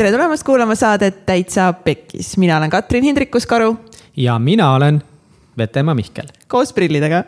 [0.00, 3.76] tere tulemast kuulama saadet Täitsa Pekkis, mina olen Katrin Hindrikus-Karu.
[4.16, 5.02] ja mina olen
[5.58, 6.24] Vetemaa Mihkel.
[6.48, 7.24] koos prillidega.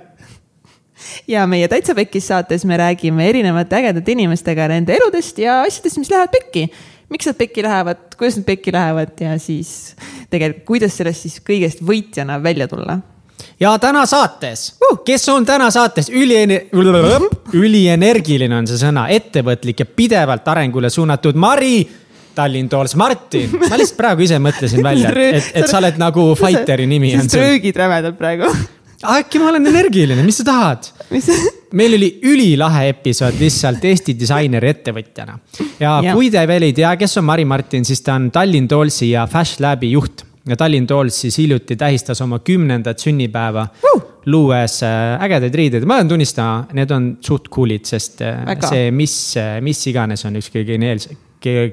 [1.29, 6.11] ja meie Täitsa Pekkis saates me räägime erinevate ägedate inimestega nende eludest ja asjadest, mis
[6.11, 6.73] lähevad pekki.
[7.09, 9.95] miks nad pekki lähevad, kuidas nad pekki lähevad ja siis
[10.31, 13.03] tegelikult, kuidas sellest siis kõigest võitjana välja tulla
[13.61, 16.71] ja täna saates uh., kes on täna saates üliene-,
[17.65, 21.83] ülienergiline on see sõna, ettevõtlik ja pidevalt arengule suunatud Mari
[22.35, 23.51] Tallinn Tools Martin.
[23.69, 27.43] ma lihtsalt praegu ise mõtlesin välja, et, et sa oled nagu fighteri nimi on sul.
[27.43, 28.51] röögid rämedalt praegu.
[29.17, 30.91] äkki ma olen energiline, mis sa tahad?
[31.79, 35.39] meil oli ülilahe episood lihtsalt Eesti disaineri ettevõtjana.
[35.81, 39.13] ja, kui te veel ei tea, kes on Mari Martin, siis ta on Tallinn Toolsi
[39.15, 44.03] ja Fash Labi juht ja Tallinn Tools siis hiljuti tähistas oma kümnendat sünnipäeva uh!
[44.27, 48.71] luues äh, ägedaid riideid, ma pean tunnistama, need on suht cool'id, sest äh, Väga.
[48.71, 51.17] see, mis, äh, mis iganes on üks kõige geniaalse,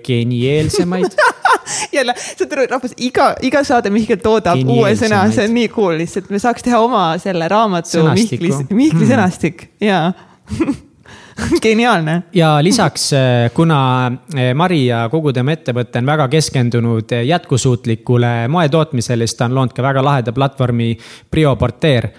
[0.05, 1.15] genieelsemaid
[1.97, 5.97] jälle, saad aru, rahvas, iga, iga saade Mihkel toodab uue sõna, see on nii cool
[6.01, 9.09] lihtsalt, me saaks teha oma selle raamatu Mihkli, Mihkli mm.
[9.11, 10.01] sõnastik ja
[11.65, 12.23] geniaalne.
[12.33, 18.33] ja lisaks, eh, kuna eh, Mari ja kogu tema ettevõte on väga keskendunud eh, jätkusuutlikule
[18.51, 20.95] moetootmisele, siis ta on loonud ka väga laheda platvormi
[21.31, 22.09] Prio Porter.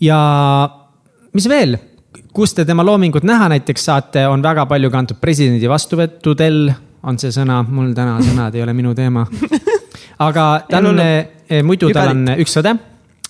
[0.00, 0.18] ja
[1.32, 1.76] mis veel,
[2.36, 6.66] kus te tema loomingut näha näiteks saate, on väga palju kantud presidendi vastuvõttudel,
[7.08, 9.24] on see sõna, mul täna sõnad ei ole minu teema.
[10.26, 11.00] aga ta on,
[11.64, 12.74] muidu tal on üks õde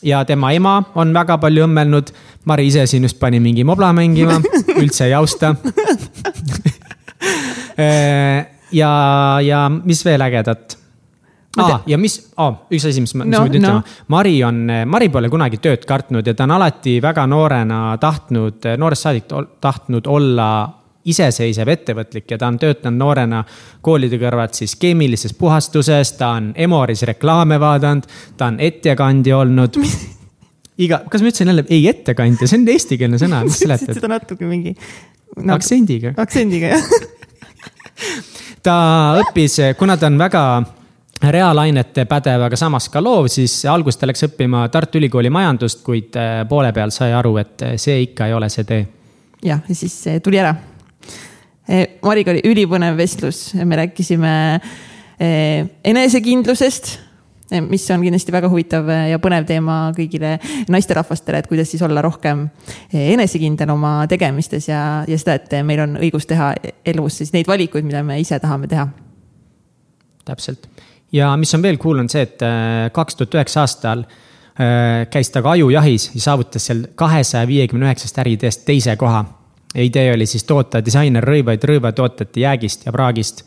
[0.06, 2.10] ja tema ema on väga palju õmmelnud.
[2.46, 4.40] Mari ise siin just pani mingi mobla mängima,
[4.76, 5.54] üldse ei austa.
[8.74, 8.88] Ja,
[9.46, 10.74] ja mis veel ägedat
[11.64, 11.82] ah,?
[11.86, 13.82] ja mis oh,, üks asi, mis ma no, ütlema no..
[14.12, 19.08] Mari on, Mari pole kunagi tööd kartnud ja ta on alati väga noorena tahtnud, noorest
[19.08, 19.30] saadik
[19.64, 20.50] tahtnud olla
[21.06, 23.42] iseseisev ettevõtlik ja ta on töötanud noorena
[23.84, 29.78] koolide kõrvalt siis keemilises puhastuses, ta on Emoris reklaame vaadanud, ta on ettekandja olnud
[30.84, 33.94] iga, kas ma ütlesin jälle, ei ettekandja, see on eestikeelne sõna, mis seletad?
[33.98, 35.54] seda natuke mingi no,.
[35.54, 36.16] aktsendiga.
[36.18, 36.90] aktsendiga, jah
[38.66, 38.76] ta
[39.22, 40.42] õppis, kuna ta on väga
[41.22, 46.16] reaalainete pädev, aga samas ka loov, siis alguses ta läks õppima Tartu Ülikooli majandust, kuid
[46.20, 48.86] äh, poole peal sai aru, et see ikka ei ole see tee.
[49.44, 50.54] jah, ja siis tuli ära
[51.66, 54.32] Mariga oli ülipõnev vestlus, me rääkisime
[55.84, 56.92] enesekindlusest,
[57.66, 60.36] mis on kindlasti väga huvitav ja põnev teema kõigile
[60.70, 62.44] naisterahvastele, et kuidas siis olla rohkem
[62.92, 66.52] enesekindel oma tegemistes ja, ja seda, et meil on õigus teha
[66.86, 68.86] elus siis neid valikuid, mida me ise tahame teha.
[70.26, 70.68] täpselt
[71.12, 72.42] ja mis on veel cool, on see, et
[72.92, 74.04] kaks tuhat üheksa aastal
[75.12, 79.24] käis ta ka ajujahis ja saavutas seal kahesaja viiekümne üheksast äriidest teise koha
[79.82, 83.44] idee oli siis toota disainerrõivaid rõivatootete jäägist ja praagist.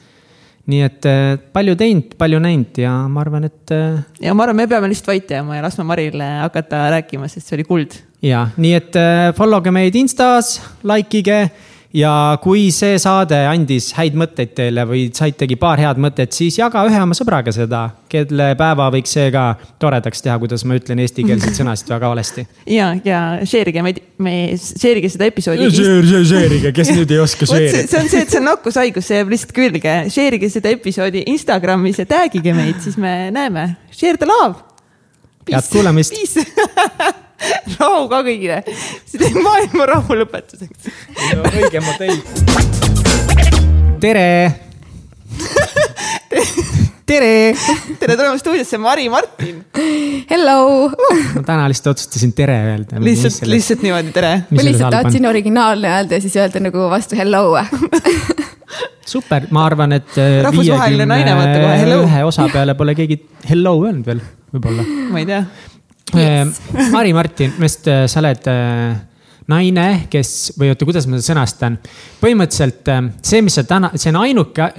[0.69, 3.71] nii et äh, palju teinud, palju näinud ja ma arvan, et.
[3.73, 7.47] Äh, ja ma arvan, me peame lihtsalt vait jääma ja laskma Marile hakata rääkima, sest
[7.47, 7.95] see oli kuld.
[8.21, 11.39] ja, nii et äh, follow ge meid Instas, like ige
[11.95, 16.83] ja kui see saade andis häid mõtteid teile või saitegi paar head mõtet, siis jaga
[16.87, 19.45] ühe oma sõbraga seda, kelle päeva võiks see ka
[19.81, 22.45] toredaks teha, kuidas ma ütlen eestikeelseid sõnasid väga valesti.
[22.69, 25.69] ja, ja share ige meid, me, share ige seda episoodi.
[25.73, 27.85] Share, share ige, kes nüüd ei oska share ida.
[27.85, 29.95] see on see, et see on nakkushaigus, see jääb lihtsalt külge.
[30.13, 33.71] Share ige seda episoodi Instagramis ja tag ige meid, siis me näeme.
[33.89, 34.61] Share the love.
[35.49, 36.13] head kuulamist
[37.79, 38.61] rahu ka kõigile.
[39.05, 40.89] see teeb maailma rahu lõpetuseks.
[41.53, 42.19] õige modell.
[43.99, 44.27] tere
[47.09, 47.55] tere.
[47.99, 49.63] tere tulemast stuudiosse, Mari Martin.
[50.29, 50.89] Hello.
[51.35, 53.01] ma täna lihtsalt otsustasin tere öelda.
[53.03, 54.33] lihtsalt, lihtsalt niimoodi tere.
[54.49, 57.43] ma lihtsalt tahtsin originaalne öelda ja siis öelda nagu vastu hello
[59.13, 60.11] super, ma arvan, et.
[60.21, 62.03] Äh, rahvusvaheline naine, vaata kohe hello.
[62.05, 64.21] ühe osa peale pole keegi hello öelnud veel,
[64.53, 64.85] võib-olla.
[65.09, 65.43] ma ei tea
[66.15, 66.61] yes..
[66.75, 68.95] Äh, Mari Martin, minu arust äh, sa oled äh,
[69.49, 71.77] naine, kes või oota, kuidas ma seda sõnastan.
[72.21, 72.89] põhimõtteliselt
[73.25, 74.69] see, mis sa täna, see on ainuke,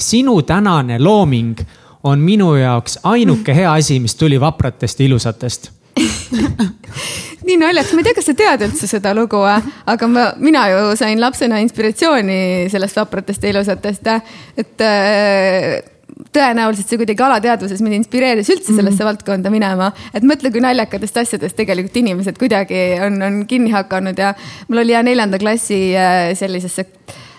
[0.00, 1.62] sinu tänane looming
[2.04, 5.70] on minu jaoks ainuke hea asi, mis tuli vapratest ja ilusatest.
[7.46, 10.82] Nii naljakas, ma ei tea, kas sa tead üldse seda lugu, aga ma, mina ju
[11.00, 14.12] sain lapsena inspiratsiooni sellest vapratest ja ilusatest,
[14.60, 14.84] et
[16.34, 19.90] tõenäoliselt see kuidagi alateadvuses mind inspireeris üldse sellesse mm valdkonda minema.
[20.14, 24.34] et mõtle, kui naljakatest asjadest tegelikult inimesed kuidagi on, on kinni hakanud ja
[24.68, 26.86] mul oli ja neljanda klassi äh, sellisesse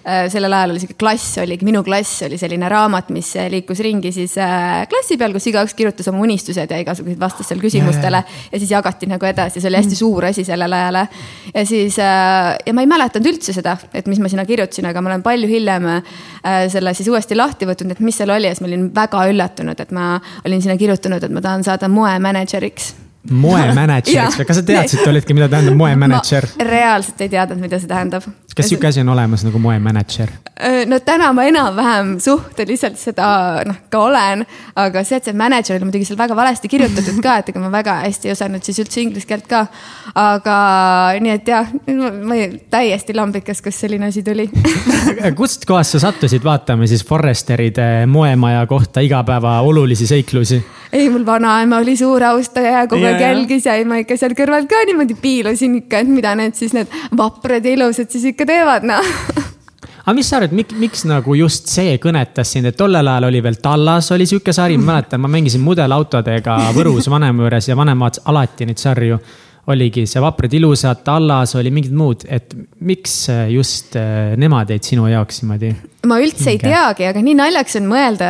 [0.04, 4.34] sellel ajal oli sihuke klass oligi, minu klass oli selline raamat, mis liikus ringi siis
[4.42, 8.24] äh, klassi peal, kus igaüks kirjutas oma unistused ja igasuguseid vastas seal küsimustele.
[8.52, 11.02] ja siis jagati nagu edasi, see oli hästi suur asi sellel ajal.
[11.54, 15.02] ja siis äh, ja ma ei mäletanud üldse seda, et mis ma sinna kirjutasin, aga
[15.02, 15.88] ma olen palju hiljem
[16.72, 19.86] selle siis uuesti lahti võtnud, et mis seal oli ja siis ma olin väga üllatunud,
[19.86, 20.16] et ma
[20.46, 22.94] olin sinna kirjutanud, et ma tahan saada moemänedžeriks
[23.30, 26.48] moemänedžeriks või kas sa teadsid tollitki, mida tähendab moemänedžer?
[26.66, 28.26] reaalselt ei teadnud, mida see tähendab.
[28.56, 30.32] kas sihuke asi on olemas nagu moemänedžer?
[30.58, 33.28] Äh, no täna ma enam-vähem suhteliselt seda
[33.68, 34.46] noh, ka olen,
[34.76, 37.72] aga see, et see mänedžer oli muidugi seal väga valesti kirjutatud ka, et ega ma
[37.74, 39.68] väga hästi ei osanud siis üldse inglise keelt ka.
[40.18, 40.58] aga
[41.22, 41.70] nii et jah,
[42.26, 42.42] ma
[42.74, 44.50] täiesti lambikas, kas selline asi tuli
[45.40, 50.64] kust kohast sa sattusid vaatama siis Forresteride moemaja kohta igapäeva olulisi seiklusi?
[50.92, 54.68] ei, mul vanaema oli suur austaja ja kogu aeg jälgis ja ma ikka seal kõrval
[54.70, 58.88] ka niimoodi piilusin ikka, et mida need siis need vaprad ja ilusad siis ikka teevad,
[58.88, 59.14] noh.
[60.02, 63.44] Aga mis sa arvad, miks, miks nagu just see kõnetas sind, et tollel ajal oli
[63.46, 68.02] veel Tallas oli sihuke sari, ma mäletan, ma mängisin mudelautodega Võrus vanema juures ja vanem
[68.02, 69.20] vaatas alati neid sarju
[69.68, 75.08] oligi see Vaprad ilusad, Tallas oli mingid muud, et miks just äh, nemad jäid sinu
[75.12, 75.74] jaoks niimoodi?
[76.10, 78.30] ma üldse ei teagi, aga nii naljakas on mõelda,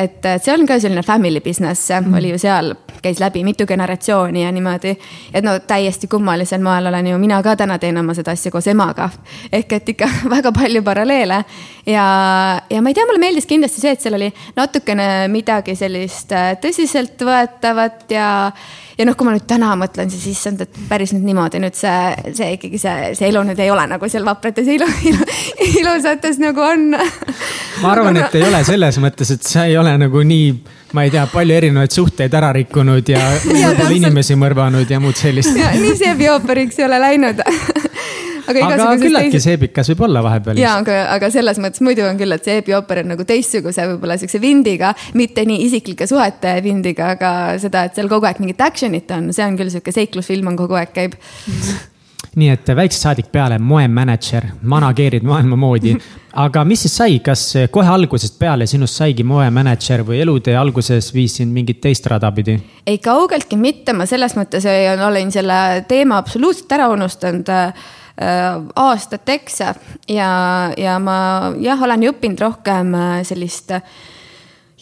[0.00, 4.42] et see on ka selline family business mm., oli ju seal, käis läbi mitu generatsiooni
[4.42, 4.96] ja niimoodi.
[5.32, 8.66] et no täiesti kummalisel moel olen ju mina ka täna teen oma seda asja koos
[8.66, 9.08] emaga.
[9.52, 11.44] ehk et ikka väga palju paralleele
[11.86, 12.06] ja,
[12.70, 16.56] ja ma ei tea, mulle meeldis kindlasti see, et seal oli natukene midagi sellist äh,
[16.62, 18.30] tõsiseltvõetavat ja
[18.98, 22.32] ja noh, kui ma nüüd täna mõtlen, siis issand, et päris nüüd niimoodi nüüd see,
[22.36, 25.26] see ikkagi see, see elu nüüd ei ole nagu seal vaprates ilu, ilu,
[25.80, 26.92] ilusates nagu on.
[26.92, 30.52] ma arvan, et ei ole selles mõttes, et sa ei ole nagu nii,
[30.96, 33.22] ma ei tea, palju erinevaid suhteid ära rikkunud ja,
[33.62, 35.56] ja inimesi mõrvanud ja muud sellist.
[35.56, 37.42] nii see biooperiks ei ole läinud
[38.48, 39.46] aga, aga küllaltki teised...
[39.46, 40.60] seebikas võib olla vahepeal.
[40.60, 44.18] ja, aga, aga selles mõttes muidu on küll, et see eebiooper on nagu teistsuguse võib-olla
[44.20, 49.10] siukse vindiga, mitte nii isiklike suhete vindiga, aga seda, et seal kogu aeg mingit action'it
[49.16, 51.16] on, see on küll sihuke seiklusfilm on kogu aeg käib
[52.38, 55.92] nii et väiksest saadik peale moemänedžer, manageerid maailma moodi.
[56.44, 61.36] aga mis siis sai, kas kohe algusest peale sinust saigi moemänedžer või elutee alguses viis
[61.36, 62.56] sind mingit teist rada pidi?
[62.86, 69.60] ei, kaugeltki mitte, ma selles mõttes olen selle teema absoluutselt ära unustanud Äh, aastateks
[70.08, 70.30] ja,
[70.76, 73.72] ja ma jah, olen ju õppinud rohkem äh, sellist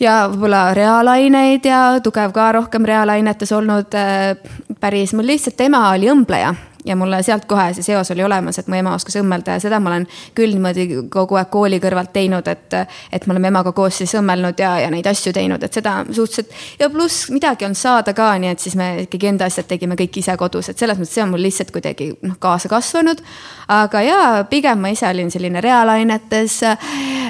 [0.01, 4.35] ja võib-olla reaalaineid ja tugev ka rohkem reaalainetes olnud äh,
[4.81, 6.55] päris, mul lihtsalt ema oli õmbleja
[6.85, 9.81] ja mulle sealt kohe see seos oli olemas, et mu ema oskas õmmelda ja seda
[9.81, 10.07] ma olen
[10.37, 12.79] küll niimoodi kogu aeg kooli kõrvalt teinud, et.
[13.13, 16.81] et me oleme emaga koos siis õmmelnud ja, ja neid asju teinud, et seda suhteliselt
[16.81, 20.21] ja pluss midagi on saada ka, nii et siis me ikkagi enda asjad tegime kõik
[20.23, 23.23] ise kodus, et selles mõttes see on mul lihtsalt kuidagi noh, kaasa kasvanud.
[23.71, 26.57] aga jaa, pigem ma ise olin selline reaalainetes.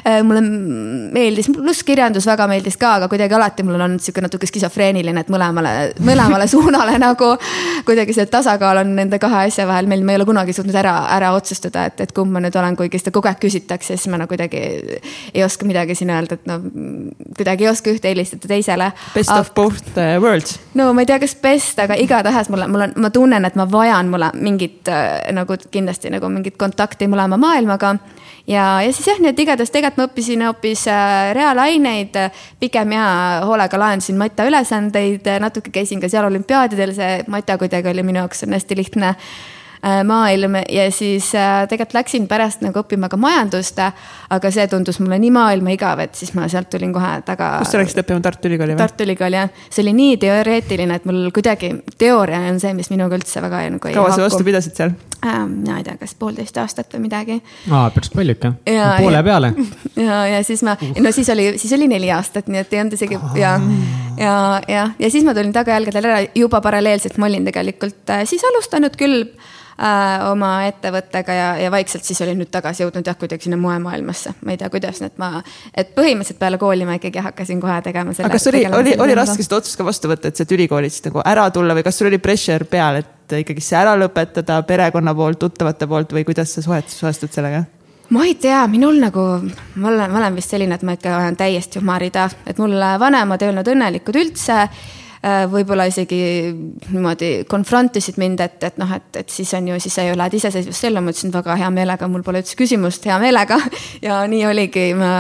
[0.01, 0.41] Äh, mulle
[1.13, 5.21] meeldis, pluss kirjandus väga meeldis ka, aga kuidagi alati mul on olnud sihuke natuke skisofreeniline,
[5.21, 5.75] et mõlemale,
[6.05, 7.35] mõlemale suunale nagu
[7.89, 10.95] kuidagi see tasakaal on nende kahe asja vahel, meil, me ei ole kunagi suutnud ära,
[11.17, 14.21] ära otsustada, et, et kumb ma nüüd olen, kuigi seda kogu aeg küsitakse, siis ma
[14.21, 14.63] nagu kuidagi
[15.35, 16.59] ei oska midagi siin öelda, et no
[17.37, 18.91] kuidagi ei oska ühte eelistada teisele.
[19.15, 20.59] Best of both uh, worlds.
[20.79, 23.69] no ma ei tea, kas best, aga igatahes mulle, mul on, ma tunnen, et ma
[23.71, 27.97] vajan mulle mingit äh, nagu kindlasti nagu mingit kontakti mõlema maailmaga
[28.51, 32.19] ja, ja siis jah, nii et igatahes tegelikult ma õppisin hoopis äh, reaalaineid,
[32.61, 33.07] pigem ja
[33.47, 38.47] hoolega lahendasin mata ülesandeid, natuke käisin ka seal olümpiaadidel, see mata kuidagi oli minu jaoks
[38.47, 39.15] on hästi lihtne
[40.05, 43.79] maailm ja siis äh, tegelikult läksin pärast nagu õppima ka majandust.
[44.31, 47.53] aga see tundus mulle nii maailma igav, et siis ma sealt tulin kohe taga.
[47.63, 48.79] kus sa läksid õppima, Tartu Ülikooli või?
[48.79, 53.17] Tartu Ülikool jah, see oli nii teoreetiline, et mul kuidagi teooria on see, mis minuga
[53.17, 53.97] üldse väga nagu ei.
[53.97, 54.93] kaua sa vastu pidasid seal
[55.25, 55.47] äh,?
[55.49, 57.39] mina ei tea, kas poolteist aastat või midagi.
[57.71, 59.53] aa, päris palju ikka, poole ja, peale.
[60.09, 62.99] ja, ja siis ma, no siis oli, siis oli neli aastat, nii et ei olnud
[62.99, 63.55] isegi ja,
[64.21, 64.35] ja,
[64.69, 69.01] ja, ja siis ma tulin tagajalgadel ära, juba paralleelselt ma olin tegelikult äh, siis alustanud
[69.01, 69.25] küll
[69.81, 74.35] äh, oma ettevõttega ja, ja vaikselt siis olin nüüd tagasi jõudnud jah, kuidagi sinna moemaailmasse.
[74.45, 75.43] ma ei tea, kuidas nüüd ma,
[75.75, 78.29] et põhimõtteliselt peale kooli ma ikkagi hakkasin kohe tegema selle.
[78.29, 81.25] aga kas oli, oli, oli raske seda otsust ka vastu võtta, et sealt ülikoolist nagu
[81.25, 85.41] ära tulla või kas sul oli pressure peal, et ikkagi see ära lõpetada perekonna poolt,
[85.43, 87.65] tuttavate poolt või kuidas sa suhet-, suhestud sellega?
[88.11, 89.27] ma ei tea, minul nagu,
[89.79, 93.43] ma olen, ma olen vist selline, et ma ikka olen täiesti humarida, et mul vanemad
[93.43, 94.65] ei olnud õnnelikud üldse
[95.21, 96.19] võib-olla isegi
[96.89, 100.15] niimoodi confront isid mind, et, et noh, et, et siis on ju, siis sa ju
[100.17, 103.59] lähed iseseisvust ellu, ma ütlesin väga hea meelega, mul pole üldse küsimust, hea meelega.
[104.07, 105.13] ja nii oligi, ma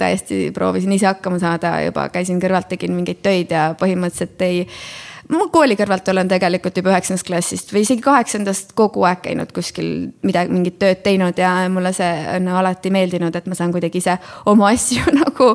[0.00, 4.64] täiesti proovisin ise hakkama saada, juba käisin kõrvalt, tegin mingeid töid ja põhimõtteliselt ei
[5.38, 9.88] ma kooli kõrvalt olen tegelikult juba üheksandast klassist või isegi kaheksandast kogu aeg käinud kuskil
[10.26, 14.16] midagi, mingit tööd teinud ja mulle see on alati meeldinud, et ma saan kuidagi ise
[14.50, 15.50] oma asju nagu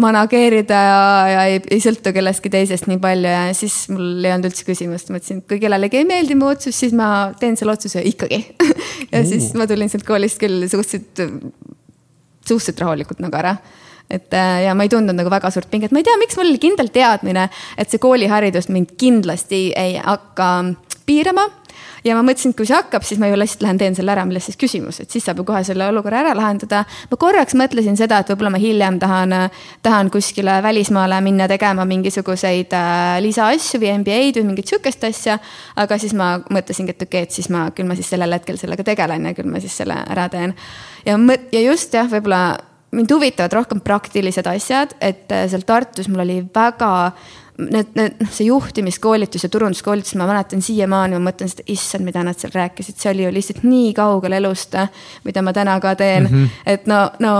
[0.00, 1.00] manageerida ja,
[1.32, 5.12] ja ei, ei sõltu kellestki teisest nii palju ja siis mul ei olnud üldse küsimust,
[5.14, 8.44] mõtlesin, et kui kellelegi ei meeldi mu otsus, siis ma teen selle otsuse ikkagi.
[9.08, 9.28] Ja mm.
[9.30, 11.22] siis ma tulin sealt koolist küll suhteliselt,
[12.44, 13.54] suhteliselt rahulikult nagu ära
[14.10, 16.48] et äh, ja ma ei tundnud nagu väga suurt pinget, ma ei tea, miks mul
[16.50, 20.52] oli kindel teadmine, et see kooliharidus mind kindlasti ei hakka
[21.08, 21.48] piirama
[22.04, 24.24] ja ma mõtlesin, et kui see hakkab, siis ma ju lihtsalt lähen teen selle ära,
[24.28, 26.84] milles siis küsimus, et siis saab ju kohe selle olukorra ära lahendada.
[27.10, 29.34] ma korraks mõtlesin seda, et võib-olla ma hiljem tahan,
[29.82, 35.38] tahan kuskile välismaale minna tegema mingisuguseid äh, lisaasju või MBA-d või mingit sihukest asja.
[35.76, 38.58] aga siis ma mõtlesingi, et okei okay,, et siis ma, küll ma siis sellel hetkel
[38.60, 40.54] sellega tegelen ja küll ma siis selle ära teen.
[41.06, 41.18] ja,
[41.52, 46.40] ja just jah, võib-olla mind huvitavad rohkem praktilised asjad, et äh, seal Tartus mul oli
[46.54, 47.12] väga
[47.58, 52.22] need, need, noh, see juhtimiskoolitus ja turunduskoolitus, ma mäletan siiamaani, ma mõtlen seda, issand, mida
[52.26, 54.76] nad seal rääkisid, see oli ju lihtsalt nii kaugel elust,
[55.26, 56.36] mida ma täna ka teen mm.
[56.36, 56.62] -hmm.
[56.66, 57.34] et no, no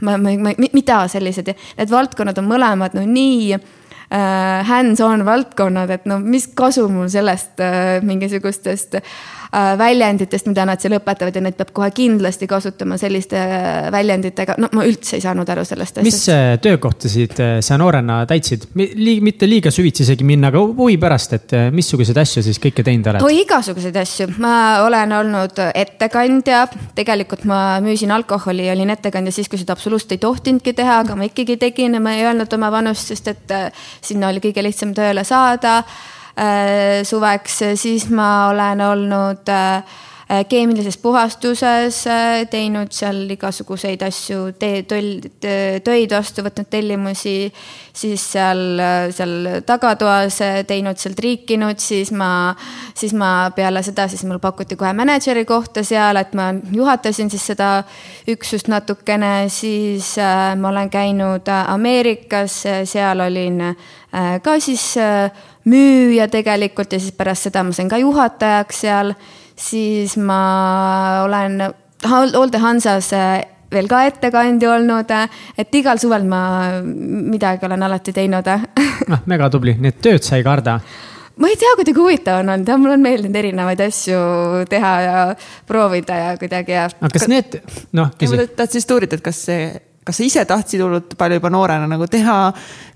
[0.00, 6.06] ma, ma, ma, mida sellised, need valdkonnad on mõlemad no nii äh, hands-on valdkonnad, et
[6.06, 9.02] no mis kasu mul sellest äh, mingisugustest äh,
[9.45, 9.45] Äh,
[9.78, 14.70] väljenditest, mida nad seal õpetavad ja neid peab kohe kindlasti kasutama selliste äh, väljenditega, no
[14.76, 16.06] ma üldse ei saanud aru sellest asjast.
[16.06, 21.54] mis äh, töökohtasid sa noorena täitsid, mitte liiga süvitsi isegi minna, aga huvi pärast, et
[21.74, 23.26] missuguseid asju siis kõike teinud oled?
[23.26, 26.66] oi, igasuguseid asju, ma olen olnud ettekandja,
[26.98, 31.30] tegelikult ma müüsin alkoholi, olin ettekandja siis, kui seda absoluutselt ei tohtinudki teha, aga ma
[31.30, 33.56] ikkagi tegin ja ma ei öelnud oma vanust, sest et
[34.04, 35.78] sinna oli kõige lihtsam tööle saada.
[35.80, 36.12] Äh,
[37.04, 39.82] suveks, siis ma olen olnud äh,
[40.48, 47.36] keemilises puhastuses, äh, teinud seal igasuguseid asju, töid vastu võtnud tellimusi,
[47.94, 48.82] siis seal,
[49.14, 52.30] seal tagatoas teinud seal triikinud, siis ma,
[52.98, 57.46] siis ma peale seda, siis mul pakuti kohe mänedžeri kohta seal, et ma juhatasin siis
[57.54, 57.70] seda
[58.28, 63.62] üksust natukene, siis ma olen käinud Ameerikas, seal olin
[64.42, 64.96] ka siis
[65.66, 69.14] müüja tegelikult ja siis pärast seda ma sain ka juhatajaks seal.
[69.56, 71.60] siis ma olen
[72.36, 73.40] Olde Hansas äh,
[73.72, 78.50] veel ka ettekandja olnud, äh, et igal suvel ma midagi olen alati teinud.
[79.08, 80.80] noh, mega tubli, nii et tööd sa ei karda
[81.36, 84.20] ma ei tea, kuidagi huvitav on olnud ja mul on meeldinud erinevaid asju
[84.70, 85.18] teha ja
[85.68, 86.86] proovida ja kuidagi ja.
[86.88, 87.58] aga kas need,
[87.96, 88.14] noh.
[88.16, 89.66] tahtsin just uurida, et kas see
[90.06, 92.36] kas sa ise tahtsid hullult palju juba noorena nagu teha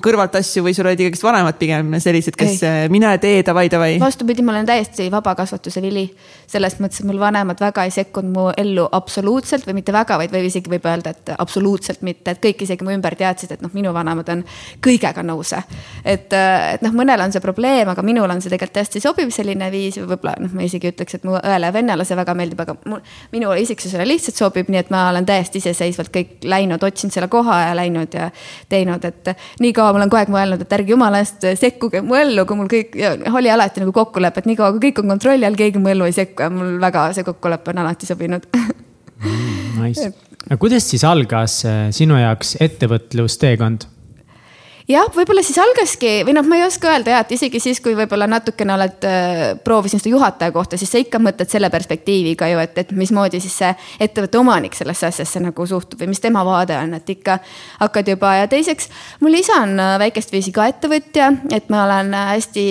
[0.00, 2.90] kõrvalt asju või sul olid ikkagist vanemad pigem sellised, kes ei.
[2.92, 3.96] mine tee, davai, davai?
[4.00, 6.06] vastupidi, ma olen täiesti vabakasvatuse vili.
[6.50, 10.30] selles mõttes, et mul vanemad väga ei sekkunud mu ellu absoluutselt või mitte väga, vaid
[10.34, 13.74] võib isegi võib öelda, et absoluutselt mitte, et kõik isegi mu ümber teadsid, et noh,
[13.74, 14.44] minu vanemad on
[14.82, 15.52] kõigega nõus.
[16.04, 19.70] et, et noh, mõnel on see probleem, aga minul on see tegelikult hästi sobiv selline
[19.74, 22.78] viis, võib-olla noh, ma isegi ütleks, et mu õele ja vennale see väga meeldib, aga
[22.86, 23.02] mul,
[23.34, 27.30] minu isiksusele lihtsalt sobib, nii et ma olen täiesti iseseisvalt kõik läinud otsima otsinud selle
[27.32, 28.28] koha ja läinud ja
[28.70, 32.18] teinud, et nii kaua ma olen kogu aeg mõelnud, et ärge jumala eest sekkuge mu
[32.18, 32.98] ellu, kui mul kõik,
[33.32, 36.16] oli alati nagu kokkulepe, et niikaua kui kõik on kontrolli all, keegi mu ellu ei
[36.16, 38.76] sekku ja mul väga see kokkulepe on alati sobinud mm,.
[39.80, 40.10] Nice.
[40.48, 43.88] aga kuidas siis algas eh, sinu jaoks ettevõtlusteekond?
[44.90, 47.94] Jah, võib-olla siis algaski või noh, ma ei oska öelda ja, et isegi siis, kui
[47.98, 52.60] võib-olla natukene oled äh,, proovisin seda juhataja kohta, siis sa ikka mõtled selle perspektiiviga ju,
[52.62, 53.70] et, et mismoodi siis see
[54.02, 57.38] ettevõtte omanik sellesse asjasse nagu suhtub või mis tema vaade on, et ikka
[57.80, 58.90] hakkad juba ja teiseks.
[59.20, 62.66] mul isa on äh, väikest viisi ka ettevõtja, et ma olen äh, hästi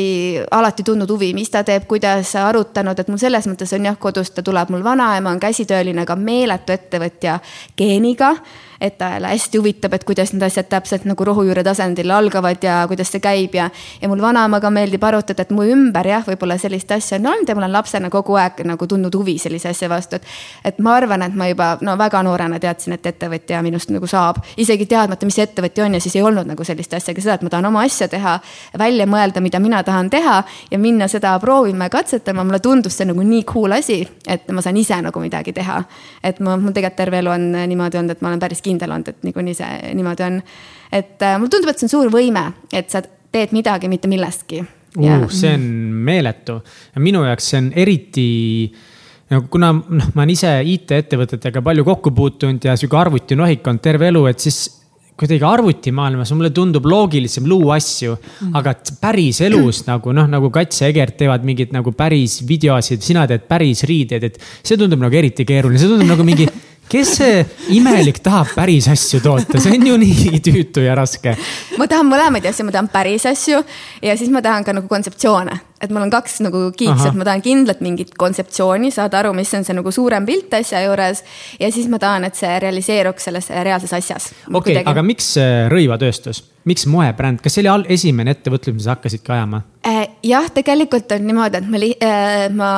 [0.60, 4.36] alati tundnud huvi, mis ta teeb, kuidas arutanud, et mul selles mõttes on jah, kodust
[4.36, 7.40] ta tuleb mul vanaema on käsitööline, aga meeletu ettevõtja
[7.80, 8.36] geeniga
[8.82, 13.12] et talle hästi huvitab, et kuidas need asjad täpselt nagu rohujuure tasandil algavad ja kuidas
[13.12, 13.70] see käib ja.
[14.02, 17.56] ja mul vanaemaga meeldib arutada, et mu ümber jah, võib-olla sellist asja on olnud ja
[17.58, 20.28] ma olen lapsena kogu aeg nagu tundnud huvi sellise asja vastu, et.
[20.72, 24.40] et ma arvan, et ma juba no väga noorena teadsin, et ettevõtja minust nagu saab,
[24.58, 27.46] isegi teadmata, mis ettevõtja on ja siis ei olnud nagu sellist asja, aga seda, et
[27.46, 28.40] ma tahan oma asja teha.
[28.80, 33.10] välja mõelda, mida mina tahan teha ja minna seda proovima ja katsetama, mulle tundus see
[33.10, 35.84] nagu nii cool asi, et ma saan ise nagu midagi teha.
[36.24, 39.14] et ma, mul tegelikult terve elu on niimoodi olnud, et ma olen päris kindel olnud,
[39.14, 40.42] et niikuinii see niimoodi on.
[40.92, 44.64] et äh, mulle tundub, et see on suur võime, et sa teed midagi mitte millestki
[44.64, 45.28] uh,.
[45.34, 45.68] see on
[46.10, 46.60] meeletu,
[47.02, 48.30] minu jaoks see on eriti
[49.30, 54.10] nagu kuna noh, ma olen ise IT-ettevõtetega palju kokku puutunud ja sihuke arvutinohik olnud terve
[54.10, 54.64] elu, et siis
[55.20, 60.82] kuidagi arvutimaailmas mulle tundub loogilisem luua asju mm., aga päris elus nagu noh, nagu Kats
[60.82, 65.20] ja Egert teevad mingeid nagu päris videosid, sina teed päris riideid, et see tundub nagu
[65.20, 66.48] eriti keeruline, see tundub nagu mingi
[66.90, 67.42] kes see
[67.76, 71.36] imelik tahab päris asju toota, see on ju nii tüütu ja raske.
[71.78, 73.62] ma tahan mõlemaid asju, ma tahan päris asju
[74.06, 77.28] ja siis ma tahan ka nagu kontseptsioone, et mul on kaks nagu kiiks, et ma
[77.28, 81.24] tahan kindlalt mingit kontseptsiooni, saada aru, mis on see nagu suurem pilt asja juures.
[81.60, 84.32] ja siis ma tahan, et see realiseeruks selles reaalses asjas.
[84.54, 85.36] okei aga miks
[85.70, 89.62] rõivatööstus, miks moebränd, kas see oli esimene ettevõtlus, mis sa hakkasidki ajama?
[89.86, 92.74] Äh, jah, tegelikult on niimoodi, et ma, äh, ma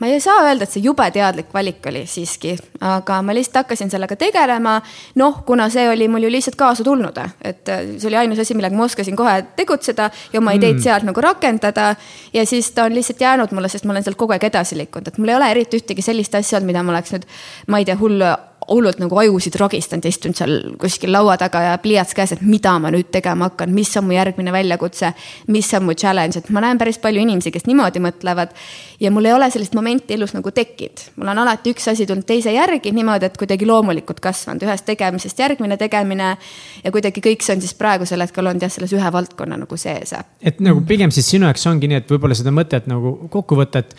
[0.00, 2.54] ma ei saa öelda, et see jube teadlik valik oli siiski,
[2.84, 4.80] aga ma lihtsalt hakkasin sellega tegelema.
[5.20, 8.76] noh, kuna see oli mul ju lihtsalt kaasa tulnud, et see oli ainus asi, millega
[8.76, 10.84] ma oskasin kohe tegutseda ja oma ideid mm.
[10.84, 11.94] sealt nagu rakendada.
[12.32, 15.08] ja siis ta on lihtsalt jäänud mulle, sest ma olen sealt kogu aeg edasi liikunud,
[15.08, 17.28] et mul ei ole eriti ühtegi sellist asja olnud, mida ma oleks nüüd,
[17.68, 18.24] ma ei tea, hull
[18.68, 22.72] hullult nagu ajusid ragistanud ja istunud seal kuskil laua taga ja pliiats käes, et mida
[22.82, 25.12] ma nüüd tegema hakkan, mis on mu järgmine väljakutse.
[25.46, 28.54] mis on mu challenge, et ma näen päris palju inimesi, kes niimoodi mõtlevad.
[29.00, 32.26] ja mul ei ole sellist momenti elus nagu tekkinud, mul on alati üks asi tulnud
[32.26, 36.36] teise järgi niimoodi, et kuidagi loomulikult kasvanud ühest tegemisest järgmine tegemine.
[36.84, 40.14] ja kuidagi kõik see on siis praegusel hetkel olnud jah, selles ühe valdkonna nagu sees.
[40.42, 43.78] et nagu pigem siis sinu jaoks ongi nii, et võib-olla seda mõtet nagu kokku võtta,
[43.84, 43.96] et,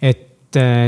[0.00, 0.30] et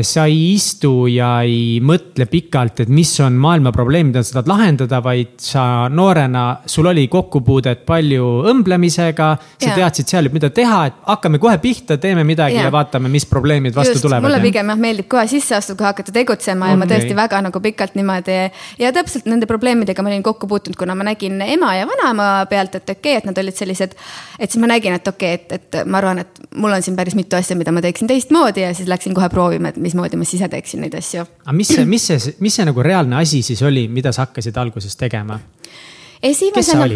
[0.06, 4.50] sa ei istu ja ei mõtle pikalt, et mis on maailma probleem, mida sa tahad
[4.50, 9.28] lahendada, vaid sa noorena, sul oli kokkupuudet palju õmblemisega.
[9.56, 9.74] sa ja.
[9.76, 13.74] teadsid seal, mida teha, et hakkame kohe pihta, teeme midagi ja, ja vaatame, mis probleemid
[13.76, 14.26] vastu Just, tulevad.
[14.26, 16.74] mulle pigem jah meeldib kohe sisse astuda, kohe hakata tegutsema okay.
[16.74, 18.38] ja ma tõesti väga nagu pikalt niimoodi.
[18.82, 22.74] ja täpselt nende probleemidega ma olin kokku puutunud, kuna ma nägin ema ja vanaema pealt,
[22.78, 23.96] et okei okay,, et nad olid sellised.
[24.38, 26.96] et siis ma nägin, et okei okay,, et, et ma arvan, et mul on siin
[26.98, 30.16] päris mitu asja, mida ma teeksin teistmoodi ja siis läksin kohe proovima proovima, et mismoodi
[30.16, 31.24] ma ise teeksin neid asju.
[31.44, 34.56] aga mis see, mis see, mis see nagu reaalne asi siis oli, mida sa hakkasid
[34.56, 35.38] alguses tegema?
[36.30, 36.86] Esimesena.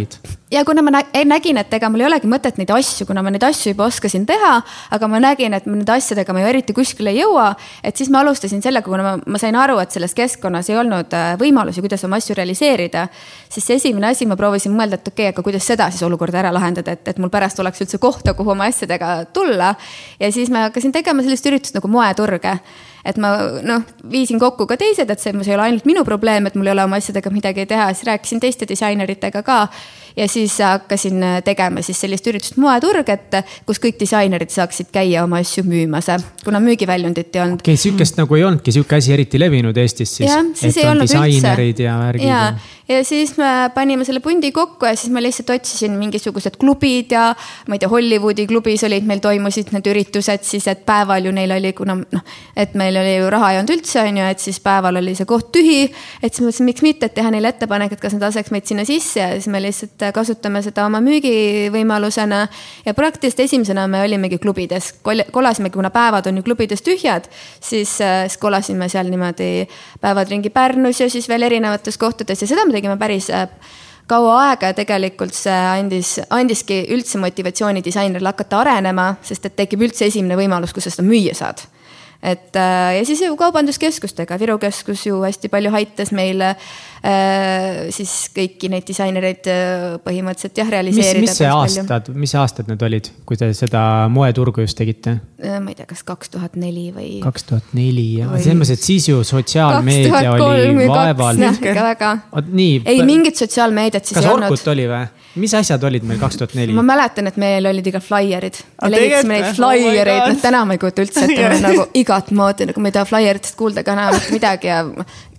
[0.50, 3.44] ja kuna ma nägin, et ega mul ei olegi mõtet neid asju, kuna ma neid
[3.46, 4.52] asju juba oskasin teha,
[4.96, 7.54] aga ma nägin, et nende asjadega ma ju eriti kuskile ei jõua.
[7.84, 11.16] et siis ma alustasin sellega, kuna ma, ma sain aru, et selles keskkonnas ei olnud
[11.16, 13.08] äh, võimalusi, kuidas oma asju realiseerida.
[13.49, 16.42] siis see esimene asi, ma proovisin mõelda, et okei okay,, aga kuidas seda siis olukorda
[16.44, 19.75] ära lahendada, et, et mul pärast oleks üldse kohta, kuhu oma asjadega tulla.
[20.20, 22.58] ja siis ma hakkasin tegema sellist üritust nagu moeturge
[23.04, 23.33] et ma
[23.64, 26.71] noh, viisin kokku ka teised, et see, see ei ole ainult minu probleem, et mul
[26.71, 29.61] ei ole oma asjadega midagi teha, siis rääkisin teiste disaineritega ka.
[30.17, 35.40] Ja siis hakkasin tegema siis sellist üritust Moeturg, et kus kõik disainerid saaksid käia oma
[35.45, 36.11] asju müümas,
[36.45, 37.62] kuna müügiväljundit ei olnud.
[37.62, 40.29] okei okay,, sihukest nagu ei olnudki sihuke asi eriti levinud Eestis siis.
[40.29, 41.85] jah, siis ei olnud üldse.
[41.85, 42.26] ja värgid.
[42.26, 42.40] ja,
[42.88, 47.31] ja siis me panime selle pundi kokku ja siis ma lihtsalt otsisin mingisugused klubid ja
[47.68, 51.55] ma ei tea, Hollywoodi klubis olid, meil toimusid need üritused siis, et päeval ju neil
[51.57, 54.61] oli, kuna noh, et meil oli ju raha ei olnud üldse, on ju, et siis
[54.64, 55.83] päeval oli see koht tühi.
[56.23, 58.87] et siis mõtlesin, miks mitte, et teha neile ettepanek, et kas nad laseks meid sinna
[58.88, 62.40] sisse ja siis me lihtsalt kasutame seda oma müügivõimalusena.
[62.86, 64.92] ja praktiliselt esimesena me olimegi klubides,
[65.32, 67.28] kolasimegi, kuna päevad on ju klubides tühjad,
[67.60, 69.68] siis, siis kolasime seal niimoodi
[70.00, 73.48] päevad ringi Pärnus ja siis veel erinevates kohtades ja seda me tegime päris äh,
[74.10, 79.84] kaua aega ja tegelikult see andis, andiski üldse motivatsiooni disainerile hakata arenema, sest et tekib
[79.86, 81.62] üldse esimene võimalus, kus sa seda müüa saad
[82.22, 88.12] et äh, ja siis ju kaubanduskeskustega, Viru keskus ju hästi palju aitas meile äh, siis
[88.37, 91.24] kõiki neid disainereid äh, põhimõtteliselt jah, realiseerida.
[91.24, 95.16] mis, mis see aastad, mis aastad need olid, kui te seda moeturgu just tegite?
[95.40, 97.14] ma ei tea, kas kaks tuhat neli või.
[97.24, 101.46] kaks tuhat neli jah, selles mõttes, et siis ju sotsiaalmeedia oli vaevalt.
[101.54, 102.12] ikka väga.
[102.50, 102.83] nii.
[102.85, 104.50] ei mingit sotsiaalmeediat siis kas ei olnud.
[104.50, 105.09] kas Orkut oli või?
[105.40, 106.74] mis asjad olid meil kaks tuhat neli?
[106.76, 108.61] ma mäletan, et meil olid iga flaierid.
[108.83, 112.66] me levitasime neid flaiereid oh, noh täna ma ei kujuta üldse ette, nagu igat moodi
[112.66, 114.83] nagu ma ei taha flaieritest kuulda ka enam midagi ja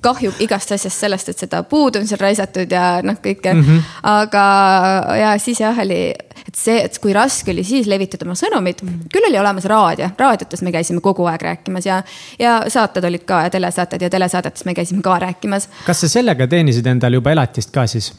[0.02, 3.62] kahju igast asjast sellest, et seda puud on seal raisatud ja noh, kõike mm.
[3.68, 3.92] -hmm.
[4.10, 4.46] aga
[5.20, 6.00] ja siis jah, oli,
[6.42, 8.90] et see, et kui raske oli siis levitada oma sõnumit mm.
[8.90, 9.12] -hmm.
[9.14, 12.02] küll oli olemas raadio, raadiotes me käisime kogu aeg rääkimas ja,
[12.40, 15.70] ja saated olid ka ja telesaated ja telesaadetes me käisime ka rääkimas.
[15.86, 18.14] kas sa sellega teenisid endale juba elatist ka siis?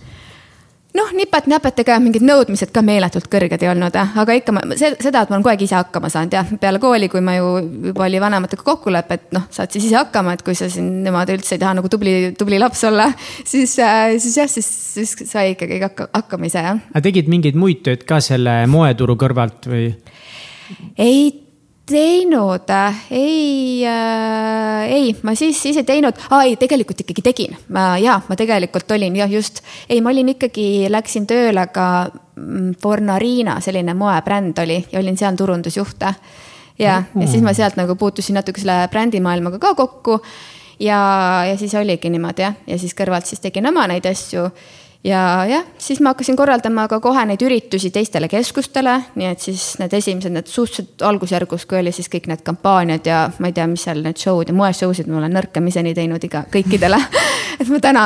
[0.97, 5.33] Noh, nipet-näpet, ega mingid nõudmised ka meeletult kõrged ei olnud, aga ikka ma, seda, et
[5.33, 7.53] ma olen kogu aeg ise hakkama saanud jah, peale kooli, kui ma ju
[7.89, 11.39] juba oli vanematega kokkulepe, et noh, saad siis ise hakkama, et kui sa siin niimoodi
[11.39, 13.09] üldse ei taha nagu tubli, tubli laps olla,
[13.41, 16.83] siis, äh, siis jah, siis, siis sai ikkagi hakka, hakkama ise jah.
[16.93, 19.89] aga tegid mingeid muid tööd ka selle moeturu kõrvalt või?
[21.01, 21.25] ei
[21.87, 22.71] teinud,
[23.11, 27.57] ei äh,, ei, ma siis, siis ei teinud ah,, ei tegelikult ikkagi tegin.
[27.75, 32.75] ma ja, ma tegelikult olin jah, just, ei, ma olin ikkagi, läksin tööle ka mm,
[32.83, 36.07] Fornarina, selline moebränd oli ja olin seal turundusjuht.
[36.79, 40.21] ja mm., ja siis ma sealt nagu puutusin natuke selle brändimaailmaga ka kokku.
[40.81, 41.01] ja,
[41.49, 44.47] ja siis oligi niimoodi jah, ja siis kõrvalt siis tegin oma neid asju
[45.05, 49.65] ja jah, siis ma hakkasin korraldama ka kohe neid üritusi teistele keskustele, nii et siis
[49.81, 53.67] need esimesed, need suhteliselt algusjärgus, kui oli siis kõik need kampaaniad ja ma ei tea,
[53.71, 57.01] mis seal need show'd ja moeshow'sid ma olen nõrkemiseni teinud iga, kõikidele.
[57.61, 58.05] Et ma täna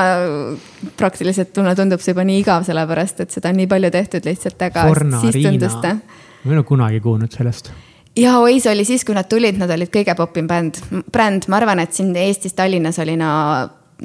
[0.99, 4.65] praktiliselt, mulle tundub see juba nii igav, sellepärast et seda on nii palju tehtud lihtsalt,
[4.67, 5.95] aga Forna, siis tundus ta.
[6.43, 7.71] ma ei ole kunagi kuulnud sellest.
[8.17, 10.81] Ja oi, see oli siis, kui nad tulid, nad olid kõige popim bänd,
[11.13, 13.31] bränd, ma arvan, et siin Eestis, Tallinnas oli no,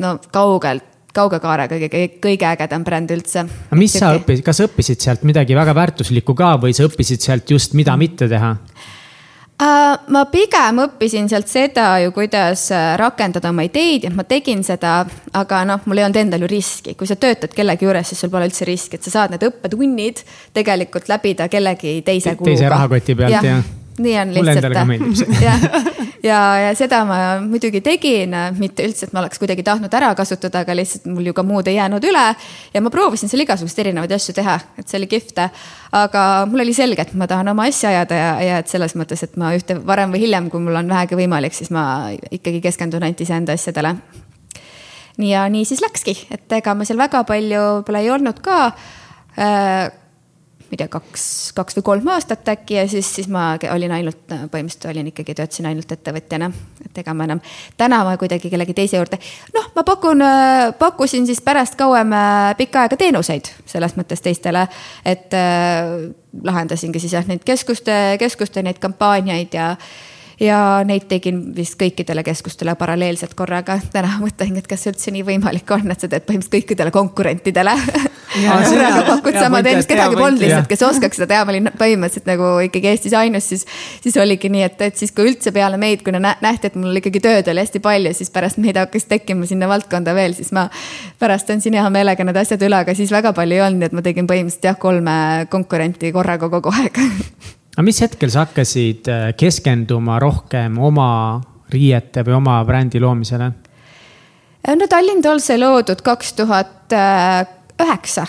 [0.04, 3.46] no kaugelt kauge kaarega kõige, kõige ägedam bränd üldse.
[3.70, 7.52] aga mis sa õppisid, kas õppisid sealt midagi väga väärtuslikku ka või sa õppisid sealt
[7.52, 8.56] just, mida mitte teha?
[9.62, 14.64] Uh, ma pigem õppisin sealt seda ju, kuidas äh, rakendada oma ideid ja ma tegin
[14.66, 15.04] seda,
[15.38, 18.32] aga noh, mul ei olnud endal ju riski, kui sa töötad kellegi juures, siis sul
[18.34, 20.24] pole üldse riski, et sa saad need õppetunnid
[20.58, 22.56] tegelikult läbida kellegi teise kuluga.
[22.56, 25.42] teise rahakoti pealt ja, ja nii on lihtsalt.
[25.42, 25.54] ja,
[26.30, 30.64] ja, ja seda ma muidugi tegin, mitte üldse, et ma oleks kuidagi tahtnud ära kasutada,
[30.66, 32.26] aga lihtsalt mul ju ka muud ei jäänud üle.
[32.74, 35.44] ja ma proovisin seal igasuguseid erinevaid asju teha, et see oli kihvt.
[35.98, 39.24] aga mul oli selge, et ma tahan oma asja ajada ja, ja et selles mõttes,
[39.24, 43.04] et ma ühte varem või hiljem, kui mul on vähegi võimalik, siis ma ikkagi keskendun
[43.04, 43.96] ainult iseenda asjadele
[45.22, 48.60] ja nii siis läkski, et ega ma seal väga palju pole ei olnud ka
[49.38, 49.92] äh,
[50.72, 51.24] ma ei tea, kaks,
[51.56, 55.68] kaks või kolm aastat äkki ja siis, siis ma olin ainult, põhimõtteliselt olin ikkagi, töötasin
[55.68, 56.48] ainult ettevõtjana.
[56.86, 57.42] et ega ma enam,
[57.78, 59.20] täna ma kuidagi kellegi teise juurde,
[59.54, 60.24] noh, ma pakun,
[60.80, 64.64] pakkusin siis pärast kauem äh, pikka aega teenuseid selles mõttes teistele.
[65.06, 66.08] et äh,
[66.44, 69.76] lahendasingi siis jah, neid keskuste, keskuste neid kampaaniaid ja
[70.42, 73.78] ja neid tegin vist kõikidele keskustele paralleelselt korraga.
[73.94, 77.76] täna mõtlengi, et kas üldse nii võimalik on, et sa teed põhimõtteliselt kõikidele konkurentidele.
[78.72, 82.52] korraga pakud sama teenust, kedagi polnud lihtsalt, kes oskaks seda teha, ma olin põhimõtteliselt nagu
[82.66, 83.66] ikkagi Eestis ainus, siis.
[84.02, 87.22] siis oligi nii, et, et siis kui üldse peale meid, kui nähti, et mul ikkagi
[87.24, 90.68] tööd oli hästi palju, siis pärast meid hakkas tekkima sinna valdkonda veel, siis ma.
[91.22, 93.98] pärast andsin hea meelega need asjad üle, aga siis väga palju ei olnud, nii et
[94.00, 95.18] ma tegin põhimõtteliselt jah, kolme
[95.52, 97.04] konkurenti korraga kogu aeg
[97.76, 103.52] aga mis hetkel sa hakkasid äh, keskenduma rohkem oma riiete või oma brändi loomisele?
[104.68, 106.96] Äh, no Tallinn Dolls sai loodud kaks tuhat
[107.82, 108.26] üheksa.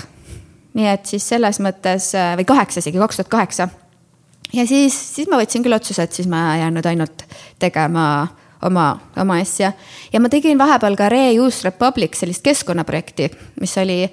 [0.72, 3.68] nii et siis selles mõttes äh, või kaheksa isegi, kaks tuhat kaheksa.
[4.52, 7.26] ja siis, siis ma võtsin küll otsuse, et siis ma jään nüüd ainult
[7.58, 8.28] tegema
[8.62, 8.86] oma,
[9.18, 9.72] oma asja.
[10.12, 13.28] ja ma tegin vahepeal ka Reuse Republic sellist keskkonnaprojekti,
[13.60, 14.06] mis oli,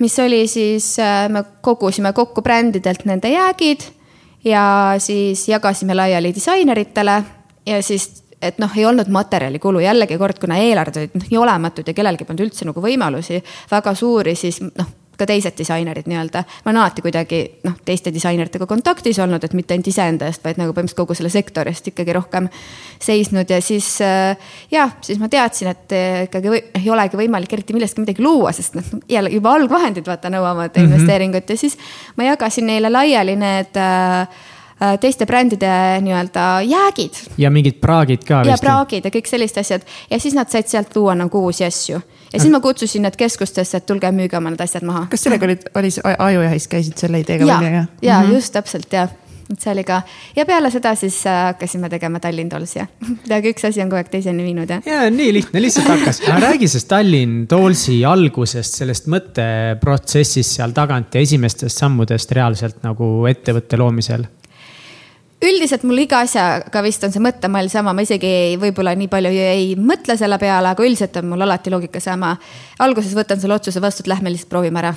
[0.00, 0.96] mis oli siis,
[1.30, 3.99] me kogusime kokku brändidelt nende jäägid
[4.44, 7.22] ja siis jagasime laiali disaineritele
[7.66, 9.82] ja siis et noh, ei olnud materjalikulu.
[9.84, 13.94] Jällegi kord, kuna eelarved olid noh nii olematud ja kellelgi polnud üldse nagu võimalusi väga
[13.94, 14.88] suuri, siis noh
[15.20, 16.42] ka teised disainerid nii-öelda.
[16.64, 20.60] ma olen alati kuidagi noh, teiste disaineritega kontaktis olnud, et mitte ainult iseenda eest, vaid
[20.60, 22.48] nagu põhimõtteliselt kogu selle sektori eest ikkagi rohkem
[23.00, 27.56] seisnud ja siis äh, jah, siis ma teadsin, et äh, ikkagi või, ei olegi võimalik
[27.56, 30.88] eriti millestki midagi luua, sest noh, jälle juba algvahendid vaata nõuavad mm -hmm.
[30.88, 31.78] investeeringut ja siis
[32.16, 34.48] ma jagasin neile laiali need äh
[35.00, 37.18] teiste brändide nii-öelda jäägid.
[37.38, 38.42] ja mingid praagid ka.
[38.48, 42.00] ja praagid ja kõik sellised asjad ja siis nad said sealt luua nagu uusi asju
[42.32, 45.06] ja siis ma kutsusin nad keskustesse, et tulge müüge oma need asjad maha.
[45.10, 47.70] kas sellega olid, oli Ajujahis käisid selle ideega välja?
[47.70, 48.34] ja, ja mm -hmm.
[48.34, 49.08] just täpselt ja
[49.50, 50.02] et see oli ka
[50.36, 52.86] ja peale seda siis äh, hakkasime tegema Tallinn Dolls ja
[53.28, 54.82] peaaegu üks asi on kogu aeg teiseni viinud jah.
[54.86, 56.22] ja nii lihtne, lihtsalt hakkas.
[56.46, 63.76] räägi sellest Tallinn Dollsi algusest, sellest mõtteprotsessist seal tagant ja esimestest sammudest reaalselt nagu ettevõtte
[63.80, 64.28] loomisel
[65.44, 69.30] üldiselt mul iga asjaga vist on see mõttemall sama, ma isegi ei, võib-olla nii palju
[69.30, 72.36] ei mõtle selle peale, aga üldiselt on mul alati loogika sama.
[72.78, 74.94] alguses võtan selle otsuse vastu, et lähme lihtsalt proovime ära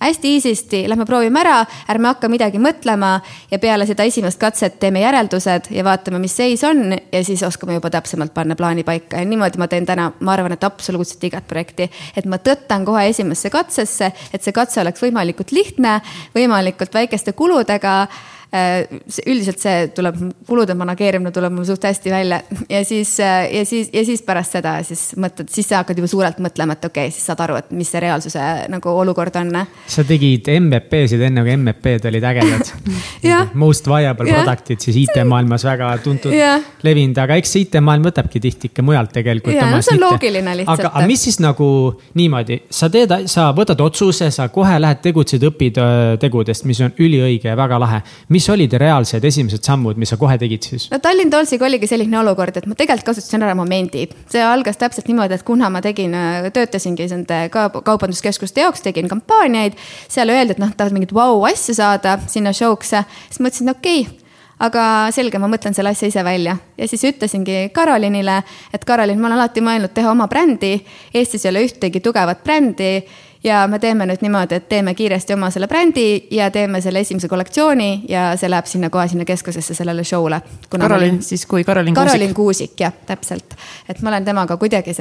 [0.00, 1.58] hästi easy'sti, lähme proovime ära,
[1.92, 3.18] ärme hakka midagi mõtlema
[3.50, 7.76] ja peale seda esimest katset teeme järeldused ja vaatame, mis seis on ja siis oskame
[7.76, 11.44] juba täpsemalt panna plaani paika ja niimoodi ma teen täna, ma arvan, et absoluutselt igat
[11.48, 11.90] projekti.
[12.16, 16.00] et ma tõttan kohe esimesse katsesse, et see katse oleks võimalikult lihtne,
[16.34, 18.06] võimalikult väikeste kuludega
[18.50, 20.16] üldiselt see tuleb,
[20.48, 24.56] kulude manageerimine tuleb mul suht hästi välja ja siis, äh, ja siis, ja siis pärast
[24.56, 27.60] seda siis mõtled, siis sa hakkad juba suurelt mõtlema, et okei okay,, siis saad aru,
[27.60, 29.60] et mis see reaalsuse nagu olukord on.
[29.86, 32.72] sa tegid MVP-sid enne kui MVP-d olid ägedad
[33.62, 34.40] Most viable ja.
[34.40, 36.34] product'id siis IT-maailmas väga tuntud,
[36.86, 39.54] levinud, aga eks IT-maailm võtabki tihti ikka mujalt tegelikult.
[39.54, 40.86] no see on loogiline lihtsalt.
[40.86, 41.70] aga, aga mis siis nagu
[42.18, 46.98] niimoodi, sa teed, sa võtad otsuse, sa kohe lähed tegutsed, õpid äh, tegudest, mis on
[46.98, 50.86] üliõige ja väga lahe mis mis olid reaalsed esimesed sammud, mis sa kohe tegid siis?
[50.88, 54.06] no Tallinn Tollsiga oligi selline olukord, et ma tegelikult kasutasin ära momendi.
[54.32, 56.16] see algas täpselt niimoodi, et kuna ma tegin,
[56.54, 59.76] töötasingi nende kaubanduskeskuste jaoks, tegin kampaaniaid.
[60.08, 64.28] seal öeldi, et noh, tahad mingit vau asja saada sinna show'sse, siis mõtlesin, okei okay,
[64.64, 68.40] aga selge, ma mõtlen selle asja ise välja ja siis ütlesingi Karolinile,
[68.72, 70.78] et Karolin, ma olen alati mõelnud teha oma brändi.
[71.12, 72.94] Eestis ei ole ühtegi tugevat brändi
[73.44, 77.28] ja me teeme nüüd niimoodi, et teeme kiiresti oma selle brändi ja teeme selle esimese
[77.28, 80.40] kollektsiooni ja see läheb sinna kohe sinna keskusesse sellele show'le.
[80.68, 82.12] Karolin siis kui Karolin Kuusik?
[82.12, 83.56] Karolin Kuusik jah, täpselt.
[83.88, 84.94] et ma olen temaga kuidagi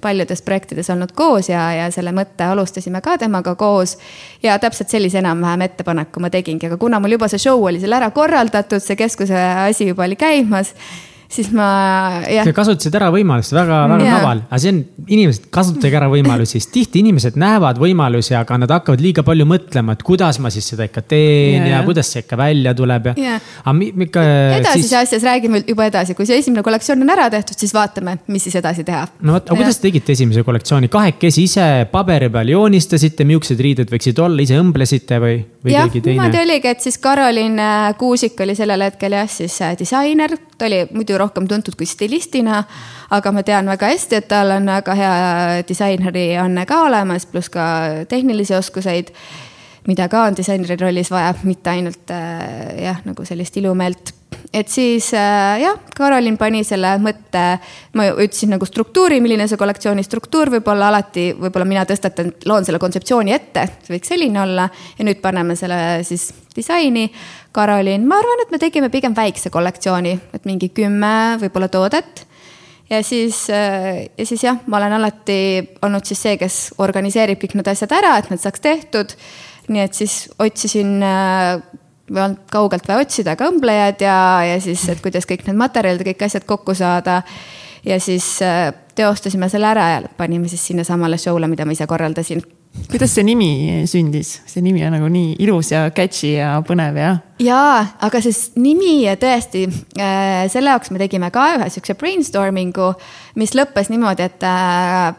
[0.00, 3.98] paljudes projektides olnud koos ja, ja selle mõtte alustasime ka temaga koos.
[4.42, 7.92] ja täpselt sellise enam-vähem ettepaneku ma tegingi, aga kuna mul juba see show oli seal
[7.92, 10.74] ära korraldatud, see keskuse asi juba oli käimas
[11.30, 11.66] siis ma
[12.28, 12.48] jah.
[12.54, 17.02] kasutasid ära võimalust, väga, väga kaval, aga see on, inimesed, kasutage ära võimalusi, sest tihti
[17.04, 21.04] inimesed näevad võimalusi, aga nad hakkavad liiga palju mõtlema, et kuidas ma siis seda ikka
[21.08, 21.70] teen yeah.
[21.76, 23.48] ja kuidas see ikka välja tuleb ja yeah..
[23.64, 24.24] aga ikka.
[24.60, 24.96] edasises siis...
[25.00, 28.58] asjas räägime juba edasi, kui see esimene kollektsioon on ära tehtud, siis vaatame, mis siis
[28.60, 29.06] edasi teha.
[29.24, 33.92] no vot, aga kuidas te tegite esimese kollektsiooni, kahekesi ise paberi peal joonistasite, millised riided
[33.92, 36.20] võiksid olla, ise õmblesite või, või ja, keegi teine?
[36.20, 40.68] niimoodi oligi, et siis Karolin äh, Kuusik oli sellel hetkel jah, siis äh, disainer, ta
[40.68, 42.64] oli muidu rohkem tuntud kui stilistina.
[43.10, 45.14] aga ma tean väga hästi, et tal on väga hea
[45.68, 47.64] disaineri anne ka olemas, pluss ka
[48.08, 49.12] tehnilisi oskuseid
[49.86, 54.14] mida ka on disaineri rollis vaja, mitte ainult äh, jah, nagu sellist ilumeelt.
[54.54, 57.42] Et siis äh, jah, Karolin pani selle mõtte,
[57.98, 62.66] ma ütlesin nagu struktuuri, milline see kollektsiooni struktuur võib olla, alati võib-olla mina tõstatan, loon
[62.66, 67.08] selle kontseptsiooni ette, see võiks selline olla ja nüüd paneme selle siis disaini.
[67.54, 72.24] Karolin, ma arvan, et me tegime pigem väikse kollektsiooni, et mingi kümme võib-olla toodet
[72.90, 75.40] ja siis, äh, ja siis jah, ma olen alati
[75.82, 79.18] olnud siis see, kes organiseerib kõik need asjad ära, et need saaks tehtud
[79.72, 81.62] nii et siis otsisin äh,
[82.10, 84.16] olnud kaugelt vaja otsida ka õmblejad ja,
[84.50, 87.22] ja siis, et kuidas kõik need materjalid ja kõik asjad kokku saada.
[87.84, 92.42] ja siis äh, teostasime selle ära ja panime siis sinnasamale show'le, mida ma ise korraldasin.
[92.90, 97.10] kuidas see nimi sündis, see nimi on nagu nii ilus ja catchy ja põnev ja.
[97.40, 99.64] jaa, aga see nimi tõesti,
[99.96, 102.90] äh, selle jaoks me tegime ka ühe siukse brainstorming'u,
[103.40, 104.44] mis lõppes niimoodi, et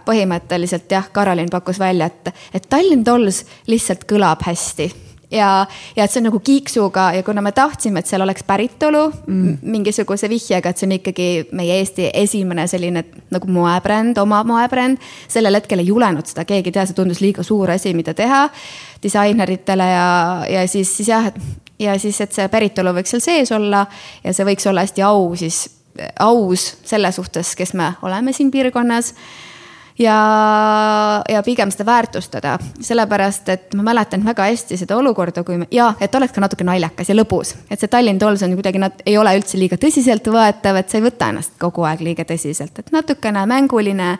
[0.05, 4.91] põhimõtteliselt jah, Karolin pakkus välja, et, et Tallinn Dolls lihtsalt kõlab hästi
[5.31, 9.03] ja, ja et see on nagu kiiksuga ja kuna me tahtsime, et seal oleks päritolu
[9.27, 9.57] mm.
[9.61, 15.01] mingisuguse vihjega, et see on ikkagi meie Eesti esimene selline nagu moebränd, oma moebränd.
[15.27, 18.47] sellel hetkel ei julenud seda keegi teha, see tundus liiga suur asi, mida teha
[19.03, 20.09] disaineritele ja,
[20.49, 21.31] ja siis, siis jah,
[21.79, 23.85] ja siis, et see päritolu võiks seal sees olla
[24.23, 25.65] ja see võiks olla hästi au siis,
[26.19, 29.13] aus selle suhtes, kes me oleme siin piirkonnas
[29.99, 35.67] ja, ja pigem seda väärtustada, sellepärast et ma mäletan väga hästi seda olukorda, kui me
[35.71, 39.05] ja et oleks ka natuke naljakas ja lõbus, et see Tallinn Dolls on kuidagi, nad
[39.05, 42.91] ei ole üldse liiga tõsiseltvõetav, et sa ei võta ennast kogu aeg liiga tõsiselt, et
[42.95, 44.15] natukene mänguline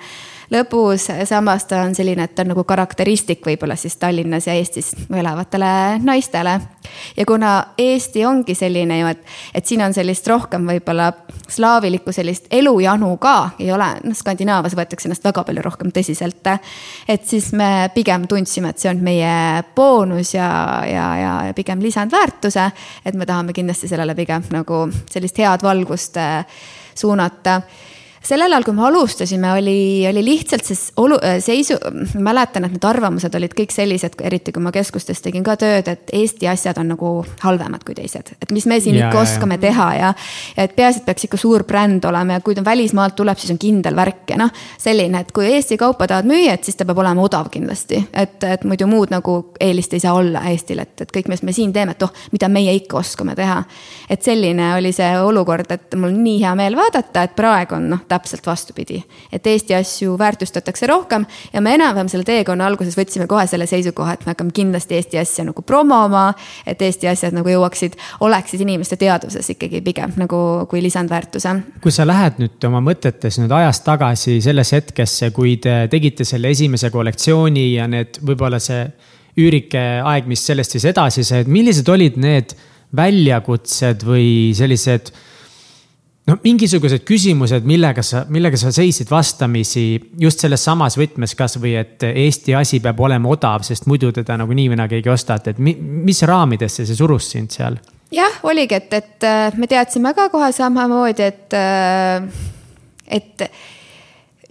[0.52, 4.92] lõbus, samas ta on selline, et ta on nagu karakteristik võib-olla siis Tallinnas ja Eestis
[5.10, 6.60] elavatele naistele.
[7.18, 9.24] ja kuna Eesti ongi selline ju, et,
[9.56, 11.12] et siin on sellist rohkem võib-olla
[11.50, 16.48] slaavilikku sellist elujanu ka, ei ole, noh, Skandinaavias võetakse ennast väga palju rohkem tõsiselt.
[17.08, 20.50] et siis me pigem tundsime, et see on meie boonus ja,
[20.90, 22.72] ja, ja, pigem lisandväärtuse.
[23.06, 26.46] et me tahame kindlasti sellele pigem nagu sellist head valgust äh,
[26.96, 27.62] suunata
[28.26, 31.78] sellel ajal, kui me alustasime, oli, oli lihtsalt see olu-, seisu,
[32.22, 36.14] mäletan, et need arvamused olid kõik sellised, eriti kui ma keskustes tegin ka tööd, et
[36.16, 37.12] Eesti asjad on nagu
[37.44, 38.34] halvemad kui teised.
[38.42, 39.64] et mis me siin ja, ikka oskame ja.
[39.68, 40.14] teha ja,
[40.58, 43.54] ja et peaasi, et peaks ikka suur bränd olema ja kui ta välismaalt tuleb, siis
[43.54, 46.88] on kindel värk ja noh, selline, et kui Eesti kaupa tahad müüa, et siis ta
[46.88, 48.02] peab olema odav kindlasti.
[48.14, 51.54] et, et muidu muud nagu eelist ei saa olla Eestil, et, et kõik, mis me
[51.54, 53.62] siin teeme, et oh, mida meie ikka oskame teha.
[54.10, 58.06] et selline oli see olukord, et mul nii hea meel vaadata, et praegu on noh
[58.16, 59.04] täpselt vastupidi.
[59.32, 64.16] et Eesti asju väärtustatakse rohkem ja me enam-vähem selle teekonna alguses võtsime kohe selle seisukoha,
[64.16, 66.34] et me hakkame kindlasti Eesti asja nagu promoma.
[66.66, 71.56] et Eesti asjad nagu jõuaksid, oleksid inimeste teadvuses ikkagi pigem nagu kui lisandväärtuse.
[71.82, 76.50] kui sa lähed nüüd oma mõtetes nüüd ajas tagasi sellesse hetkesse, kui te tegite selle
[76.56, 78.86] esimese kollektsiooni ja need võib-olla see
[79.40, 82.56] üürike aeg, mis sellest siis edasi sai, et millised olid need
[82.96, 85.12] väljakutsed või sellised
[86.26, 89.86] no mingisugused küsimused, millega sa, millega sa seisid vastamisi
[90.22, 94.72] just selles samas võtmes kasvõi, et Eesti asi peab olema odav, sest muidu teda nagunii
[94.72, 97.78] või naa keegi ei osta, et, et mis raamidesse see surus sind seal?
[98.16, 102.28] jah, oligi, et, et äh, me teadsime ka kohe samamoodi, et, äh,
[103.08, 103.48] et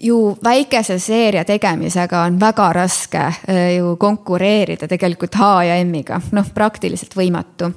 [0.04, 6.50] ju väikese seeria tegemisega on väga raske äh, ju konkureerida tegelikult H ja M-iga, noh,
[6.54, 7.72] praktiliselt võimatu.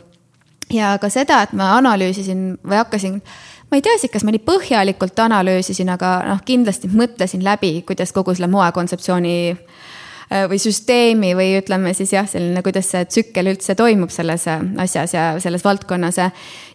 [0.74, 3.22] ja ka seda, et ma analüüsisin või hakkasin
[3.68, 8.36] ma ei tea, kas ma nii põhjalikult analüüsisin, aga noh, kindlasti mõtlesin läbi, kuidas kogu
[8.36, 14.12] selle moekontseptsiooni äh, või süsteemi või ütleme siis jah, selline, kuidas see tsükkel üldse toimub
[14.14, 16.18] selles äh, asjas ja selles valdkonnas.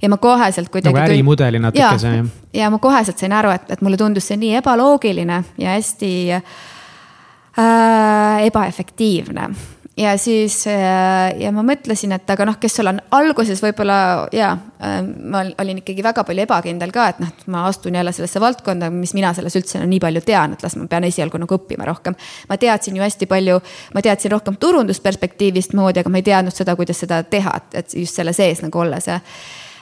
[0.03, 0.95] ja ma koheselt kuidagi.
[0.95, 2.27] nagu ärimudeli natukese jah.
[2.61, 6.43] ja ma koheselt sain aru, et, et mulle tundus see nii ebaloogiline ja hästi äh,
[8.49, 9.49] ebaefektiivne
[9.97, 13.97] ja siis äh, ja ma mõtlesin, et aga noh, kes sul on alguses võib-olla
[14.33, 18.41] ja äh, ma olin ikkagi väga palju ebakindel ka, et noh, ma astun jälle sellesse
[18.41, 21.59] valdkonda, mis mina selles üldse no, nii palju tean, et las ma pean esialgu nagu
[21.59, 22.17] õppima rohkem.
[22.49, 23.59] ma teadsin ju hästi palju,
[23.95, 28.17] ma teadsin rohkem turundusperspektiivist moodi, aga ma ei teadnud seda, kuidas seda teha, et just
[28.17, 29.21] selle sees nagu olles ja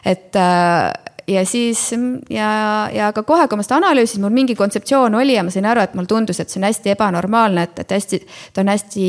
[0.05, 0.91] et äh,
[1.31, 1.93] ja siis
[2.31, 2.51] ja,
[2.93, 5.85] ja ka kohe, kui ma seda analüüsisin, mul mingi kontseptsioon oli ja ma sain aru,
[5.87, 8.21] et mulle tundus, et see on hästi ebanormaalne, et, et hästi,
[8.57, 9.07] ta on hästi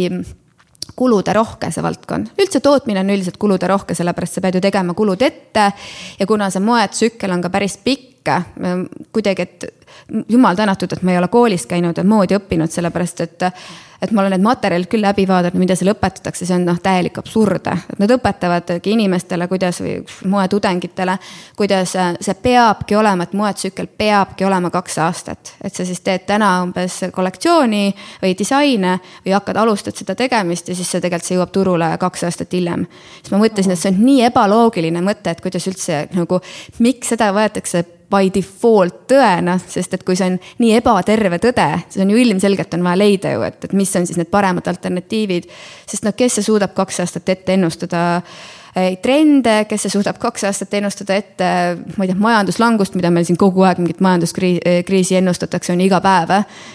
[0.96, 2.34] kuluderohke, see valdkond.
[2.40, 5.72] üldse tootmine on üldiselt kuluderohke, sellepärast sa pead ju tegema kulud ette
[6.20, 8.30] ja kuna see moetsükkel on ka päris pikk,
[9.12, 9.66] kuidagi, et
[10.30, 13.48] jumal tänatud, et ma ei ole koolis käinud ja moodi õppinud, sellepärast et
[14.02, 17.20] et ma olen need materjalid küll läbi vaadanud, mida seal õpetatakse, see on noh, täielik
[17.22, 17.68] absurd.
[18.00, 20.00] nad õpetavadki inimestele, kuidas või
[20.32, 21.18] moetudengitele,
[21.58, 25.54] kuidas see peabki olema, et moetsükkel peabki olema kaks aastat.
[25.64, 30.76] et sa siis teed täna umbes kollektsiooni või disaine või hakkad, alustad seda tegemist ja
[30.76, 32.88] siis see tegelikult, see jõuab turule kaks aastat hiljem.
[33.22, 36.42] siis ma mõtlesin, et see on nii ebaloogiline mõte, et kuidas üldse nagu,
[36.80, 42.04] miks seda võetakse by default tõena, sest et kui see on nii ebaterve tõde, siis
[42.04, 45.48] on ju ilmselgelt on vaja leida ju, et, et mis on siis need paremad alternatiivid.
[45.90, 48.02] sest noh, kes see suudab kaks aastat ette ennustada
[49.04, 51.48] trende, kes see suudab kaks aastat ennustada ette,
[51.98, 56.32] ma ei tea, majanduslangust, mida meil siin kogu aeg mingit majanduskriisi ennustatakse, on iga päev.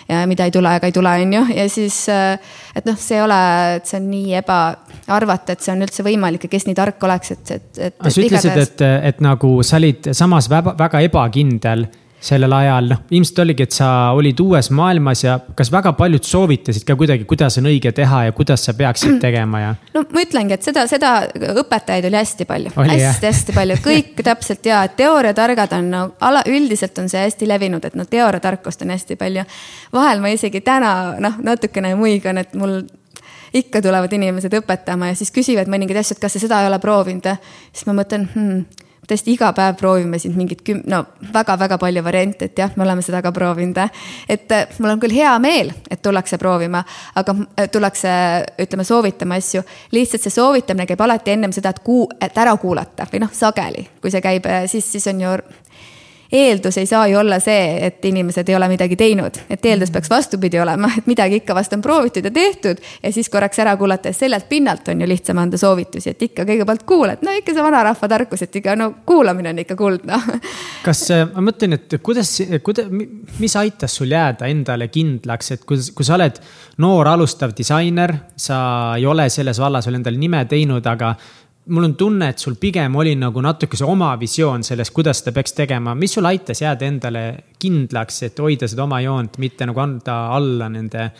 [0.08, 3.24] ja mida ei tule ega ei tule, on ju, ja siis, et noh, see ei
[3.24, 3.40] ole,
[3.78, 4.60] et see on nii eba,
[5.16, 8.00] arvata, et see on üldse võimalik ja kes nii tark oleks, et, et, et.
[8.04, 11.88] sa ütlesid, et, et nagu sa olid samas väga, väga ebakindel
[12.26, 16.86] sellel ajal, noh, ilmselt oligi, et sa olid uues maailmas ja kas väga paljud soovitasid
[16.86, 19.70] ka kuidagi, kuidas on õige teha ja kuidas sa peaksid tegema ja?
[19.94, 21.14] no ma ütlengi, et seda, seda
[21.62, 27.10] õpetajaid oli hästi palju, hästi-hästi palju, kõik täpselt ja teooriatargad on no, ala, üldiselt on
[27.12, 29.46] see hästi levinud, et noh, teooriatarkust on hästi palju.
[29.94, 32.80] vahel ma isegi täna noh, natukene muigan, et mul
[33.56, 36.78] ikka tulevad inimesed õpetama ja siis küsivad mõningaid asju, et kas sa seda ei ole
[36.82, 37.28] proovinud.
[37.72, 41.02] siis ma mõtlen hmm, tõesti iga päev proovime siin mingit küm-, no
[41.34, 43.78] väga-väga palju variante, et jah, me oleme seda ka proovinud.
[44.28, 48.10] et äh, mul on küll hea meel, et tullakse proovima, aga äh, tullakse,
[48.62, 49.62] ütleme, soovitama asju.
[49.92, 53.88] lihtsalt see soovitamine käib alati ennem seda, et kuu-, et ära kuulata või noh, sageli,
[54.00, 55.36] kui see käib, siis, siis on ju
[56.32, 60.10] eeldus ei saa ju olla see, et inimesed ei ole midagi teinud, et eeldus peaks
[60.10, 64.10] vastupidi olema, et midagi ikka vast on proovitud ja tehtud ja siis korraks ära kuulata
[64.10, 67.64] ja sellelt pinnalt on ju lihtsam anda soovitusi, et ikka kõigepealt kuulad, no ikka see
[67.64, 70.28] vanarahva tarkus, et ikka no kuulamine on ikka kuld, noh.
[70.86, 72.36] kas, äh, ma mõtlen, et kuidas,
[72.66, 72.90] kuidas,
[73.38, 76.40] mis aitas sul jääda endale kindlaks, et kui, kui sa oled
[76.82, 78.58] noor alustav disainer, sa
[78.98, 81.14] ei ole selles vallas veel endale nime teinud, aga
[81.66, 85.34] mul on tunne, et sul pigem oli nagu natuke see oma visioon sellest, kuidas seda
[85.34, 87.24] peaks tegema, mis sul aitas jääda endale
[87.58, 91.10] kindlaks, et hoida seda oma joont, mitte nagu anda alla nende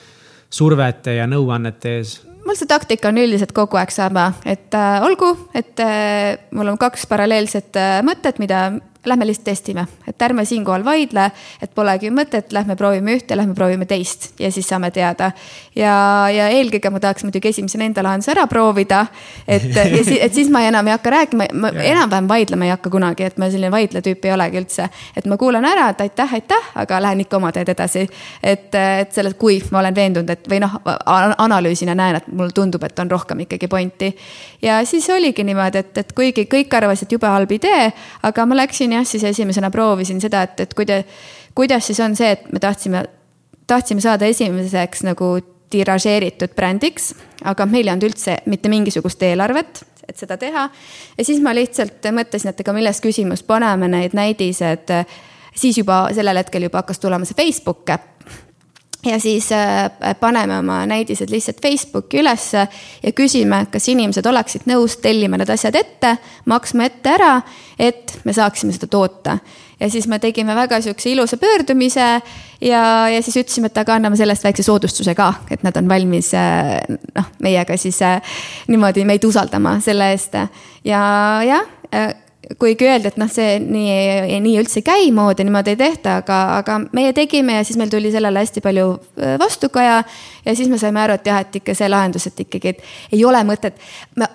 [0.51, 2.17] survete ja nõuannete ees?
[2.47, 6.79] mul see taktika on üldiselt kogu aeg sama, et äh, olgu, et äh, mul on
[6.79, 8.69] kaks paralleelset äh, mõtet, mida
[9.07, 11.31] lähme lihtsalt testime, et ärme siinkohal vaidle,
[11.62, 15.31] et polegi mõtet, lähme proovime ühte, lähme proovime teist ja siis saame teada.
[15.77, 15.95] ja,
[16.33, 19.07] ja eelkõige ma tahaks muidugi esimesena enda lahenduse ära proovida.
[19.49, 19.69] et,
[20.25, 23.51] et siis ma enam ei hakka rääkima, ma enam-vähem vaidlema ei hakka kunagi, et ma
[23.51, 24.88] selline vaidletüüp ei olegi üldse.
[25.16, 28.07] et ma kuulan ära, et aitäh, aitäh, aga lähen ikka oma teed edasi.
[28.42, 30.79] et, et selles, kui ma olen veendunud, et või noh,
[31.47, 34.12] analüüsin ja näen, et mulle tundub, et on rohkem ikkagi pointi.
[34.62, 37.90] ja siis oligi niimoodi, et, et kuigi kõik arvasid jube halb idee,
[38.23, 41.03] aga ma läksin jah, siis esimesena proovisin seda, et, et kuida-,
[41.57, 43.05] kuidas siis on see, et me tahtsime,
[43.67, 45.37] tahtsime saada esimeseks nagu
[45.71, 47.13] tiražeeritud brändiks,
[47.45, 50.69] aga meil ei olnud üldse mitte mingisugust eelarvet, et seda teha.
[51.19, 54.93] ja siis ma lihtsalt mõtlesin, et ega milles küsimus, paneme need näidised,
[55.57, 58.17] siis juba sellel hetkel juba hakkas tulema see Facebook äpp
[59.07, 59.90] ja siis äh,
[60.21, 62.66] paneme oma näidised lihtsalt Facebooki ülesse
[63.03, 66.16] ja küsime, kas inimesed oleksid nõus tellima need asjad ette,
[66.51, 67.31] maksma ette ära,
[67.79, 69.38] et me saaksime seda toota.
[69.81, 72.21] ja siis me tegime väga sihukese ilusa pöördumise
[72.61, 76.35] ja, ja siis ütlesime, et aga anname sellest väikse soodustuse ka, et nad on valmis
[76.35, 76.79] äh,
[77.14, 78.21] noh, meiega siis äh,
[78.69, 80.38] niimoodi meid usaldama selle eest
[80.85, 81.03] ja
[81.47, 82.25] jah
[82.59, 86.37] kuigi öeldi, et noh, see nii, nii üldse ei käi moodi, niimoodi ei tehta, aga,
[86.61, 88.87] aga meie tegime ja siis meil tuli sellele hästi palju
[89.41, 89.97] vastukaja.
[90.47, 92.85] ja siis me saime aru, et jah, et ikka see lahendus, et ikkagi, et
[93.19, 93.75] ei ole mõtet.
[94.15, 94.29] me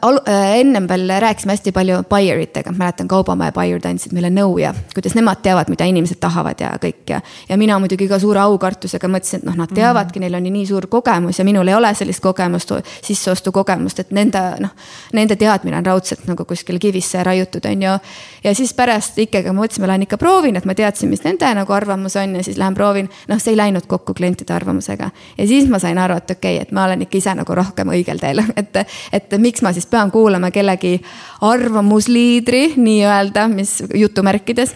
[0.59, 5.15] ennem veel rääkisime hästi palju buyer itega, mäletan Kaubamaja buyer'd andsid meile nõu ja kuidas
[5.15, 7.21] nemad teavad, mida inimesed tahavad ja kõik ja.
[7.49, 10.35] ja mina muidugi ka suure aukartusega mõtlesin, et noh, nad teavadki mm, -hmm.
[10.35, 14.43] neil on ju nii suur kogemus ja minul ei ole sellist kogemust, sisseostukogemust, et nende
[14.59, 14.75] noh,
[15.13, 18.00] nende teadmine on raudselt nagu kuskile kivisse raiutud, on ju
[18.43, 21.49] ja siis pärast ikkagi ma mõtlesin, ma lähen ikka proovin, et ma teadsin, mis nende
[21.57, 23.09] nagu arvamus on ja siis lähen proovin.
[23.27, 25.09] noh, see ei läinud kokku klientide arvamusega.
[25.37, 27.93] Ja siis ma sain aru, et okei okay,, et ma olen ikka ise nagu rohkem
[27.93, 28.81] õigel teel, et,
[29.13, 30.97] et miks ma siis pean kuulama kellegi
[31.41, 34.75] arvamusliidri nii-öelda, mis jutumärkides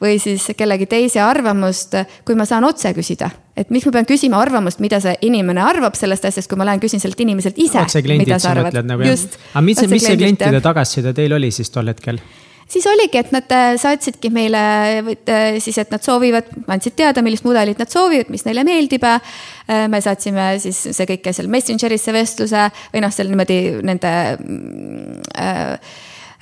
[0.00, 4.40] või siis kellegi teise arvamust, kui ma saan otse küsida et miks ma pean küsima
[4.40, 7.84] arvamust, mida see inimene arvab sellest asjast, kui ma lähen küsin sellelt inimeselt ise.
[8.12, 8.78] mida sa arvad.
[8.86, 9.36] Nagu, just.
[9.52, 12.22] aga mis, mis see klientide tagasiside teil oli siis tol hetkel?
[12.72, 14.60] siis oligi, et nad äh, saatsidki meile
[15.02, 19.04] äh, siis, et nad soovivad, andsid teada, millist mudelit nad soovivad, mis neile meeldib.
[19.04, 19.34] Äh,
[19.92, 24.14] me saatsime siis see kõik seal Messengerisse vestluse või noh, seal niimoodi nende
[25.36, 25.78] äh, Äh,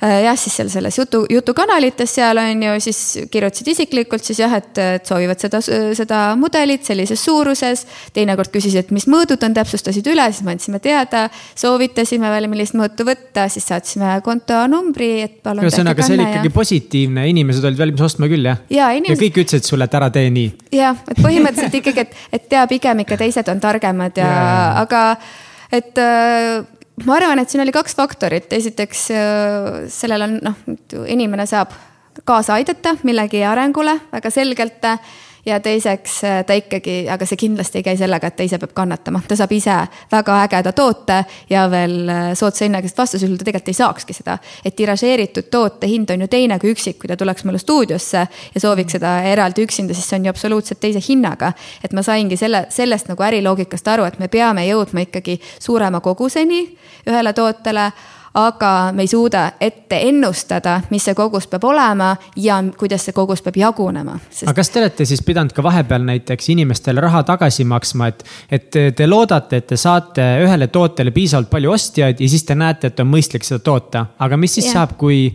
[0.01, 2.99] jah, siis seal selles jutu, jutukanalites seal on ju, siis
[3.31, 7.85] kirjutasid isiklikult siis jah, et, et soovivad seda, seda mudelit sellises suuruses.
[8.13, 13.05] teinekord küsisid, mis mõõdud on, täpsustasid üle, siis me andsime teada, soovitasime veel, millist mõõtu
[13.07, 15.65] võtta, siis saatsime kontonumbri, et palun.
[15.67, 16.55] ühesõnaga, see oli ikkagi ja...
[16.57, 18.65] positiivne, inimesed olid valmis ostma küll jah?
[18.73, 19.19] ja, inimesed...
[19.19, 20.49] ja kõik ütlesid sulle, et ära tee nii.
[20.81, 24.61] jah, et põhimõtteliselt ikkagi, et, et tea pigem ikka teised on targemad ja, ja.
[24.81, 25.05] aga
[25.71, 26.63] et äh,
[27.05, 30.59] ma arvan, et siin oli kaks faktorit, esiteks äh, sellel on noh,
[31.07, 31.73] inimene saab
[32.27, 34.87] kaasa aidata millegi arengule väga selgelt
[35.45, 38.73] ja teiseks äh, ta ikkagi, aga see kindlasti ei käi sellega, et ta ise peab
[38.77, 39.77] kannatama, ta saab ise
[40.11, 44.15] väga ägeda toote ja veel äh, soodsa hinnaga, sest vastasel juhul ta tegelikult ei saakski
[44.17, 44.37] seda.
[44.65, 48.25] et tiražeeritud toote hind on ju teine kui üksik, kui ta tuleks mulle stuudiosse
[48.55, 51.53] ja sooviks seda eraldi üksinda, siis see on ju absoluutselt teise hinnaga.
[51.83, 56.65] et ma saingi selle, sellest nagu äriloogikast aru, et me peame jõudma ikkagi suurema koguseni
[57.07, 57.91] ühele tootele
[58.33, 63.43] aga me ei suuda ette ennustada, mis see kogus peab olema ja kuidas see kogus
[63.43, 64.45] peab jagunema sest....
[64.47, 68.69] aga kas te olete siis pidanud ka vahepeal näiteks inimestele raha tagasi maksma, et, et
[68.95, 73.03] te loodate, et te saate ühele tootele piisavalt palju ostjaid ja siis te näete, et
[73.03, 74.79] on mõistlik seda toota, aga mis siis ja.
[74.79, 75.25] saab, kui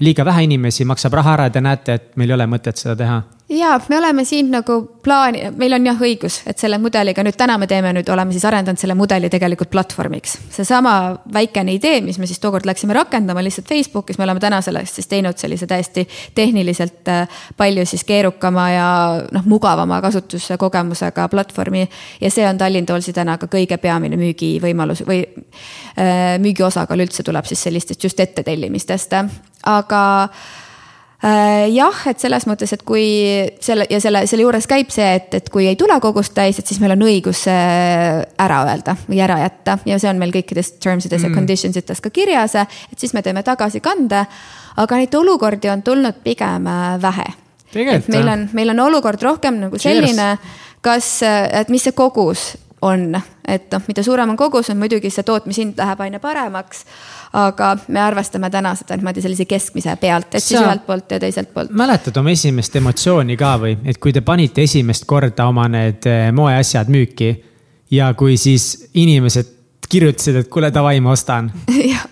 [0.00, 2.96] liiga vähe inimesi maksab raha ära ja te näete, et meil ei ole mõtet seda
[2.96, 3.20] teha
[3.50, 7.56] ja me oleme siin nagu plaani, meil on jah õigus, et selle mudeliga nüüd täna
[7.58, 10.36] me teeme nüüd, oleme siis arendanud selle mudeli tegelikult platvormiks.
[10.54, 10.92] seesama
[11.32, 15.10] väikene idee, mis me siis tookord läksime rakendama lihtsalt Facebookis, me oleme täna sellest siis
[15.10, 18.88] teinud sellise täiesti tehniliselt äh, palju siis keerukama ja
[19.32, 21.88] noh, mugavama kasutuskogemusega platvormi.
[22.20, 27.50] ja see on Tallinn Toolsi täna ka kõige peamine müügivõimalus või äh, müügiosakaal üldse tuleb
[27.50, 29.14] siis sellistest just ettetellimistest,
[29.66, 30.59] aga Äh,
[31.20, 33.04] jah, et selles mõttes, et kui
[33.60, 36.70] selle ja selle, selle juures käib see, et, et kui ei tule kogust täis, et
[36.70, 37.58] siis meil on õigus see
[38.40, 41.28] ära öelda või ära jätta ja see on meil kõikides terms ides mm.
[41.28, 44.24] ja conditions ites ka kirjas, et siis me teeme tagasikande.
[44.80, 47.28] aga neid olukordi on tulnud pigem äh, vähe.
[47.74, 50.32] et meil on, meil on olukord rohkem nagu selline,
[50.80, 53.14] kas, et mis see kogus on,
[53.48, 56.84] et noh, mida suurem on kogus, on muidugi see tootmishind läheb aina paremaks
[57.32, 61.20] aga me arvestame täna seda niimoodi sellise keskmise pealt, et Sa siis ühelt poolt ja
[61.22, 61.70] teiselt poolt.
[61.70, 66.30] mäletad oma esimest emotsiooni ka või, et kui te panite esimest korda oma need eh,
[66.34, 67.30] moeasjad müüki
[67.94, 69.56] ja kui siis inimesed
[69.90, 71.52] kirjutasid, et kuule, davai, ma ostan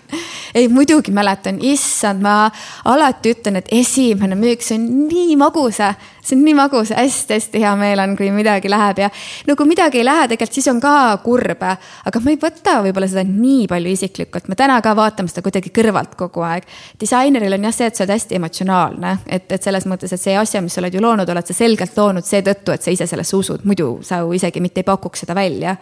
[0.55, 2.49] ei, muidugi mäletan, issand, ma
[2.89, 6.93] alati ütlen, et esimene müük, see on nii magus, see on nii magus.
[6.95, 9.03] Hästi,, hästi-hästi hea meel on, kui midagi läheb.
[9.03, 9.09] Ja
[9.47, 10.93] no kui midagi ei lähe, tegelikult siis on ka
[11.23, 11.63] kurb.
[12.05, 15.71] aga ma ei võta võib-olla seda nii palju isiklikult, me täna ka vaatame seda kuidagi
[15.75, 16.67] kõrvalt kogu aeg.
[16.99, 20.37] disaineril on jah see, et sa oled hästi emotsionaalne, et, et selles mõttes, et see
[20.37, 23.35] asja, mis sa oled ju loonud, oled sa selgelt loonud seetõttu, et sa ise sellesse
[23.35, 25.75] usud, muidu sa ju isegi mitte ei pakuks seda välja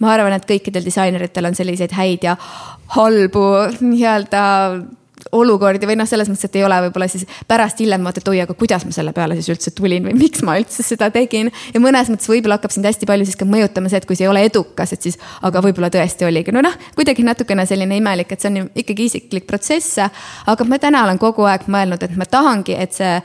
[0.00, 2.36] ma arvan, et kõikidel disaineritel on selliseid häid ja
[2.96, 3.46] halbu
[3.80, 4.42] nii-öelda
[5.32, 8.40] olukordi või noh, selles mõttes, et ei ole võib-olla siis pärast hiljem vaata, et oi,
[8.42, 11.52] aga kuidas ma selle peale siis üldse tulin või miks ma üldse seda tegin.
[11.74, 14.26] ja mõnes mõttes võib-olla hakkab sind hästi palju siis ka mõjutama see, et kui see
[14.26, 18.34] ei ole edukas, et siis, aga võib-olla tõesti oligi, no noh, kuidagi natukene selline imelik,
[18.34, 20.00] et see on ikkagi isiklik protsess.
[20.46, 23.18] aga ma täna olen kogu aeg mõelnud, et ma tahangi, et see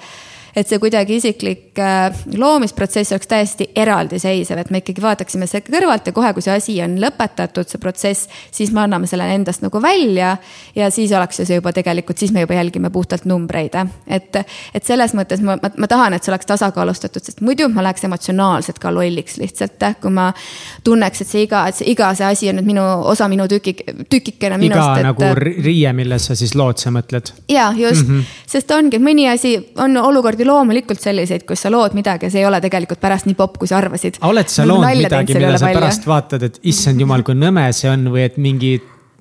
[0.58, 6.10] et see kuidagi isiklik äh, loomisprotsess oleks täiesti eraldiseisev, et me ikkagi vaataksime seda kõrvalt
[6.10, 9.82] ja kohe, kui see asi on lõpetatud, see protsess, siis me anname selle endast nagu
[9.84, 10.38] välja.
[10.76, 13.78] ja siis oleks see juba tegelikult, siis me juba jälgime puhtalt numbreid,
[14.08, 14.40] et,
[14.74, 18.08] et selles mõttes ma, ma, ma tahan, et see oleks tasakaalustatud, sest muidu ma läheks
[18.10, 20.32] emotsionaalselt ka lolliks lihtsalt, kui ma
[20.84, 23.86] tunneks, et see iga, et see iga see asi on nüüd minu osa minu tükik,
[24.10, 24.82] tükikene minust.
[24.82, 27.34] iga et, nagu riie, milles sa siis lood, sa mõtled?
[27.52, 28.44] ja just mm, -hmm.
[28.58, 32.50] sest ongi, mõni asi on olukordi loomulikult selliseid, kus sa lood midagi ja see ei
[32.50, 34.22] ole tegelikult pärast nii popp, kui sa arvasid.
[34.28, 35.82] oled sa loonud midagi, mida sa palju.
[35.82, 38.78] pärast vaatad, et issand jumal, kui nõme see on või et mingi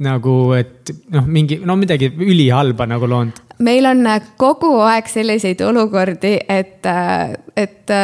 [0.07, 3.43] nagu, et noh, mingi, no midagi ülihalba nagu loonud?
[3.65, 4.05] meil on
[4.37, 6.85] kogu aeg selliseid olukordi, et,
[7.57, 7.95] et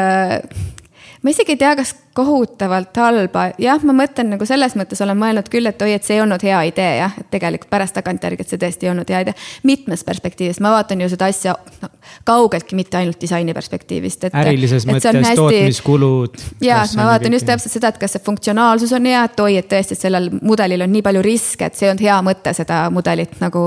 [1.23, 5.49] ma isegi ei tea, kas kohutavalt halba, jah, ma mõtlen nagu selles mõttes olen mõelnud
[5.53, 8.53] küll, et oi, et see ei olnud hea idee jah, et tegelikult pärast tagantjärgi, et
[8.53, 9.35] see tõesti ei olnud hea idee.
[9.65, 11.89] mitmest perspektiivist, ma vaatan ju seda asja no,
[12.29, 15.37] kaugeltki mitte ainult disaini perspektiivist, ärilises et mõttes hästi...
[15.41, 16.37] tootmiskulud.
[16.61, 19.71] ja, ma vaatan just täpselt seda, et kas see funktsionaalsus on hea, et oi, et
[19.73, 22.83] tõesti, et sellel mudelil on nii palju riske, et see ei olnud hea mõte seda
[22.93, 23.65] mudelit nagu.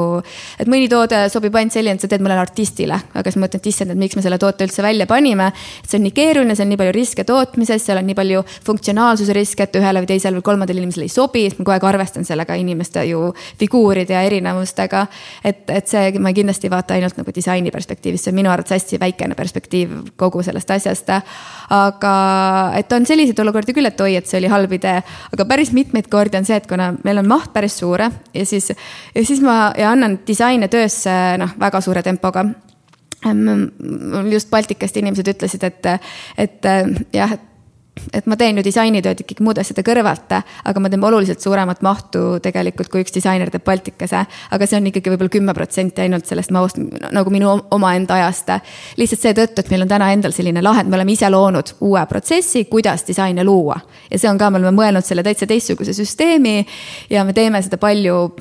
[0.59, 3.65] et mõni toode sobib ainult selline, et sa teed mõnele artistile, aga siis ma mõtlen,
[3.65, 5.49] et issand, et miks me selle toote üldse välja panime.
[5.81, 9.33] see on nii keeruline, seal on nii palju riske tootmises, seal on nii palju funktsionaalsuse
[9.35, 12.27] riske, et ühele või teisele või kolmandale inimesele ei sobi, sest ma kogu aeg arvestan
[12.27, 13.29] sellega inimeste ju
[13.59, 15.05] figuuride ja erinevustega.
[15.43, 18.75] et, et see, ma kindlasti ei vaata ainult nagu disaini perspektiivist, see on minu arvates
[18.75, 21.09] hästi väikene perspektiiv kogu sellest asjast.
[21.69, 22.15] aga,
[22.77, 25.01] et on selliseid olukordi küll, et oi, et see oli halb idee,
[25.33, 28.71] aga päris mitmeid kordi on see, et kuna meil on maht päris suure ja siis,
[29.15, 31.11] ja siis ma ja annan disaine töösse
[31.41, 32.45] noh, väga suure tempoga
[34.31, 35.87] just Baltikast inimesed ütlesid, et,
[36.37, 36.67] et
[37.13, 37.51] jah, et
[38.13, 40.33] et ma teen ju disainitööd ikkagi muude asjade kõrvalt,
[40.67, 44.25] aga ma teen oluliselt suuremat mahtu tegelikult, kui üks disainer teeb Baltikase.
[44.51, 48.51] aga see on ikkagi võib-olla kümme protsenti ainult sellest mahust nagu minu omaenda ajast.
[48.97, 52.65] lihtsalt seetõttu, et meil on täna endal selline lahend, me oleme ise loonud uue protsessi,
[52.65, 53.79] kuidas disaine luua.
[54.11, 56.65] ja see on ka, me oleme mõelnud selle täitsa teistsuguse süsteemi
[57.09, 58.35] ja me teeme seda palju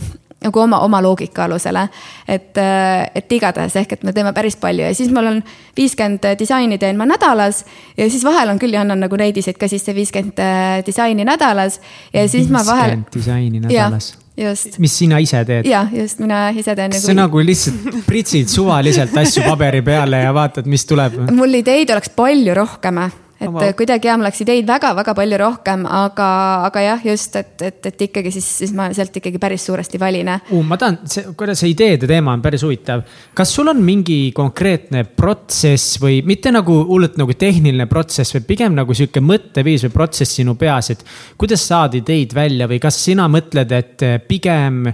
[0.45, 1.89] nagu oma, oma loogika alusele.
[2.29, 5.43] et, äh, et igatahes ehk, et me teeme päris palju ja siis mul on
[5.77, 7.65] viiskümmend disaini teen ma nädalas.
[7.97, 11.81] ja siis vahel on küll ja annan nagu neidiseid ka sisse viiskümmend äh, disaini nädalas.
[12.13, 12.97] ja siis ma vahel.
[12.97, 14.79] viiskümmend disaini nädalas just.
[14.79, 15.67] mis sina ise teed?
[15.69, 16.93] ja just, mina ise teen.
[16.93, 17.13] kas nagu...
[17.13, 21.21] sa nagu lihtsalt pritsid suvaliselt asju paberi peale ja vaatad, mis tuleb?
[21.35, 23.05] mul ideid oleks palju rohkem
[23.41, 23.67] et Oma...
[23.77, 26.29] kuidagi jah, mul oleks ideid väga-väga palju rohkem, aga,
[26.69, 30.31] aga jah, just, et, et, et ikkagi siis, siis ma sealt ikkagi päris suuresti valin
[30.37, 30.61] uh,.
[30.67, 33.05] ma tahan, see, kuidas see ideede teema on päris huvitav.
[33.35, 38.77] kas sul on mingi konkreetne protsess või mitte nagu hullult nagu tehniline protsess, vaid pigem
[38.79, 41.05] nagu sihuke mõtteviis või protsess sinu peas, et
[41.41, 44.87] kuidas saad ideid välja või kas sina mõtled, et pigem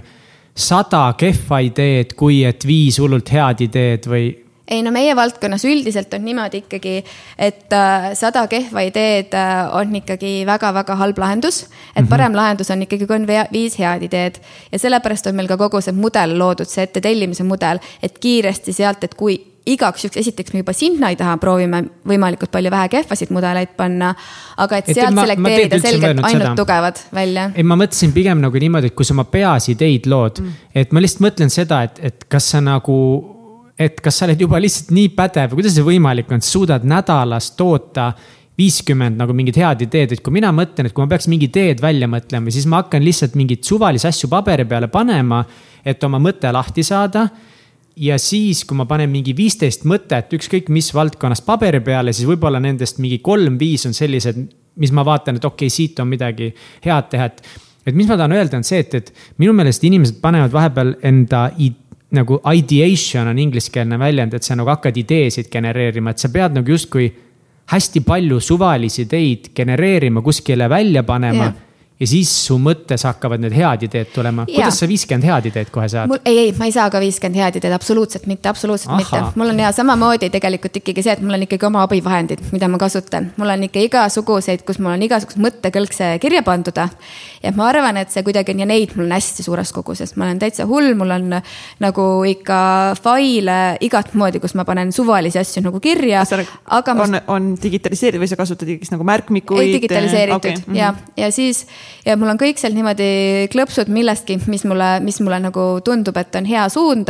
[0.57, 4.31] sada kehva ideed, kui et viis hullult head ideed või
[4.71, 6.95] ei no meie valdkonnas üldiselt on niimoodi ikkagi,
[7.37, 11.65] et äh, sada kehva ideed äh, on ikkagi väga-väga halb lahendus.
[11.95, 12.09] et mhm.
[12.09, 14.41] parem lahendus on ikkagi, kui on viis head ideed
[14.71, 18.73] ja sellepärast on meil ka kogu see mudel loodud, see ette tellimise mudel, et kiiresti
[18.73, 22.89] sealt, et kui igaks juhuks, esiteks me juba sinna ei taha, proovime võimalikult palju vähe
[22.95, 24.13] kehvasid mudeleid panna.
[24.57, 26.55] aga et, et sealt ma, selekteerida ma selgelt ainult seda.
[26.57, 27.49] tugevad välja.
[27.55, 30.95] ei, ma mõtlesin pigem nagu niimoodi, et kui sa oma peas ideid lood mm., et
[30.95, 32.97] ma lihtsalt mõtlen seda, et, et kas sa nagu
[33.79, 38.11] et kas sa oled juba lihtsalt nii pädev, kuidas see võimalik on, suudad nädalas toota
[38.59, 41.81] viiskümmend nagu mingit head ideed, et kui mina mõtlen, et kui ma peaks mingi ideed
[41.81, 45.41] välja mõtlema, siis ma hakkan lihtsalt mingeid suvalisi asju paberi peale panema,
[45.85, 47.29] et oma mõte lahti saada.
[48.01, 52.59] ja siis, kui ma panen mingi viisteist mõtet, ükskõik mis valdkonnas paberi peale, siis võib-olla
[52.59, 54.39] nendest mingi kolm-viis on sellised,
[54.79, 56.53] mis ma vaatan, et okei okay,, siit on midagi
[56.85, 57.43] head teha, et
[57.85, 61.47] et mis ma tahan öelda, on see, et, et minu meelest inimesed panevad vahepeal enda
[62.11, 66.71] nagu ideation on ingliskeelne väljend, et sa nagu hakkad ideesid genereerima, et sa pead nagu
[66.71, 67.07] justkui
[67.71, 71.67] hästi palju suvalisi ideid genereerima, kuskile välja panema yeah
[72.01, 74.47] ja siis su mõttes hakkavad need head ideed tulema.
[74.49, 76.13] kuidas sa viiskümmend head ideed kohe saad?
[76.25, 79.01] ei, ei, ma ei saa ka viiskümmend head ideed, absoluutselt mitte, absoluutselt Aha.
[79.01, 79.21] mitte.
[79.39, 82.79] mul on ja samamoodi tegelikult ikkagi see, et mul on ikkagi oma abivahendid, mida ma
[82.81, 83.29] kasutan.
[83.37, 86.81] mul on ikka igasuguseid, kus mul on igasugused mõttekõlkse kirja pandud.
[87.43, 90.25] ja ma arvan, et see kuidagi on ja neid mul on hästi suures koguses, ma
[90.25, 91.37] olen täitsa hull, mul on
[91.85, 92.59] nagu ikka
[92.97, 96.25] faile igat moodi, kus ma panen suvalisi asju nagu kirja.
[96.65, 97.05] aga ma...
[97.05, 99.67] on, on digitaliseeritud või sa kasutad ikkagi nagu märkmikuid?
[99.67, 100.77] ei, digitaliseeritud okay.
[100.81, 101.67] ja, ja siis
[102.05, 106.39] ja mul on kõik seal niimoodi klõpsud millestki, mis mulle, mis mulle nagu tundub, et
[106.39, 107.09] on hea suund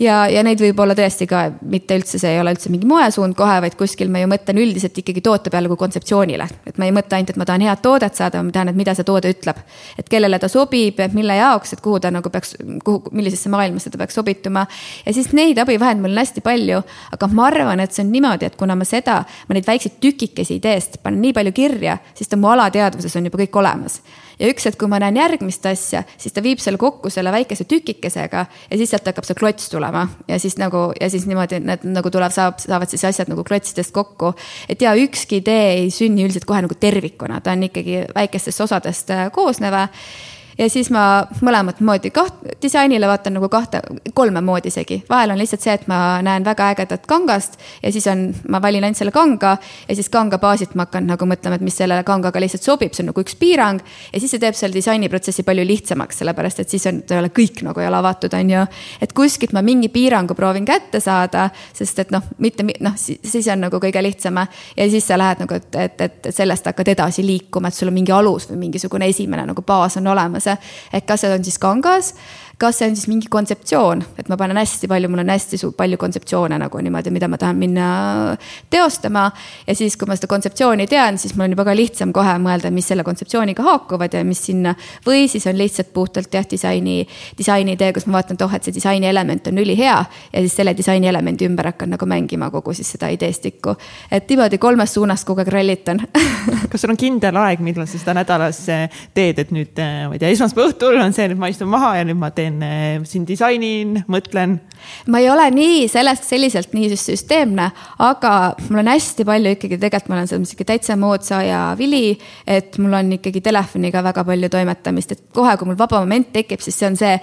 [0.00, 3.36] ja, ja neid võib olla tõesti ka mitte üldse, see ei ole üldse mingi moesuund
[3.38, 6.48] kohe, vaid kuskil ma ju mõtlen üldiselt ikkagi toote peale kui kontseptsioonile.
[6.66, 8.94] et ma ei mõtle ainult, et ma tahan head toodet saada, ma tean, et mida
[8.94, 9.58] see toode ütleb.
[9.98, 13.98] et kellele ta sobib, mille jaoks, et kuhu ta nagu peaks, kuhu, millisesse maailmasse ta
[13.98, 14.66] peaks sobituma.
[15.06, 16.82] ja siis neid abivahendeid mul on hästi palju,
[17.12, 20.60] aga ma arvan, et see on niimoodi, et kuna ma seda, ma neid väikseid tükikesi
[20.62, 24.00] ideest panen nii palju kirja, siis ta mu alateadvuses on juba kõik olemas
[24.38, 27.66] ja üks hetk, kui ma näen järgmist asja, siis ta viib selle kokku selle väikese
[27.68, 30.06] tükikesega ja siis sealt hakkab see klots tulema.
[30.28, 33.94] Ja siis nagu ja siis niimoodi need nagu tuleb, saab, saavad siis asjad nagu klotsidest
[33.94, 34.34] kokku.
[34.68, 39.10] et ja ükski idee ei sünni üldiselt kohe nagu tervikuna, ta on ikkagi väikestest osadest
[39.10, 39.88] äh, koosneva
[40.58, 43.80] ja siis ma mõlemat moodi kaht-, disainile vaatan nagu kahte,
[44.14, 45.02] kolme moodi isegi.
[45.10, 48.84] vahel on lihtsalt see, et ma näen väga ägedat kangast ja siis on, ma valin
[48.84, 49.56] ainult selle kanga
[49.88, 53.04] ja siis kanga baasilt ma hakkan nagu mõtlema, et mis selle kangaga lihtsalt sobib, see
[53.04, 53.80] on nagu üks piirang.
[54.12, 57.32] ja siis see teeb selle disainiprotsessi palju lihtsamaks, sellepärast et siis on, ta ei ole
[57.34, 58.64] kõik nagu ei ole avatud, on ju.
[59.00, 63.66] et kuskilt ma mingi piirangu proovin kätte saada, sest et noh, mitte noh, siis on
[63.66, 67.68] nagu kõige lihtsam ja siis sa lähed nagu, et, et, et sellest hakkad edasi liikuma,
[67.68, 70.47] et sul on mingi alus või mingisugune esimene nagu baas on olemas.
[70.92, 72.14] Et kas see on siis kangas
[72.58, 75.98] kas see on siis mingi kontseptsioon, et ma panen hästi palju, mul on hästi palju
[76.00, 77.88] kontseptsioone nagu niimoodi, mida ma tahan minna
[78.70, 79.30] teostama.
[79.66, 82.72] ja siis, kui ma seda kontseptsiooni tean, siis mul on juba ka lihtsam kohe mõelda,
[82.74, 84.74] mis selle kontseptsiooniga haakuvad ja mis sinna.
[85.06, 87.06] või siis on lihtsalt puhtalt jah, disaini,
[87.38, 90.02] disaini idee, kus ma vaatan, et oh, et see disaini element on ülihea.
[90.32, 93.76] ja siis selle disaini elemendi ümber hakkan nagu mängima kogu siis seda ideestikku.
[94.10, 96.02] et niimoodi kolmes suunas kogu aeg rallitan
[96.70, 98.64] kas sul on kindel aeg, millal sa seda nädalas
[99.14, 102.04] teed, et nüüd, ma ei tea, esmaspäeva õhtul on see, nüüd ma istun maha ja
[102.08, 104.58] nüüd ma teen teen eh, siin disainin, mõtlen.
[105.10, 107.68] ma ei ole nii sellest, selliselt nii süsteemne,
[108.04, 108.32] aga
[108.68, 112.18] mul on hästi palju ikkagi, tegelikult ma olen selles mõttes ikka täitsa moodsa aja vili.
[112.46, 116.62] et mul on ikkagi telefoniga väga palju toimetamist, et kohe, kui mul vaba moment tekib,
[116.64, 117.14] siis see on see,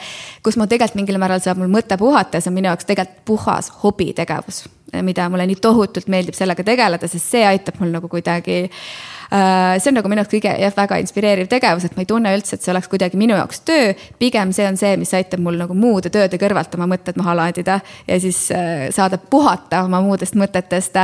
[0.43, 3.23] kus ma tegelikult mingil määral saab mul mõte puhata ja see on minu jaoks tegelikult
[3.25, 4.65] puhas hobitegevus
[5.01, 9.89] mida mulle nii tohutult meeldib sellega tegeleda, sest see aitab mul nagu kuidagi äh, see
[9.91, 12.65] on nagu minu jaoks kõige jah, väga inspireeriv tegevus, et ma ei tunne üldse, et
[12.65, 13.93] see oleks kuidagi minu jaoks töö.
[14.21, 17.79] pigem see on see, mis aitab mul nagu muude tööde kõrvalt oma mõtted maha laadida
[18.07, 20.95] ja siis äh, saada puhata oma muudest mõtetest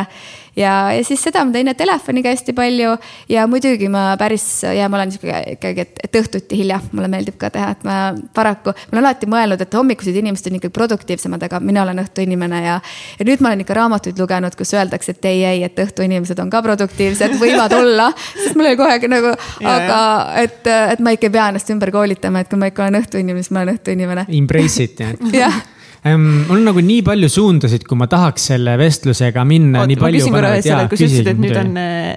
[0.56, 2.96] ja, ja siis seda ma teen telefoniga hästi palju
[3.32, 7.38] ja muidugi ma päris ja ma olen sihuke ikkagi, et, et õhtuti hilja mulle meeldib
[7.42, 7.98] ka teha, et ma
[8.36, 12.62] paraku, ma olen alati mõelnud, et hommikused inimesed on ikkagi produktiivsemad, aga mina olen õhtuinimene
[12.66, 12.78] ja.
[13.20, 16.52] ja nüüd ma olen ikka raamatuid lugenud, kus öeldakse, et ei, ei, et õhtuinimesed on
[16.52, 19.36] ka produktiivsed, võivad olla, sest mul oli aeg nagu,
[19.76, 20.00] aga
[20.44, 23.46] et, et ma ikka ei pea ennast ümber koolitama, et kui ma ikka olen õhtuinimene,
[23.46, 24.28] siis ma olen õhtuinimene.
[24.42, 25.62] Embrace it jah
[26.02, 29.84] mul on nagu nii palju suundasid, kui ma tahaks selle vestlusega minna.
[29.86, 31.76] ma küsin korra veel selle, kui sa ütlesid, et nüüd on,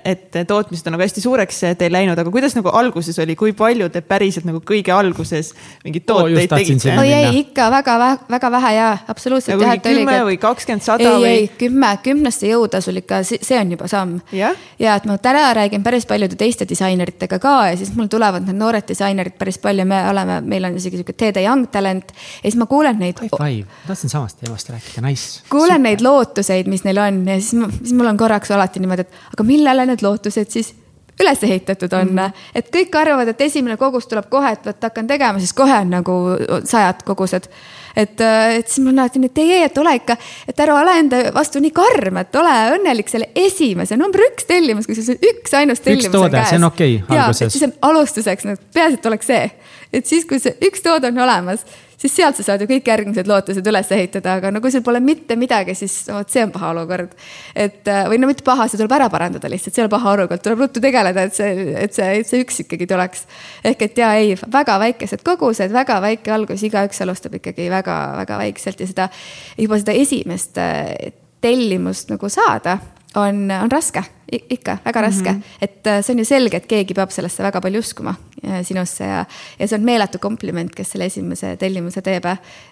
[0.09, 3.91] et tootmised on nagu hästi suureks teil läinud, aga kuidas nagu alguses oli, kui palju
[3.93, 5.53] te päriselt nagu kõige alguses
[5.85, 6.95] mingeid tooteid oh, tegite?
[7.03, 7.99] oi ei, ikka väga,
[8.33, 9.61] väga vähe ja absoluutselt.
[9.61, 11.29] nagu kümme või kakskümmend, sada või?
[11.29, 14.17] ei, ei, kümme, kümnesse jõuda sul ikka, see on juba samm.
[14.33, 14.55] ja
[14.97, 18.89] et ma täna räägin päris paljude teiste disaineritega ka ja siis mul tulevad need noored
[18.89, 22.65] disainerid päris palju, me oleme, meil on isegi sihuke TD Young Talent ja siis ma
[22.71, 23.21] kuulen neid.
[23.21, 25.43] High five tahtsin samast teemast rääkida, nice.
[25.51, 29.37] kuulen neid lootuseid, mis neil on ja siis, siis mul on korraks alati niimoodi, et
[29.37, 30.75] aga millele need lootused siis
[31.21, 32.19] üles ehitatud on mm.
[32.19, 32.33] -hmm.
[32.55, 35.91] et kõik arvavad, et esimene kogus tuleb kohe, et vot hakkan tegema, siis kohe on
[35.91, 36.15] nagu
[36.65, 37.49] sajad kogused.
[37.97, 38.21] et,
[38.59, 40.17] et siis mul on alati nii, et ei, ei, et ole ikka,
[40.49, 44.87] et ära ole enda vastu nii karm, et ole õnnelik selle esimese number üks tellimus,
[44.87, 47.53] kui sul see üks ainus tellimus üks toode, see on okei okay, alguses.
[47.53, 49.51] siis on alustuseks, peaasi, et oleks see,
[49.93, 51.63] et siis, kui see üks toode on olemas
[52.05, 55.01] siis sealt sa saad ju kõik järgmised lootused üles ehitada, aga no kui sul pole
[55.01, 57.15] mitte midagi, siis vot see on paha olukord.
[57.57, 60.13] et äh, või no mitte paha, see tuleb ära parandada lihtsalt, see ei ole paha
[60.19, 63.25] olukord, tuleb ruttu tegeleda, et see, et see, et see üks ikkagi tuleks.
[63.65, 68.85] ehk et ja ei, väga väikesed kogused, väga väike algus, igaüks alustab ikkagi väga-väga väikselt
[68.85, 69.09] ja seda
[69.57, 72.79] juba seda esimest äh, tellimust nagu saada
[73.21, 74.03] on, on raske,
[74.33, 75.59] ikka väga raske mm, -hmm.
[75.61, 79.05] et äh, see on ju selge, et keegi peab sellesse väga palju uskuma äh, sinusse
[79.05, 79.25] ja,
[79.59, 82.25] ja see on meeletu kompliment, kes selle esimese tellimuse teeb.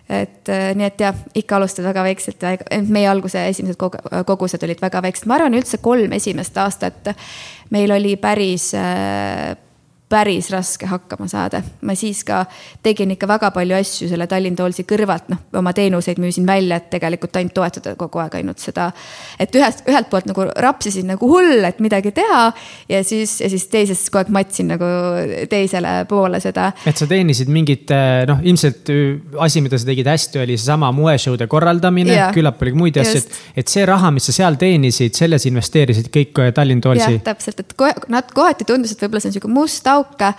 [0.09, 2.43] et äh, nii, et jah, ikka alustad väga väikselt
[2.88, 3.76] meie alguse esimesed
[4.26, 7.14] kogused olid väga väiksed, ma arvan, üldse kolm esimest aastat
[7.70, 8.72] meil oli päris
[10.12, 11.62] päris raske hakkama saada.
[11.80, 12.44] ma siis ka
[12.84, 16.90] tegin ikka väga palju asju selle Tallinn Toolsi kõrvalt, noh, oma teenuseid müüsin välja, et
[16.92, 18.90] tegelikult ainult toetada kogu aeg ainult seda.
[19.40, 22.42] et ühest, ühelt poolt nagu rapsisin nagu hull, et midagi teha
[22.88, 24.90] ja siis, ja siis teisest kogu aeg matsin nagu
[25.50, 26.70] teisele poole seda.
[26.86, 28.92] et sa teenisid mingit, eh, noh, ilmselt
[29.40, 33.72] asi, mida sa tegid hästi, oli seesama moeshow'de korraldamine, küllap oli muid asju, et, et
[33.72, 37.16] see raha, mis sa seal teenisid, selles investeerisid kõik Tallinn Toolsi.
[37.16, 40.32] jah, täpselt, et kohe, nad kohati tundus, et võib-olla see on sihuke must auk auke.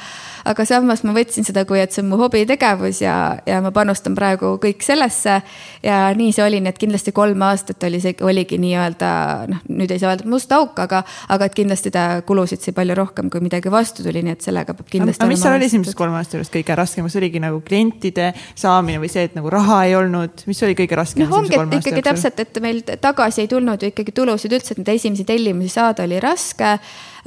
[0.44, 3.16] aga samas ma võtsin seda, kui et see on mu hobitegevus ja,
[3.48, 5.40] ja ma panustan praegu kõik sellesse.
[5.84, 9.12] ja nii see oli, nii et kindlasti kolm aastat oli see, oligi nii-öelda
[9.52, 11.04] noh, nüüd ei saa öelda must auk, aga,
[11.34, 14.76] aga et kindlasti ta kulusid sai palju rohkem, kui midagi vastu tuli, nii et sellega
[14.78, 15.24] peab kindlasti.
[15.24, 19.02] aga mis seal oli esimesed kolm aastat juures kõige raskem, kas oligi nagu klientide saamine
[19.04, 21.26] või see, et nagu raha ei olnud, mis oli kõige raskem?
[21.26, 24.84] noh, ongi, et ikkagi täpselt, et meil tagasi ei tulnud ju ikkagi tulusid üldse, et
[24.84, 26.78] neid esimesi tellimusi saada oli raske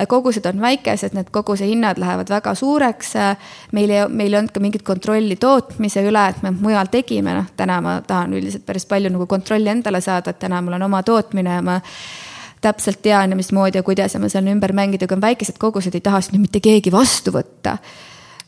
[0.05, 3.15] kogused on väikesed, need koguse hinnad lähevad väga suureks.
[3.73, 7.49] meil ei, meil ei olnud ka mingit kontrolli tootmise üle, et me mujal tegime, noh
[7.57, 11.03] täna ma tahan üldiselt päris palju nagu kontrolli endale saada, et täna mul on oma
[11.03, 11.81] tootmine ja ma
[12.61, 15.95] täpselt tean ja mismoodi ja kuidas ja ma saan ümber mängida, kui on väikesed kogused,
[15.95, 17.79] ei taha sinna mitte keegi vastu võtta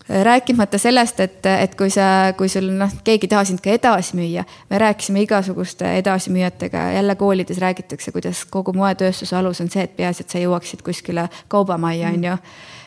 [0.08, 4.16] rääkimata sellest, et, et kui sa, kui sul noh, keegi ei taha sind ka edasi
[4.16, 4.44] müüa.
[4.70, 10.24] me rääkisime igasuguste edasimüüjatega, jälle koolides räägitakse, kuidas kogu moetööstuse alus on see, et peaasi,
[10.24, 12.36] et sa jõuaksid kuskile kaubamajja, on ju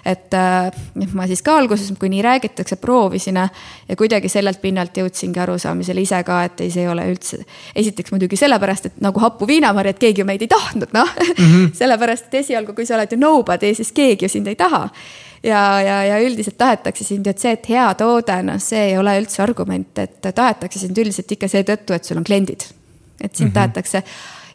[0.05, 0.71] et äh,
[1.13, 6.23] ma siis ka alguses, kui nii räägitakse, proovisin ja kuidagi sellelt pinnalt jõudsingi arusaamisele ise
[6.25, 7.43] ka, et ei, see ei ole üldse.
[7.75, 11.73] esiteks muidugi sellepärast, et nagu happu viinamarjad, keegi ju meid ei tahtnud, noh mm -hmm.
[11.81, 14.89] sellepärast, et esialgu, kui sa oled ju nobody, siis keegi ju sind ei taha
[15.43, 19.15] ja, ja, ja üldiselt tahetakse sind, et see, et hea toode, noh, see ei ole
[19.21, 22.67] üldse argument, et tahetakse sind üldiselt ikka seetõttu, et sul on kliendid.
[23.21, 23.53] et sind mm -hmm.
[23.53, 24.03] tahetakse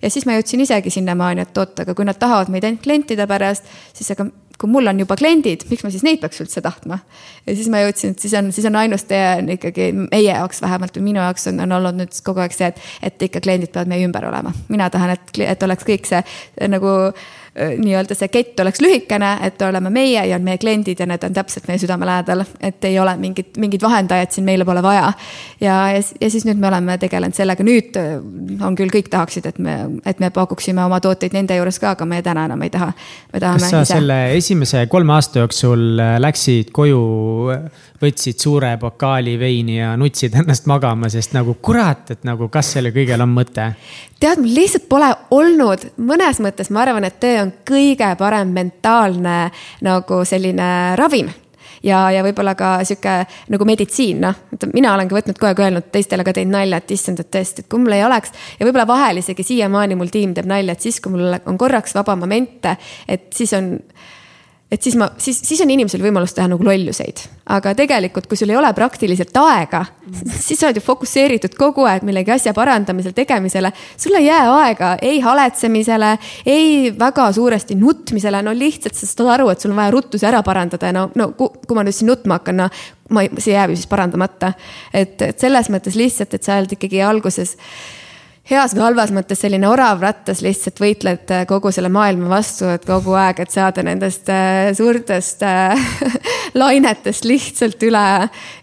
[0.02, 3.26] ja siis ma jõudsin isegi sinnamaani, et oot, aga kui nad tahavad meid ainult klientide
[3.26, 3.64] pärast,
[3.94, 6.98] siis aga kui mul on juba kliendid, miks ma siis neid peaks üldse tahtma?
[7.46, 10.62] ja siis ma jõudsin, et siis on, siis on ainus tee on ikkagi meie jaoks
[10.64, 12.80] vähemalt või minu jaoks on, on olnud nüüd kogu aeg see, et,
[13.10, 14.54] et ikka kliendid peavad meie ümber olema.
[14.68, 16.22] mina tahan, et, et oleks kõik see
[16.72, 16.94] nagu
[17.56, 21.68] nii-öelda see kett oleks lühikene, et oleme meie ja meie kliendid ja need on täpselt
[21.70, 25.12] meie südame lähedal, et ei ole mingit, mingit vahendajat siin meile pole vaja.
[25.60, 28.18] ja, ja, ja siis nüüd me oleme tegelenud sellega, nüüd äh,
[28.66, 32.08] on küll, kõik tahaksid, et me, et me pakuksime oma tooteid nende juures ka, aga
[32.08, 32.92] me täna enam ei taha.
[33.32, 33.94] kas sa ise.
[33.94, 37.02] selle esimese kolme aasta jooksul äh, läksid koju
[38.02, 42.94] võtsid suure pokaali veini ja nutsid ennast magama, sest nagu kurat, et nagu kas sellel
[42.96, 43.70] kõigel on mõte?
[44.20, 49.38] tead, mul lihtsalt pole olnud, mõnes mõttes ma arvan, et töö on kõige parem mentaalne
[49.84, 51.28] nagu selline ravim
[51.86, 53.16] ja, ja võib-olla ka sihuke
[53.52, 54.42] nagu meditsiin, noh.
[54.72, 57.64] mina olen ka võtnud kogu aeg öelnud teistele ka teinud nalja, et issand, et tõesti,
[57.64, 60.86] et kui mul ei oleks ja võib-olla vahel isegi siiamaani mul tiim teeb nalja, et
[60.88, 62.76] siis, kui mul on korraks vaba momente,
[63.08, 63.74] et siis on
[64.70, 67.20] et siis ma, siis, siis on inimesel võimalus teha nagu lolluseid.
[67.54, 69.84] aga tegelikult, kui sul ei ole praktiliselt aega,
[70.42, 73.70] siis sa oled ju fokusseeritud kogu aeg millegi asja parandamisel, tegemisele.
[73.96, 76.10] sul ei jää aega ei haletsemisele,
[76.46, 80.30] ei väga suuresti nutmisele, no lihtsalt sa saad aru, et sul on vaja ruttu see
[80.30, 82.68] ära parandada ja no, no kui ma nüüd siin nutma hakkan, no
[83.14, 84.52] ma, see jääb ju siis parandamata.
[84.92, 87.54] et, et selles mõttes lihtsalt, et sa oled ikkagi alguses
[88.50, 92.84] heas või halvas mõttes selline orav rattas, lihtsalt võitled äh, kogu selle maailma vastu, et
[92.86, 95.88] kogu aeg, et saada nendest äh, suurtest äh,
[96.62, 98.04] lainetest lihtsalt üle.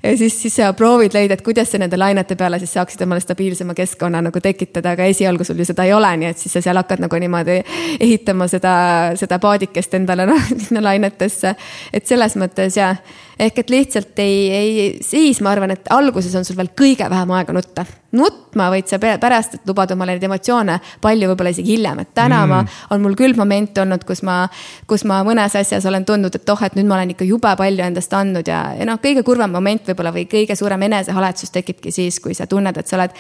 [0.04, 3.24] ja siis, siis sa proovid leida, et kuidas sa nende lainete peale siis saaksid omale
[3.24, 6.64] stabiilsema keskkonna nagu tekitada, aga esialgu sul ju seda ei ole, nii et siis sa
[6.64, 7.60] seal hakkad nagu niimoodi
[8.00, 8.76] ehitama seda,
[9.20, 10.30] seda paadikest endale
[10.64, 11.56] sinna lainetesse.
[11.94, 13.04] et selles mõttes jah
[13.40, 17.32] ehk et lihtsalt ei, ei, siis ma arvan, et alguses on sul veel kõige vähem
[17.38, 17.86] aega nutta.
[18.14, 22.44] nutma võid sa pärast, et lubada omale neid emotsioone palju võib-olla isegi hiljem, et täna
[22.46, 22.52] mm.
[22.52, 22.60] ma,
[22.94, 24.44] on mul küll momente olnud, kus ma,
[24.88, 27.88] kus ma mõnes asjas olen tundnud, et oh, et nüüd ma olen ikka jube palju
[27.88, 32.22] endast andnud ja, ja noh, kõige kurvem moment võib-olla või kõige suurem enesehaletsus tekibki siis,
[32.22, 33.18] kui sa tunned, et sa oled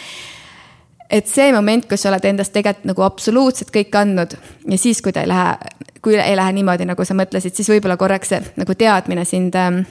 [1.13, 4.37] et see moment, kus sa oled endast tegelikult nagu absoluutselt kõik andnud
[4.69, 7.97] ja siis, kui ta ei lähe, kui ei lähe niimoodi, nagu sa mõtlesid, siis võib-olla
[8.01, 9.83] korraks see nagu teadmine sind äh,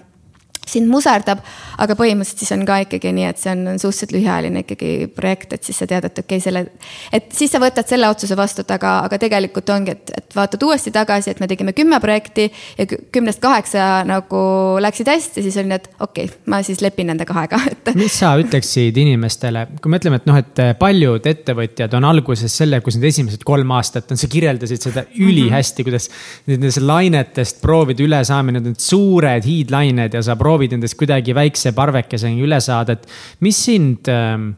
[0.69, 1.43] sind muserdab,
[1.83, 5.67] aga põhimõtteliselt siis on ka ikkagi nii, et see on suhteliselt lühiajaline ikkagi projekt, et
[5.67, 6.63] siis sa tead, et okei okay,, selle.
[7.13, 10.93] et siis sa võtad selle otsuse vastu, aga, aga tegelikult ongi, et, et vaatad uuesti
[10.95, 12.47] tagasi, et me tegime kümme projekti
[12.79, 14.43] ja kümnest kaheksa nagu
[14.83, 17.93] läksid hästi, siis on nii, et okei okay,, ma siis lepin nende kahega, et.
[17.99, 22.81] mis sa ütleksid inimestele, kui me ütleme, et noh, et paljud ettevõtjad on alguses selle,
[22.87, 26.09] kus need esimesed kolm aastat on, sa kirjeldasid seda ülihästi, kuidas
[26.47, 31.73] nendest lainetest proovida üle saamine, need suured hiidlained ja sa proovid proovid endast kuidagi väikse
[31.77, 33.09] parvekeseni üle saada, et
[33.45, 34.51] mis sind ähm,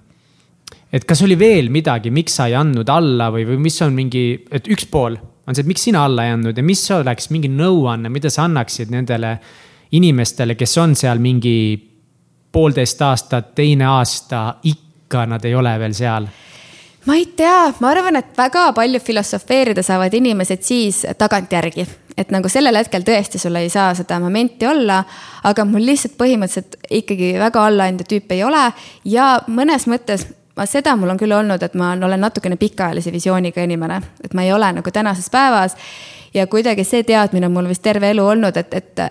[0.95, 4.27] et kas oli veel midagi, miks sa ei andnud alla või, või mis on mingi,
[4.51, 7.51] et üks pool on see, et miks sina alla ei andnud ja mis oleks mingi
[7.53, 9.37] nõuanne, mida sa annaksid nendele
[9.95, 11.57] inimestele, kes on seal mingi
[12.55, 16.27] poolteist aastat, teine aasta, ikka nad ei ole veel seal?
[17.07, 21.87] Ma ei tea, ma arvan, et väga palju filosofeerida saavad inimesed siis tagantjärgi.
[22.17, 25.01] Et nagu sellel hetkel tõesti sul ei saa seda momenti olla,
[25.45, 28.69] aga mul lihtsalt põhimõtteliselt ikkagi väga allaandja tüüp ei ole
[29.11, 33.65] ja mõnes mõttes ma seda mul on küll olnud, et ma olen natukene pikaajalise visiooniga
[33.67, 35.75] inimene, et ma ei ole nagu tänases päevas
[36.35, 39.03] ja kuidagi see teadmine on mul vist terve elu olnud, et, et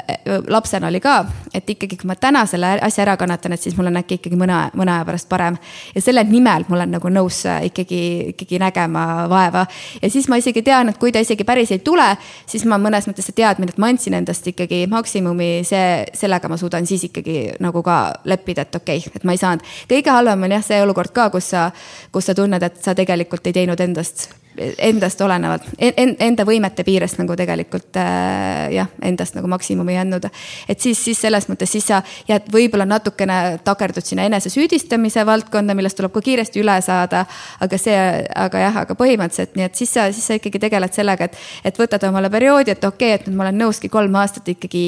[0.51, 1.15] lapsena oli ka,
[1.55, 4.39] et ikkagi, kui ma täna selle asja ära kannatan, et siis mul on äkki ikkagi
[4.39, 5.57] mõne, mõne aja pärast parem.
[5.95, 8.01] ja selle nimel ma olen nagu nõus ikkagi,
[8.33, 9.65] ikkagi nägema vaeva.
[10.01, 12.09] ja siis ma isegi tean, et kui ta isegi päris ei tule,
[12.45, 16.59] siis ma mõnes mõttes see teadmine, et ma andsin endast ikkagi maksimumi, see, sellega ma
[16.59, 19.63] suudan siis ikkagi nagu ka leppida, et okei okay,, et ma ei saanud.
[19.89, 21.69] kõige halvem on jah, see olukord ka, kus sa,
[22.11, 27.19] kus sa tunned, et sa tegelikult ei teinud endast endast olenevalt en,, enda võimete piirest
[27.21, 30.27] nagu tegelikult äh, jah, endast nagu maksimumi andnud.
[30.69, 35.97] et siis, siis selles mõttes, siis sa jääd võib-olla natukene takerdud sinna enesesüüdistamise valdkonda, millest
[35.99, 37.25] tuleb ka kiiresti üle saada.
[37.63, 37.97] aga see,
[38.45, 41.79] aga jah, aga põhimõtteliselt nii, et siis sa, siis sa ikkagi tegeled sellega, et, et
[41.79, 44.85] võtad omale perioodi, et okei okay,, et nüüd ma olen nõuski kolm aastat ikkagi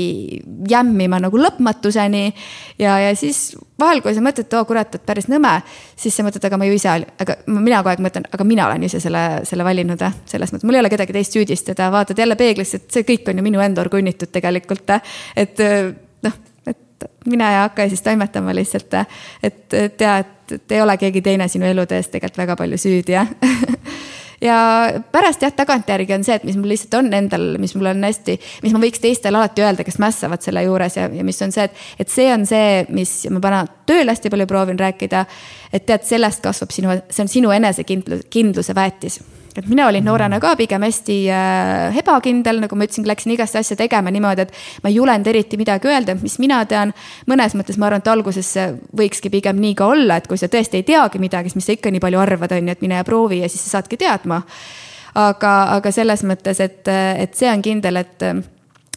[0.70, 2.28] jämmima nagu lõpmatuseni.
[2.80, 5.58] ja, ja siis vahel, kui sa mõtled, et oo kurat, et päris nõme,
[5.96, 8.84] siis sa mõtled, aga ma ju ise, aga mina kogu aeg mõtlen, aga mina olen
[8.88, 12.82] ise selle, selle valinud, selles mõttes, mul ei ole kedagi teist süüdistada, vaatad jälle peeglisse,
[12.82, 14.98] et see kõik on ju minu enda orgunnitud tegelikult.
[15.36, 15.64] et
[16.26, 19.00] noh, et mine ja hakka siis toimetama lihtsalt,
[19.44, 19.68] et
[19.98, 23.32] tea, et ei ole keegi teine sinu elude eest tegelikult väga palju süüdi, jah
[24.42, 24.58] ja
[25.12, 28.38] pärast jah, tagantjärgi on see, et mis mul lihtsalt on endal, mis mul on hästi,
[28.66, 31.68] mis ma võiks teistele alati öelda, kes mässavad selle juures ja, ja mis on see,
[31.70, 35.26] et, et see on see, mis ma panen tööl hästi palju proovin rääkida.
[35.74, 39.20] et tead, sellest kasvab sinu, see on sinu enesekindlus, kindluse väetis
[39.62, 43.78] et mina olin noorena ka pigem hästi äh, ebakindel, nagu ma ütlesin, läksin igast asja
[43.80, 46.94] tegema niimoodi, et ma ei julenud eriti midagi öelda, mis mina tean.
[47.30, 48.52] mõnes mõttes ma arvan, et alguses
[48.98, 51.78] võikski pigem nii ka olla, et kui sa tõesti ei teagi midagi, siis mis sa
[51.78, 54.42] ikka nii palju arvad, on ju, et mine ja proovi ja siis sa saadki teadma.
[55.16, 58.24] aga, aga selles mõttes, et, et see on kindel, et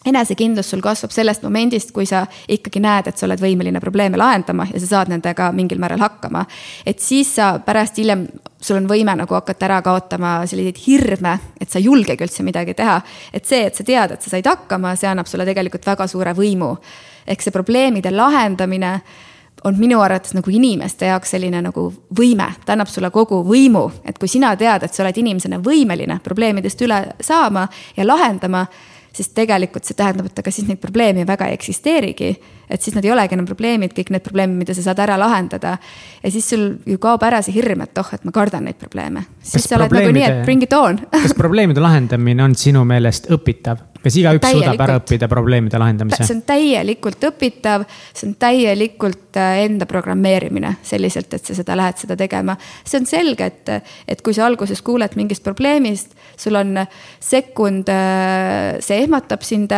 [0.09, 4.69] enesekindlus sul kasvab sellest momendist, kui sa ikkagi näed, et sa oled võimeline probleeme lahendama
[4.73, 6.45] ja sa saad nendega mingil määral hakkama.
[6.87, 8.27] et siis sa pärast hiljem,
[8.61, 12.75] sul on võime nagu hakata ära kaotama selliseid hirme, et sa ei julgegi üldse midagi
[12.75, 13.01] teha.
[13.33, 16.35] et see, et sa tead, et sa said hakkama, see annab sulle tegelikult väga suure
[16.35, 16.77] võimu.
[17.27, 19.01] ehk see probleemide lahendamine
[19.65, 21.89] on minu arvates nagu inimeste jaoks selline nagu
[22.19, 26.21] võime, ta annab sulle kogu võimu, et kui sina tead, et sa oled inimesena võimeline
[26.25, 28.67] probleemidest üle saama ja lahendama
[29.13, 32.31] siis tegelikult see tähendab, et aga siis neid probleeme väga ei eksisteerigi.
[32.69, 35.79] et siis nad ei olegi enam probleemid, kõik need probleemid, mida sa saad ära lahendada.
[36.23, 39.25] ja siis sul ju kaob ära see hirm, et oh, et ma kardan neid probleeme.
[39.43, 43.31] siis sa oled nagu nii, et bring it on kas probleemide lahendamine on sinu meelest
[43.33, 43.85] õpitav?
[44.09, 46.25] Kas igaüks suudab ära õppida probleemide lahendamise?
[46.25, 52.01] see on täielikult õpitav, see on täielikult äh, enda programmeerimine selliselt, et sa seda lähed
[52.01, 52.57] seda tegema.
[52.85, 56.83] see on selge, et, et kui sa alguses kuuled mingist probleemist, sul on
[57.21, 59.75] sekund, äh, see ehmatab sind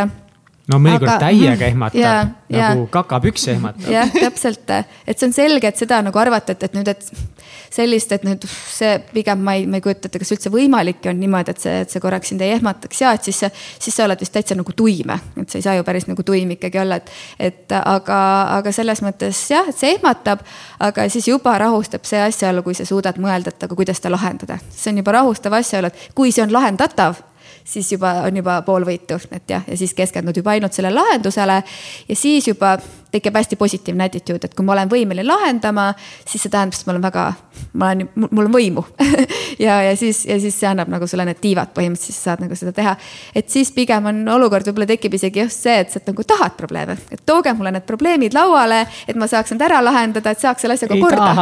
[0.71, 1.27] no mõnikord aga...
[1.27, 2.15] täiega ehmatab ja,
[2.51, 2.89] nagu ja.
[2.95, 3.91] kakapüksi ehmatab.
[3.91, 8.13] jah, täpselt, et see on selge, et seda nagu arvata, et, et nüüd, et sellist,
[8.15, 11.55] et nüüd see pigem ma ei, ma ei kujuta ette, kas üldse võimalik on niimoodi,
[11.55, 13.43] et see, et see korraks sind ei ehmataks ja et siis,
[13.79, 15.11] siis sa oled vist täitsa nagu tuim.
[15.11, 17.15] et sa ei saa ju päris nagu tuim ikkagi olla, et,
[17.51, 18.21] et aga,
[18.59, 20.45] aga selles mõttes jah, et see ehmatab,
[20.91, 24.59] aga siis juba rahustab see asjaolu, kui sa suudad mõelda, et aga kuidas seda lahendada.
[24.71, 27.30] see on juba rahustav asjaolu, et kui see on lahendatav
[27.65, 31.63] siis juba on juba pool võitu, et jah, ja siis keskendud juba ainult sellele lahendusele.
[32.09, 32.79] ja siis juba
[33.11, 35.91] tekib hästi positiivne attitude, et kui ma olen võimeline lahendama,
[36.25, 37.25] siis see tähendab, et ma olen väga,
[37.73, 38.85] ma olen, mul on võimu
[39.67, 42.59] ja, ja siis, ja siis see annab nagu sulle need tiivad põhimõtteliselt, siis saad nagu
[42.59, 42.97] seda teha.
[43.35, 46.99] et siis pigem on olukord, võib-olla tekib isegi just see, et sa nagu tahad probleeme,
[47.11, 50.79] et tooge mulle need probleemid lauale, et ma saaks need ära lahendada, et saaks selle
[50.79, 51.33] asjaga korda.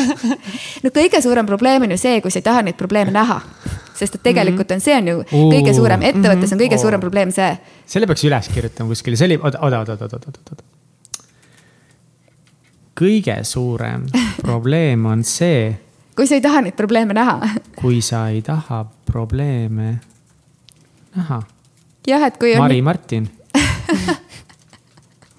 [0.84, 3.40] no kõige suurem probleem on ju see, kui sa ei taha neid probleeme näha
[4.00, 4.80] sest et tegelikult mhm.
[4.80, 5.16] on, see on ju
[5.52, 6.82] kõige suurem, ettevõttes on kõige mhm.
[6.84, 7.52] suurem probleem see.
[7.94, 10.62] selle peaks üles kirjutama kuskile, see oli, oota, oota, oota, oota, oota, oota.
[13.00, 14.06] kõige suurem
[14.46, 15.72] probleem on see.
[16.16, 17.38] kui sa ei taha neid probleeme näha.
[17.80, 19.98] kui sa ei taha probleeme
[21.16, 21.42] näha.
[22.08, 22.64] jah, et kui on.
[22.64, 23.28] Mari Martin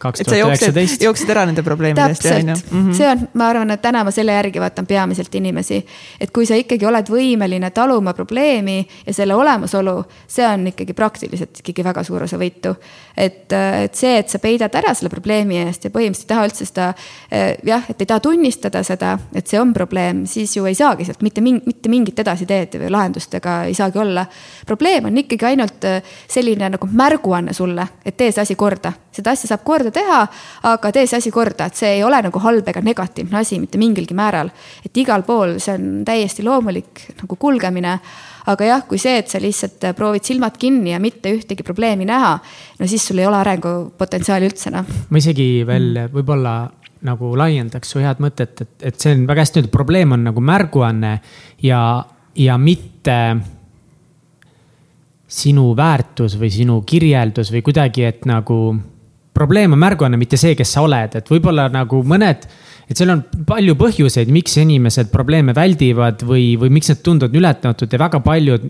[0.02, 1.04] kaks tuhat üheksateist.
[1.06, 2.56] jooksid ära nende probleemide eest on ju.
[2.72, 2.94] Mhm.
[2.98, 5.82] see on, ma arvan, et täna ma selle järgi vaatan peamiselt inimesi.
[6.20, 11.60] et kui sa ikkagi oled võimeline taluma probleemi ja selle olemasolu, see on ikkagi praktiliselt
[11.62, 12.76] ikkagi väga suur osa võitu.
[13.18, 16.66] et, et see, et sa peidad ära selle probleemi eest ja põhimõtteliselt ei taha üldse
[16.66, 16.88] seda
[17.32, 21.06] eh, jah, et ei taha tunnistada seda, et see on probleem, siis ju ei saagi
[21.08, 24.26] sealt mitte mingit, mitte mingit edasiteed või lahendust ega ei saagi olla.
[24.66, 29.36] probleem on ikkagi ainult eh, selline nagu märguanne sulle, et tee see asi korda, seda
[29.36, 30.24] asja saab korda teha,
[30.72, 33.82] aga tee see asi korda, et see ei ole nagu halb ega negatiivne asi mitte
[33.82, 34.52] mingilgi määral.
[34.86, 37.98] et igal pool see on täiesti loomulik nagu kulgemine
[38.50, 42.36] aga jah, kui see, et sa lihtsalt proovid silmad kinni ja mitte ühtegi probleemi näha,
[42.80, 44.88] no siis sul ei ole arengupotentsiaali üldse noh.
[45.10, 46.56] ma isegi veel võib-olla
[47.06, 50.44] nagu laiendaks su head mõtet, et, et see on väga hästi öeldud, probleem on nagu
[50.46, 51.16] märguanne
[51.66, 51.82] ja,
[52.38, 53.18] ja mitte
[55.32, 58.58] sinu väärtus või sinu kirjeldus või kuidagi, et nagu
[59.34, 62.48] probleem on märguanne, mitte see, kes sa oled, et võib-olla nagu mõned,
[62.90, 67.94] et seal on palju põhjuseid, miks inimesed probleeme väldivad või, või miks need tunduvad ületamatud
[67.94, 68.68] ja väga paljud.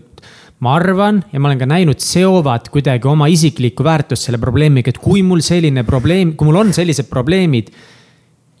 [0.62, 4.98] ma arvan ja ma olen ka näinud, seovad kuidagi oma isiklikku väärtust selle probleemiga, et
[5.02, 7.70] kui mul selline probleem, kui mul on sellised probleemid.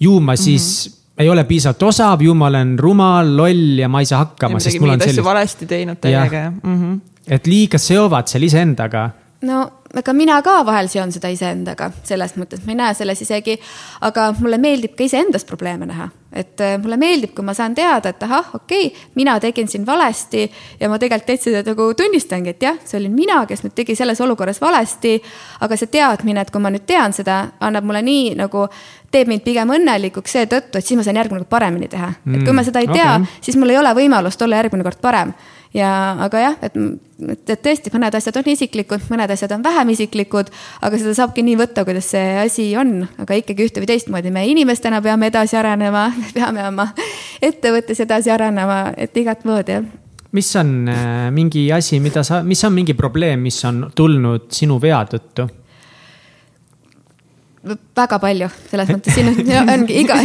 [0.00, 3.88] ju ma siis mm -hmm ei ole piisavalt osav, ju ma olen rumal, loll ja
[3.88, 5.24] ma ei saa hakkama, sest mul on sellist.
[5.24, 6.78] valesti teinud täiega, jah mm.
[6.78, 7.00] -hmm.
[7.36, 9.10] et liiga seovad seal iseendaga
[9.42, 9.62] no
[9.98, 13.58] ega mina ka vahel seon seda iseendaga, selles mõttes ma ei näe selles isegi,
[14.06, 16.08] aga mulle meeldib ka iseendast probleeme näha.
[16.32, 19.84] et äh, mulle meeldib, kui ma saan teada, et ahah, okei okay,, mina tegin siin
[19.86, 20.46] valesti
[20.80, 24.20] ja ma tegelikult täitsa nagu tunnistangi, et jah, see olin mina, kes nüüd tegi selles
[24.24, 25.18] olukorras valesti.
[25.60, 28.64] aga see teadmine, et kui ma nüüd tean seda, annab mulle nii nagu,
[29.12, 32.34] teeb mind pigem õnnelikuks seetõttu, et siis ma saan järgmine kord paremini teha mm,.
[32.34, 35.04] et kui ma seda ei tea okay., siis mul ei ole võimalust olla järgmine kord
[35.04, 35.34] parem
[35.76, 35.90] ja,
[36.26, 40.52] aga jah, et, et, et tõesti, mõned asjad on isiklikud, mõned asjad on vähem isiklikud,
[40.84, 44.44] aga seda saabki nii võtta, kuidas see asi on, aga ikkagi ühte või teistmoodi me
[44.50, 46.90] inimestena peame edasi arenema, peame oma
[47.42, 49.90] ettevõttes edasi arenema, et igat moodi jah
[50.32, 54.78] mis on äh, mingi asi, mida sa, mis on mingi probleem, mis on tulnud sinu
[54.80, 55.48] vea tõttu?
[57.96, 60.16] väga palju, selles mõttes siin on, ongi iga,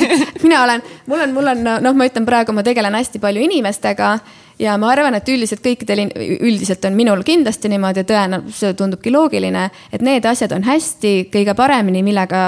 [0.41, 4.15] mina olen, mul on, mul on, noh, ma ütlen praegu, ma tegelen hästi palju inimestega
[4.59, 6.07] ja ma arvan, et üldiselt kõikidel,
[6.41, 11.53] üldiselt on minul kindlasti niimoodi tõenäoliselt see tundubki loogiline, et need asjad on hästi kõige
[11.57, 12.41] paremini, millega,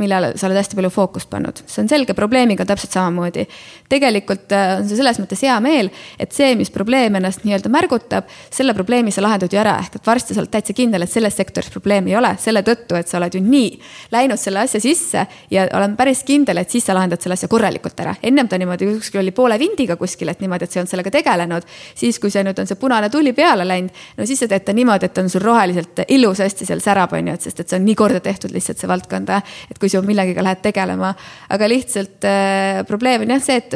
[0.00, 1.60] millele sa oled hästi palju fookust pannud.
[1.66, 3.46] see on selge, probleemiga täpselt samamoodi.
[3.88, 8.30] tegelikult äh, on see selles mõttes hea meel, et see, mis probleem ennast nii-öelda märgutab,
[8.50, 11.36] selle probleemi sa lahendad ju ära, ehk et varsti sa oled täitsa kindel, et selles
[11.36, 13.70] sektoris probleemi ei ole, selle tõttu, et sa oled ju nii
[14.16, 18.00] läinud selle asja sisse ja olen päris kindel, et siis sa lahendad selle asja korralikult
[18.00, 18.16] ära.
[18.22, 21.10] ennem ta niimoodi kuskil oli poole vindiga kuskil, et niimoodi, et sa ei olnud sellega
[21.18, 21.66] tegelenud tegelenud.
[21.94, 24.72] siis, kui see nüüd on see punane tuli peale läinud, no siis sa teed ta
[24.76, 27.84] niimoodi, et on sul roheliselt ilusasti seal särab, on ju, et sest et see on
[27.84, 29.30] nii korda tehtud lihtsalt see valdkond.
[29.70, 31.14] et kui sa millegagi lähed tegelema,
[31.50, 33.74] aga lihtsalt äh, probleem on jah see, et,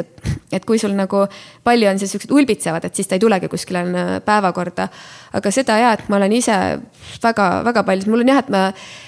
[0.51, 1.25] et kui sul nagu
[1.63, 4.87] palju on siis siuksed ulbitsevad, et siis ta ei tulegi kuskile äh, päevakorda.
[5.35, 6.55] aga seda ja, et ma olen ise
[7.23, 8.61] väga-väga palju, mul on jah, et ma,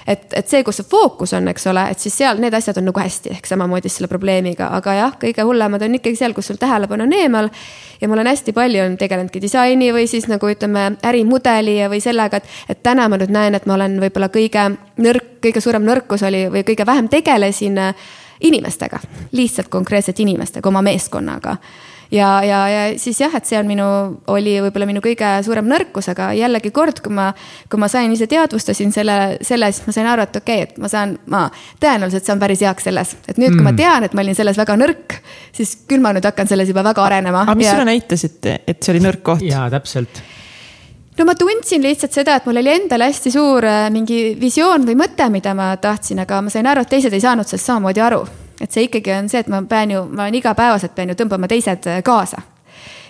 [0.07, 2.89] et, et see, kus see fookus on, eks ole, et siis seal need asjad on
[2.89, 6.59] nagu hästi, ehk samamoodi selle probleemiga, aga jah, kõige hullemad on ikkagi seal, kus sul
[6.59, 7.49] tähelepanu on eemal.
[8.01, 12.41] ja mul on hästi palju on tegelenudki disaini või siis nagu ütleme, ärimudeli või sellega,
[12.41, 14.70] et, et täna ma nüüd näen, et ma olen võib-olla kõige
[15.03, 17.78] nõrk, kõige suurem nõrkus oli või kõige vähem tegelesin
[18.47, 18.99] inimestega,
[19.38, 21.58] lihtsalt konkreetselt inimestega, oma meeskonnaga
[22.12, 23.88] ja, ja, ja siis jah, et see on minu,
[24.34, 27.30] oli võib-olla minu kõige suurem nõrkus, aga jällegi kord, kui ma,
[27.72, 30.82] kui ma sain ise teadvustasin selle, selle, siis ma sain aru, et okei okay,, et
[30.82, 31.47] ma saan, ma
[31.84, 33.16] tõenäoliselt saan päris heaks selles.
[33.28, 33.82] et nüüd mm., kui ma mm.
[33.82, 35.20] tean, et ma olin selles väga nõrk,
[35.55, 37.43] siis küll ma nüüd hakkan selles juba väga arenema.
[37.45, 37.76] aga mis ja...
[37.76, 39.45] sulle näitas, et, et see oli nõrk koht?
[39.45, 40.24] jaa, täpselt
[41.18, 44.97] no ma tundsin lihtsalt seda, et mul oli endal hästi suur äh, mingi visioon või
[44.99, 48.26] mõte, mida ma tahtsin, aga ma sain aru, et teised ei saanud sellest samamoodi aru
[48.62, 51.49] et see ikkagi on see, et ma pean ju, ma olen igapäevaselt pean ju tõmbama
[51.51, 52.41] teised äh, kaasa.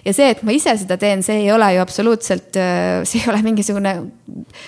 [0.05, 3.31] ja see, et ma ise seda teen, see ei ole ju absoluutselt, äh, see ei
[3.31, 3.95] ole mingisugune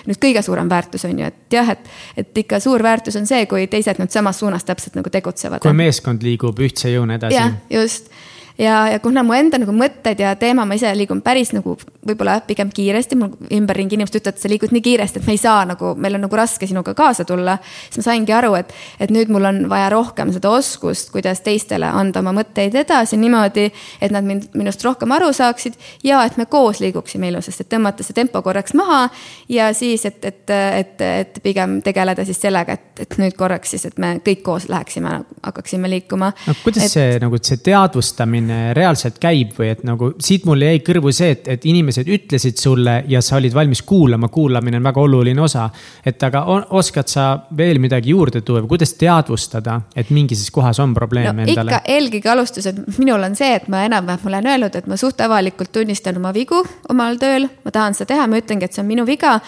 [0.08, 3.46] nüüd kõige suurem väärtus on ju, et jah, et, et ikka suur väärtus on see,
[3.50, 5.62] kui teised nüüd samas suunas täpselt nagu tegutsevad.
[5.64, 7.38] kui meeskond liigub ühtse jõuna edasi.
[7.40, 8.12] jah, just
[8.60, 12.38] ja, ja kuna mu enda nagu mõtted ja teema, ma ise liigun päris nagu võib-olla
[12.44, 15.62] pigem kiiresti, mul ümberringi inimesed ütlevad, et sa liigud nii kiiresti, et me ei saa
[15.68, 17.58] nagu, meil on nagu raske sinuga kaasa tulla.
[17.88, 21.88] siis ma saingi aru, et, et nüüd mul on vaja rohkem seda oskust, kuidas teistele
[21.88, 23.66] anda oma mõtteid edasi niimoodi,
[24.00, 28.06] et nad mind, minust rohkem aru saaksid ja et me koos liiguksime ilusasti, et tõmmata
[28.06, 29.06] see tempo korraks maha
[29.48, 33.86] ja siis, et, et, et, et pigem tegeleda siis sellega, et, et nüüd korraks siis,
[33.88, 36.32] et me kõik koos läheksime, hakkaksime liikuma.
[36.46, 40.70] no kuidas et, see nagu see teadvustamine suhtlemine reaalselt käib või et nagu siit mulle
[40.70, 44.84] jäi kõrvu see, et, et inimesed ütlesid sulle ja sa olid valmis kuulama, kuulamine on
[44.84, 45.70] väga oluline osa.
[46.04, 50.80] et aga on, oskad sa veel midagi juurde tuua või kuidas teadvustada, et mingis kohas
[50.80, 51.70] on probleem no, endale?
[51.70, 55.72] ikka eelkõige alustused, minul on see, et ma enam-vähem olen öelnud, et ma suht avalikult
[55.72, 59.06] tunnistan oma vigu omal tööl, ma tahan seda teha, ma ütlengi, et see on minu
[59.06, 59.38] viga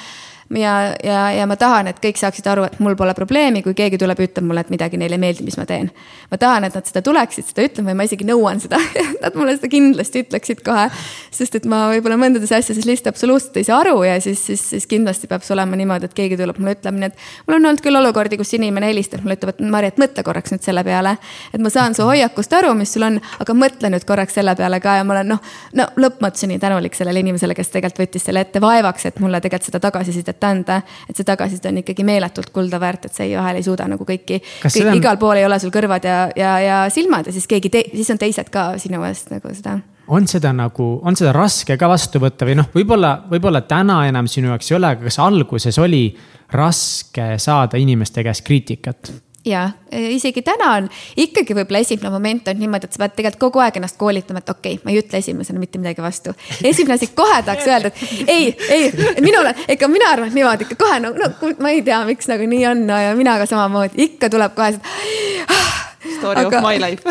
[0.57, 3.99] ja, ja, ja ma tahan, et kõik saaksid aru, et mul pole probleemi, kui keegi
[4.01, 5.91] tuleb ja ütleb mulle, et midagi neile ei meeldi, mis ma teen.
[6.31, 8.81] ma tahan, et nad seda tuleksid, seda ütlema ja ma isegi nõuan seda
[9.25, 10.89] nad mulle seda kindlasti ütleksid kohe.
[11.33, 14.87] sest et ma võib-olla mõndades asjades lihtsalt absoluutselt ei saa aru ja siis, siis, siis
[14.91, 17.27] kindlasti peab see olema niimoodi, et keegi tuleb mulle ütlema, nii et.
[17.47, 20.53] mul on olnud küll olukordi, kus inimene helistab mulle, ütleb, et Mari, et mõtle korraks
[20.53, 21.17] nüüd selle peale.
[21.53, 24.81] et ma saan su hoiakust aru, mis sul on, aga mõtle nüüd korraks selle peale
[24.85, 28.61] ka ja ma olen noh, no lõpmatuseni tänulik sellele inimesele, kes tegelikult võttis selle ette
[28.61, 30.83] vaevaks, et mulle tegelikult seda tagasisidet et anda.
[31.09, 34.07] et see tagasiside on ikkagi meeletult kulda väärt, et sa ei vahel ei suuda nagu
[34.09, 34.99] kõiki, kõik, on...
[34.99, 38.21] igal pool ei ole sul kõrvad ja, ja, ja silmad ja siis keegi, siis on
[38.21, 39.79] teised ka sinu eest nagu seda
[40.13, 44.29] on seda nagu, on seda raske ka vastu võtta või noh, võib-olla, võib-olla täna enam
[44.29, 46.05] sinu jaoks ei ole, aga kas alguses oli
[46.53, 49.13] raske saada inimeste käest kriitikat?
[49.45, 53.63] Ja isegi täna on ikkagi võib-olla esimene moment on niimoodi, et sa pead tegelikult kogu
[53.65, 56.35] aeg ennast koolitama, et okei okay,, ma ei ütle esimesena mitte midagi vastu.
[56.65, 58.91] esimene asi, kohe tahaks öelda, et ei, ei,
[59.21, 62.67] minule, ega mina arvan niimoodi ikka kohe no, no ma ei tea, miks nagu nii
[62.71, 67.03] on no, ja mina ka samamoodi, ikka tuleb kohe see Story aga, of my life.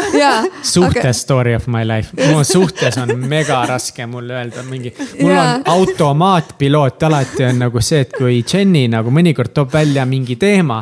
[0.62, 1.14] suhtes aga...
[1.14, 5.44] story of my life, mu suhtes on mega raske mulle öelda mingi, mul ja.
[5.44, 10.82] on automaatpiloot alati on nagu see, et kui Jenny nagu mõnikord toob välja mingi teema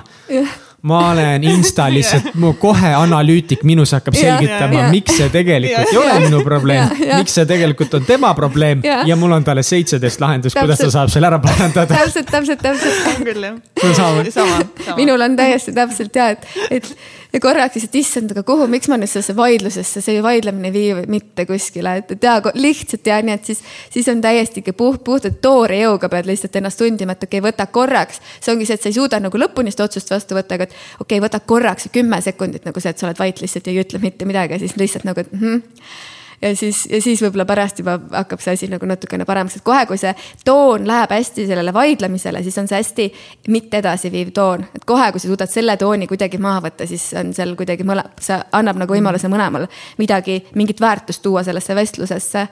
[0.82, 6.18] ma olen Insta lihtsalt, mu kohe analüütik minus hakkab selgitama, miks see tegelikult ei ole
[6.26, 8.84] minu probleem, miks see tegelikult on tema probleem?
[8.88, 11.94] Ja, ja mul on talle seitseteist lahendust, kuidas ta saab selle ära parandada.
[11.94, 13.08] täpselt, täpselt, täpselt.
[13.14, 13.62] on küll jah.
[13.98, 14.62] sama, sama.
[15.00, 16.94] minul on täiesti täpselt ja, et, et
[17.34, 20.74] ja korraks siis, et issand, aga kuhu, miks ma nüüd sellesse vaidlusesse, see vaidlemine ei
[20.76, 23.64] vii mitte kuskile, et, ja lihtsalt ja nii, et siis,
[23.94, 27.52] siis on täiesti ikka puht, puhtalt toore jõuga pead lihtsalt ennast tundima, et okei okay,,
[27.52, 28.22] võta korraks.
[28.40, 30.78] see ongi see, et sa ei suuda nagu lõpuni seda otsust vastu võtta, aga et
[31.00, 33.84] okei okay,, võta korraks kümme sekundit nagu see, et sa oled vait lihtsalt ja ei
[33.84, 37.46] ütle mitte midagi ja siis lihtsalt nagu, et mm -hmm ja siis, ja siis võib-olla
[37.46, 40.14] pärast juba hakkab see asi nagu natukene paremaks, et kohe, kui see
[40.46, 43.08] toon läheb hästi sellele vaidlemisele, siis on see hästi
[43.56, 44.66] mitte edasiviiv toon.
[44.76, 48.08] et kohe, kui sa suudad selle tooni kuidagi maha võtta, siis on seal kuidagi mõle-,
[48.22, 49.68] see annab nagu võimaluse mõlemal
[49.98, 52.48] midagi, mingit väärtust tuua sellesse vestlusesse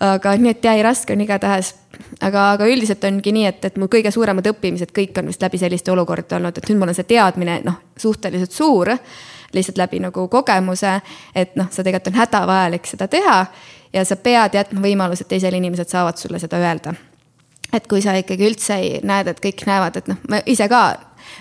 [0.00, 1.74] aga nii, et jäi raske on igatahes.
[2.20, 5.58] aga, aga üldiselt ongi nii, et, et mu kõige suuremad õppimised kõik on vist läbi
[5.58, 8.92] selliste olukordade olnud, et nüüd mul on see teadmine noh, suhteliselt suur
[9.54, 11.00] lihtsalt läbi nagu kogemuse,
[11.34, 13.38] et noh, sa tegelikult on hädavajalik seda teha
[13.92, 16.94] ja sa pead jätma võimaluse, et teisel inimesed saavad sulle seda öelda.
[17.72, 20.82] et kui sa ikkagi üldse ei näed, et kõik näevad, et noh, ma ise ka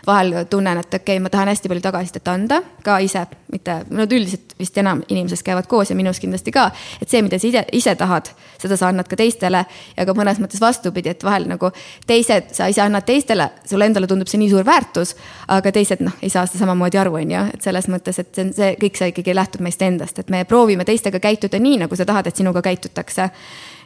[0.08, 4.06] vahel tunnen, et okei okay,, ma tahan hästi palju tagasisidet anda ka ise, mitte, no
[4.06, 6.70] üldiselt vist enam inimesed käivad koos ja minus kindlasti ka.
[7.02, 8.30] et see, mida sa ise, ise tahad,
[8.62, 9.66] seda sa annad ka teistele
[9.98, 11.72] ja ka mõnes mõttes vastupidi, et vahel nagu
[12.08, 15.16] teised, sa ise annad teistele, sulle endale tundub see nii suur väärtus.
[15.48, 18.48] aga teised noh, ei saa seda samamoodi aru, on ju, et selles mõttes, et see
[18.48, 21.96] on see kõik see ikkagi lähtub meist endast, et me proovime teistega käituda nii, nagu
[21.96, 23.30] sa tahad, et sinuga käitutakse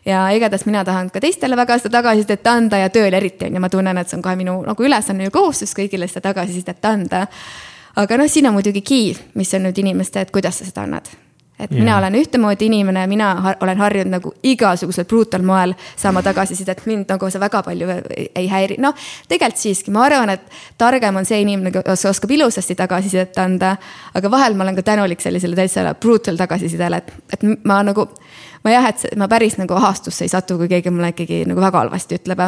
[0.09, 3.63] ja igatahes mina tahan ka teistele väga seda tagasisidet anda ja tööl eriti on ju,
[3.63, 7.27] ma tunnen, et see on kohe minu nagu ülesanne ja kohustus kõigile seda tagasisidet anda.
[7.95, 11.09] aga noh, siin on muidugi key, mis on nüüd inimeste, et kuidas sa seda annad
[11.59, 16.85] et mina olen ühtemoodi inimene, mina har olen harjunud nagu igasugusel brutal moel saama tagasisidet,
[16.87, 18.95] mind nagu see väga palju ei häiri, noh.
[19.27, 23.75] tegelikult siiski, ma arvan, et targem on see inimene, kes oskab ilusasti tagasisidet anda.
[24.13, 28.07] aga vahel ma olen ka tänulik sellisele täitsa brutal tagasisidele, et, et ma nagu
[28.63, 31.85] ma jah, et ma päris nagu ahastusse ei satu, kui keegi mulle ikkagi nagu väga
[31.85, 32.43] halvasti ütleb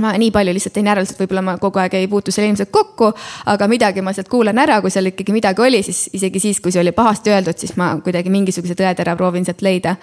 [0.00, 2.72] ma nii palju lihtsalt teen järeldusi, et võib-olla ma kogu aeg ei puutu selle inimesega
[2.72, 3.10] kokku,
[3.52, 6.72] aga midagi ma sealt kuulen ära, kui seal ikkagi midagi oli, siis isegi siis, kui
[6.72, 9.96] see oli pahasti öeldud, siis ma kuidagi mingisuguse tõetera proovin sealt leida.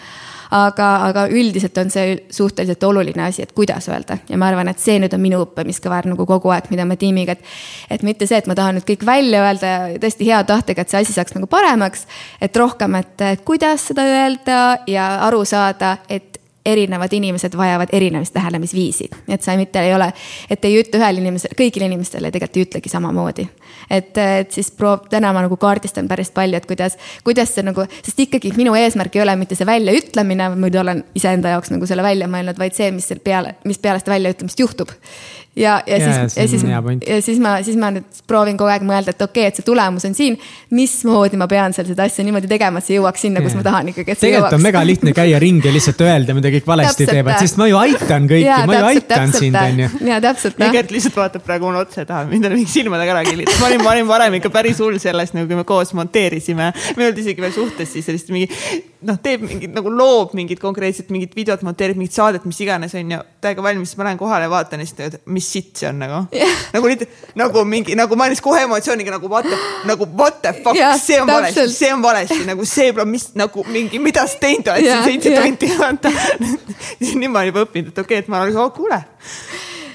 [0.51, 4.79] Aga, aga üldiselt on see suhteliselt oluline asi, et kuidas öelda ja ma arvan, et
[4.81, 7.43] see nüüd on minu õppimiskõver nagu kogu aeg, mida ma tiimiga, et.
[7.89, 11.03] et mitte see, et ma tahan nüüd kõik välja öelda tõesti hea tahtega, et see
[11.03, 12.07] asi saaks nagu paremaks.
[12.41, 16.37] et rohkem, et kuidas seda öelda ja aru saada, et
[16.67, 19.09] erinevad inimesed vajavad erinevat lähenemisviisi.
[19.27, 20.11] et sa mitte ei ole,
[20.49, 23.47] et ei ütle ühele inimesele, kõigile inimestele tegelikult ei ütlegi samamoodi.
[23.89, 27.87] et, et siis proov-, täna ma nagu kaardistan päris palju, et kuidas, kuidas see nagu,
[28.03, 32.03] sest ikkagi minu eesmärk ei ole mitte see väljaütlemine, muidu olen iseenda jaoks nagu selle
[32.05, 34.95] välja mõelnud, vaid see, mis seal peale, mis peale seda väljaütlemist juhtub
[35.57, 36.63] ja, ja yeah, siis, ja siis,
[37.07, 39.65] ja siis ma, siis ma nüüd proovin kogu aeg mõelda, et okei okay,, et see
[39.65, 40.37] tulemus on siin.
[40.69, 43.63] mismoodi ma pean seal seda asja niimoodi tegema, et see jõuaks sinna, kus yeah.
[43.63, 44.17] ma tahan ikkagi.
[44.21, 47.69] tegelikult on mega lihtne käia ringi ja lihtsalt öelda, mida kõik valesti teevad, sest ma
[47.69, 49.89] ju aitan kõiki, ma ju aitan sind, on ju.
[50.09, 50.59] ja täpselt.
[50.61, 53.55] ja Gert lihtsalt vaatab praegu mulle otsa ja tahab mind mingi silmadega ära killida.
[53.61, 56.71] ma olin, ma olin varem ikka päris hull sellest, nagu kui me koos monteerisime.
[56.73, 58.49] me ei olnud isegi veel suhtes, siis sellist mingi
[59.05, 63.11] noh, teeb mingit nagu loob mingit konkreetset mingit videot, monteerib mingit saadet, mis iganes on
[63.13, 63.19] ju.
[63.43, 66.23] täiega valmis, siis ma lähen kohale ja vaatan ja siis mis sitt see on nagu
[66.33, 66.63] yeah..
[66.73, 67.05] nagu nüüd
[67.37, 70.77] nagu mingi nagu ma olin siis kohe emotsiooniga nagu what the, nagu what the fuck
[70.77, 74.71] yeah,, see on valesti, see on valesti nagu see, mis nagu mingi, mida sa teinud
[74.73, 75.45] oled yeah, siin seitse yeah.
[75.45, 76.13] tundi vaata
[77.19, 79.01] nüüd ma olen juba õppinud, et okei okay,, et ma olen, oh kuule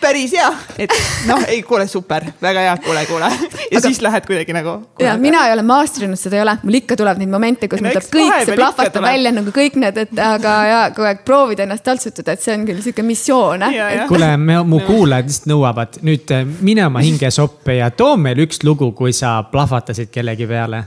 [0.02, 0.48] päris hea,
[0.82, 0.92] et
[1.28, 3.28] noh, ei kuule, super, väga hea, kuule, kuule.
[3.28, 4.74] ja aga, siis lähed kuidagi nagu.
[5.02, 7.94] ja mina ei ole maasterinud, seda ei ole, mul ikka tuleb neid momente, kus mul
[7.94, 11.86] tuleb kõik see plahvatab välja nagu kõik need, et aga ja kogu aeg proovida ennast
[11.86, 13.66] taltsutada, et see on küll sihuke missioon.
[14.10, 18.90] kuule, mu kuulajad lihtsalt nõuavad nüüd eh, mine oma hingesoppe ja too meile üks lugu,
[18.98, 20.84] kui sa plahvatasid kellegi peale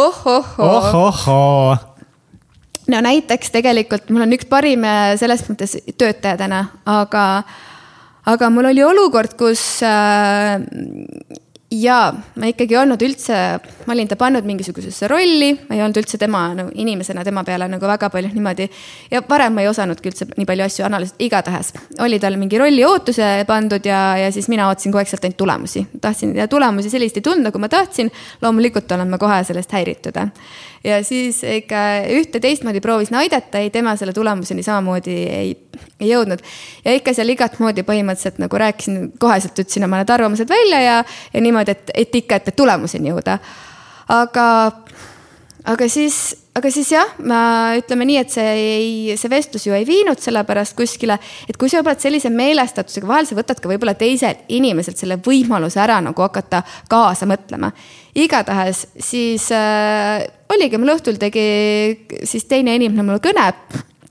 [0.00, 1.28] oh-oh-oo oh.
[1.28, 1.89] oh
[2.90, 7.26] no näiteks tegelikult mul on üks parim äh, selles mõttes töötaja täna, aga,
[8.30, 10.58] aga mul oli olukord, kus äh,
[11.70, 13.36] ja ma ikkagi ei olnud üldse,
[13.86, 17.68] ma olin ta pannud mingisugusesse rolli, ma ei olnud üldse tema nagu inimesena tema peale
[17.70, 18.66] nagu väga palju niimoodi.
[19.10, 21.72] ja varem ma ei osanudki üldse nii palju asju analüüsida, igatahes
[22.02, 25.38] oli tal mingi rolli ootuse pandud ja, ja siis mina ootasin kogu aeg sealt ainult
[25.38, 25.86] tulemusi.
[26.00, 28.10] tahtsin ja tulemusi selliselt ei tundnud, nagu ma tahtsin.
[28.42, 30.18] loomulikult olen ma kohe sellest häiritud
[30.84, 31.80] ja siis ikka
[32.16, 35.50] ühte teistmoodi proovisin aidata, ei tema selle tulemuseni samamoodi ei,
[36.00, 36.44] ei jõudnud.
[36.84, 41.02] ja ikka seal igat moodi põhimõtteliselt nagu rääkisin, koheselt ütlesin oma need arvamused välja ja,
[41.34, 43.38] ja niimoodi, et, et ikka, et tulemuseni jõuda
[44.10, 44.46] aga,
[45.68, 46.16] aga siis,
[46.56, 47.40] aga siis jah, ma
[47.78, 51.82] ütleme nii, et see ei, see vestlus ju ei viinud sellepärast kuskile, et kui sa
[51.82, 56.62] oled sellise meelestatusega, vahel sa võtad ka võib-olla teiselt inimeselt selle võimaluse ära nagu hakata
[56.90, 57.72] kaasa mõtlema.
[58.14, 61.46] igatahes siis äh, oligi, mul õhtul tegi
[62.24, 63.50] siis teine inimene mulle kõne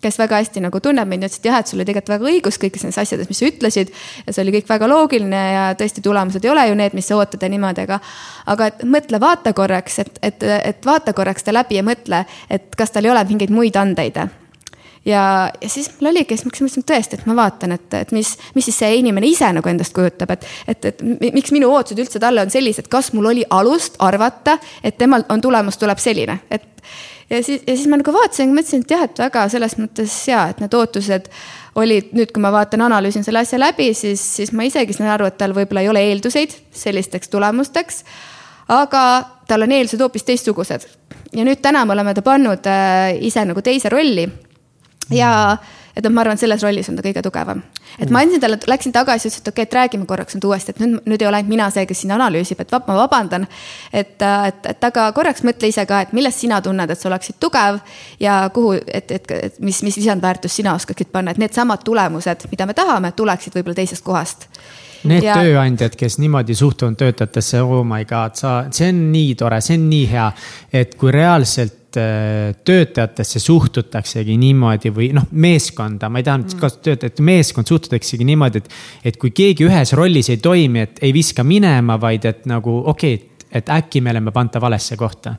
[0.02, 2.60] kes väga hästi nagu tunneb mind ütles, et jah, et sul oli tegelikult väga õigus
[2.62, 3.94] kõikides nendes asjades, mis sa ütlesid.
[4.26, 7.18] ja see oli kõik väga loogiline ja tõesti, tulemused ei ole ju need, mis sa
[7.20, 8.00] ootad ja niimoodi, aga.
[8.56, 12.76] aga et mõtle, vaata korraks, et, et, et vaata korraks ta läbi ja mõtle, et
[12.80, 14.24] kas tal ei ole mingeid muid andeid
[15.06, 18.34] ja, ja siis mul oligi, siis ma mõtlesin tõesti, et ma vaatan, et, et mis,
[18.56, 21.04] mis siis see inimene ise nagu endast kujutab, et, et, et
[21.36, 25.42] miks minu ootused üldse talle on sellised, kas mul oli alust arvata, et temal on
[25.42, 26.68] tulemus tuleb selline, et
[27.30, 30.48] ja siis, ja siis ma nagu vaatasin, mõtlesin, et jah, et väga selles mõttes ja,
[30.52, 31.30] et need ootused
[31.80, 35.30] olid nüüd, kui ma vaatan, analüüsin selle asja läbi, siis, siis ma isegi saan aru,
[35.30, 38.04] et tal võib-olla ei ole eelduseid sellisteks tulemusteks.
[38.70, 39.04] aga
[39.50, 40.86] tal on eeldused hoopis teistsugused
[41.34, 44.28] ja nüüd täna me oleme ta pannud äh, ise nagu teise rolli
[45.10, 47.62] ja mm et noh, ma arvan, et selles rollis on ta kõige tugevam.
[48.00, 50.76] et ma andsin talle, läksin tagasi, ütlesin, et okei okay,, et räägime korraks nüüd uuesti,
[50.76, 53.48] et nüüd, nüüd ei ole ainult mina see, kes siin analüüsib, et ma vabandan.
[53.94, 57.40] et, et, et aga korraks mõtle ise ka, et millest sina tunned, et sa oleksid
[57.40, 57.80] tugev
[58.20, 62.70] ja kuhu, et, et, et mis, mis lisandväärtust sina oskaksid panna, et needsamad tulemused, mida
[62.70, 64.48] me tahame, tuleksid võib-olla teisest kohast
[65.08, 65.38] Need ja...
[65.40, 69.86] tööandjad, kes niimoodi suhtuvad töötajatesse, oh my god, sa, see on nii tore, see on
[69.92, 70.26] nii hea,
[70.82, 76.62] et kui reaalselt Äh, töötajatesse suhtutaksegi niimoodi või noh, meeskonda, ma ei taha nüüd mm.
[76.62, 78.76] kasutada töötajat, meeskond suhtutaksegi niimoodi, et.
[79.10, 83.16] et kui keegi ühes rollis ei toimi, et ei viska minema, vaid et nagu okei
[83.18, 85.34] okay,, et äkki me oleme panta valesse kohta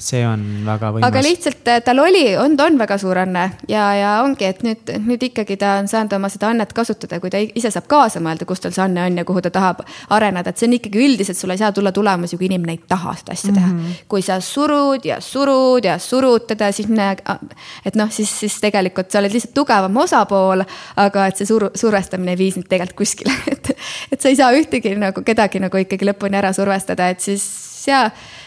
[0.00, 1.08] see on väga võimas.
[1.10, 4.62] aga lihtsalt äh, tal oli, on, ta on väga suur anne ja, ja ongi, et
[4.64, 8.22] nüüd, nüüd ikkagi ta on saanud oma seda annet kasutada, kui ta ise saab kaasa
[8.24, 9.82] mõelda, kus tal see anne on ja kuhu ta tahab
[10.16, 13.14] areneda, et see on ikkagi üldiselt, sul ei saa tulla tulemusi, kui inimene ei taha
[13.20, 13.78] seda asja teha mm.
[13.78, 14.02] -hmm.
[14.08, 17.10] kui sa surud ja surud ja surud teda, siis ne,
[17.84, 20.64] et noh, siis, siis tegelikult sa oled lihtsalt tugevam osapool,
[20.96, 23.74] aga et see suru, survestamine ei vii sind tegelikult kuskile et,
[24.12, 27.44] et sa ei saa ühtegi nagu kedagi nagu ikkagi lõpuni ära survestada, et siis
[27.88, 28.04] ja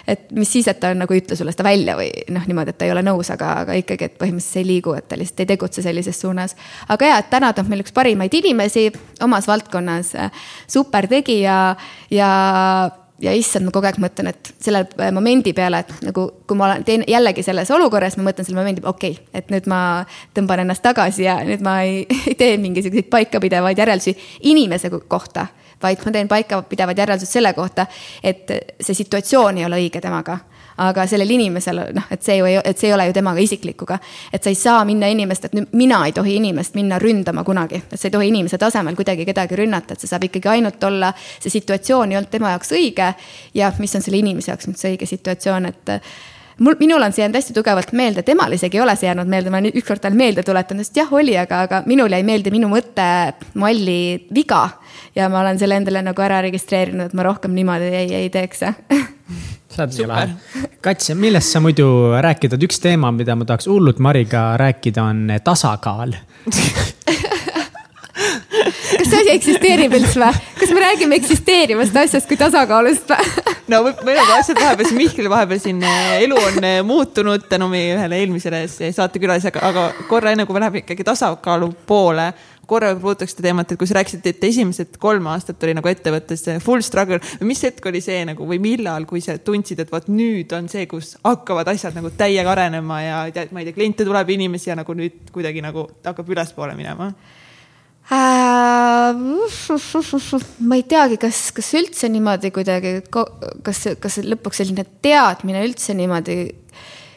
[0.08, 2.80] et mis siis, et ta nagu ei ütle sulle seda välja või noh, niimoodi, et
[2.80, 5.52] ta ei ole nõus, aga, aga ikkagi, et põhimõtteliselt ei liigu, et ta lihtsalt ei
[5.54, 6.58] tegutse sellises suunas.
[6.90, 8.90] aga ja, et täna ta on meil üks parimaid inimesi
[9.24, 10.14] omas valdkonnas,
[10.68, 11.62] super tegija
[12.12, 12.34] ja
[13.24, 14.84] ja issand, ma kogu aeg mõtlen, et selle
[15.16, 18.84] momendi peale, et nagu kui ma olen, teen jällegi selles olukorras, ma mõtlen selle momendi,
[18.84, 19.80] okei okay,, et nüüd ma
[20.36, 24.16] tõmban ennast tagasi ja nüüd ma ei, ei tee mingisuguseid paikapidevaid järeldusi
[24.52, 25.48] inimese kohta
[25.84, 27.86] vaid ma teen paikapidevad järeldused selle kohta,
[28.24, 30.40] et see situatsioon ei ole õige temaga
[30.78, 34.00] aga sellel inimesel noh, et see ju ei, et see ei ole ju temaga isiklikuga.
[34.34, 37.84] et sa ei saa minna inimest, et nüüd mina ei tohi inimest minna ründama kunagi,
[37.92, 41.14] et sa ei tohi inimese tasemel kuidagi kedagi rünnata, et see saab ikkagi ainult olla,
[41.40, 43.14] see situatsioon ei olnud tema jaoks õige.
[43.54, 45.94] ja mis on selle inimese jaoks nüüd see õige situatsioon, et
[46.60, 49.54] mul, minul on see jäänud hästi tugevalt meelde, temal isegi ei ole see jäänud meelde,
[49.54, 52.70] ma olen ükskord talle meelde tuletanud, sest jah, oli, aga, aga minul jäi meelde minu
[52.72, 54.00] mõttemalli
[54.36, 54.68] viga
[55.16, 58.64] ja ma olen selle endale nagu ära registreerinud, et ma rohkem niimoodi ei, ei teeks
[58.64, 58.74] sa
[59.74, 60.68] oled nii lahe.
[60.86, 61.88] Kats, millest sa muidu
[62.22, 66.14] rääkida, üks teema, mida ma tahaks hullult Mariga rääkida, on tasakaal
[68.98, 70.32] kas see asi eksisteerib üldse või?
[70.60, 73.44] kas me räägime eksisteerivast asjast kui tasakaalust või?
[73.74, 77.70] no meil on asjad vahepeal siin Mihkel vahepeal siin eh, elu on eh, muutunud tänu
[77.72, 82.32] meie ühele eelmisele saatekülalisele, aga korra enne kui me läheme ikkagi tasakaalu poole
[82.68, 86.46] korra puudutaks seda teemat, et kui sa rääkisid, et esimesed kolm aastat oli nagu ettevõttes
[86.64, 90.54] full struggle mis hetk oli see nagu või millal, kui sa tundsid, et vot nüüd
[90.56, 94.32] on see, kus hakkavad asjad nagu täiega arenema ja tead, ma ei tea, kliente tuleb,
[94.36, 97.12] inimesi ja nagu nüüd kuidagi nagu hakkab ülespoole minema?
[100.68, 106.38] ma ei teagi, kas, kas üldse niimoodi kuidagi, kas, kas lõpuks selline teadmine üldse niimoodi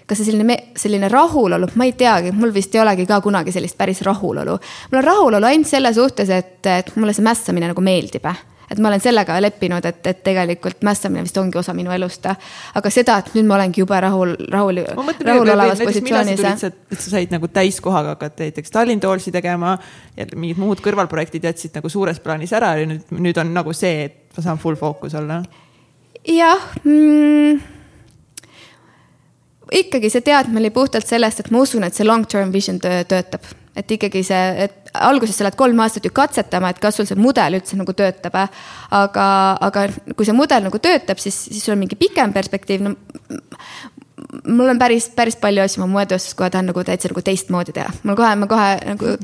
[0.06, 3.78] kas see selline, selline rahulolu, ma ei teagi, mul vist ei olegi ka kunagi sellist
[3.78, 4.58] päris rahulolu.
[4.92, 8.26] mul on rahulolu ainult selle suhtes, et, et mulle see mässamine nagu meeldib
[8.70, 12.26] et ma olen sellega leppinud, et, et tegelikult mässamine vist ongi osa minu elust.
[12.26, 14.82] aga seda, et nüüd ma olengi jube rahul, rahul,
[15.26, 16.42] rahulolevas positsioonis.
[16.44, 19.76] et sa said nagu täiskohaga hakata näiteks Tallinn Toolsi tegema
[20.16, 24.10] ja mingid muud kõrvalprojektid jätsid nagu suures plaanis ära ja nüüd, nüüd on nagu see,
[24.10, 25.42] et ma saan full fookus olla.
[26.26, 27.74] jah mm
[29.72, 33.46] ikkagi see teadmine oli puhtalt sellest, et ma usun, et see long term vision töötab.
[33.76, 37.18] Et ikkagi see, et alguses sa lähed kolm aastat ju katsetama, et kas sul see
[37.20, 38.38] mudel üldse nagu töötab.
[38.90, 39.26] aga,
[39.68, 42.94] aga kui see mudel nagu töötab, siis, siis sul on mingi pikem perspektiiv no,
[44.46, 47.92] mul on päris, päris palju asju, ma moetööstus kohe tahan nagu täitsa nagu teistmoodi teha.
[48.02, 49.14] mul kohe, ma kohe nagu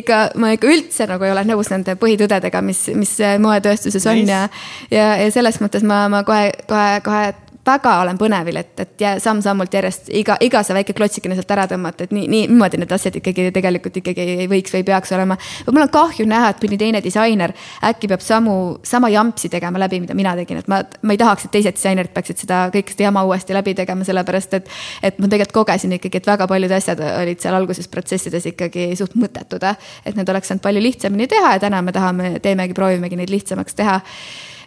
[0.00, 4.32] ikka, ma ikka üldse nagu ei ole nõus nende põhitõdedega, mis, mis moetööstuses on nice.
[4.32, 4.48] ja.
[4.94, 7.32] ja, ja selles mõttes ma, ma kohe, kohe, kohe
[7.66, 12.06] väga olen põnevil, et, et samm-sammult järjest iga, iga see väike klotsikene sealt ära tõmmata,
[12.06, 15.36] et nii, nii, niimoodi need asjad ikkagi tegelikult ikkagi ei võiks või ei peaks olema.
[15.68, 17.52] mul on kahju näha, et mõni teine disainer
[17.90, 18.56] äkki peab samu,
[18.86, 22.14] sama jampsi tegema läbi, mida mina tegin, et ma, ma ei tahaks, et teised disainerid
[22.16, 24.70] peaksid seda kõike seda jama uuesti läbi tegema, sellepärast et.
[25.02, 29.16] et ma tegelikult kogesin ikkagi, et väga paljud asjad olid seal alguses protsessides ikkagi suht
[29.20, 29.64] mõttetud,
[30.04, 33.76] et need oleks saanud palju lihtsamini teha ja täna me tahame, teemegi, proovimegi neid lihtsamaks
[33.76, 34.00] teha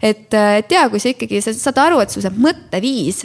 [0.04, 3.24] et, äh, et ja kui sa ikkagi, sa saad aru, et sul see mõtteviis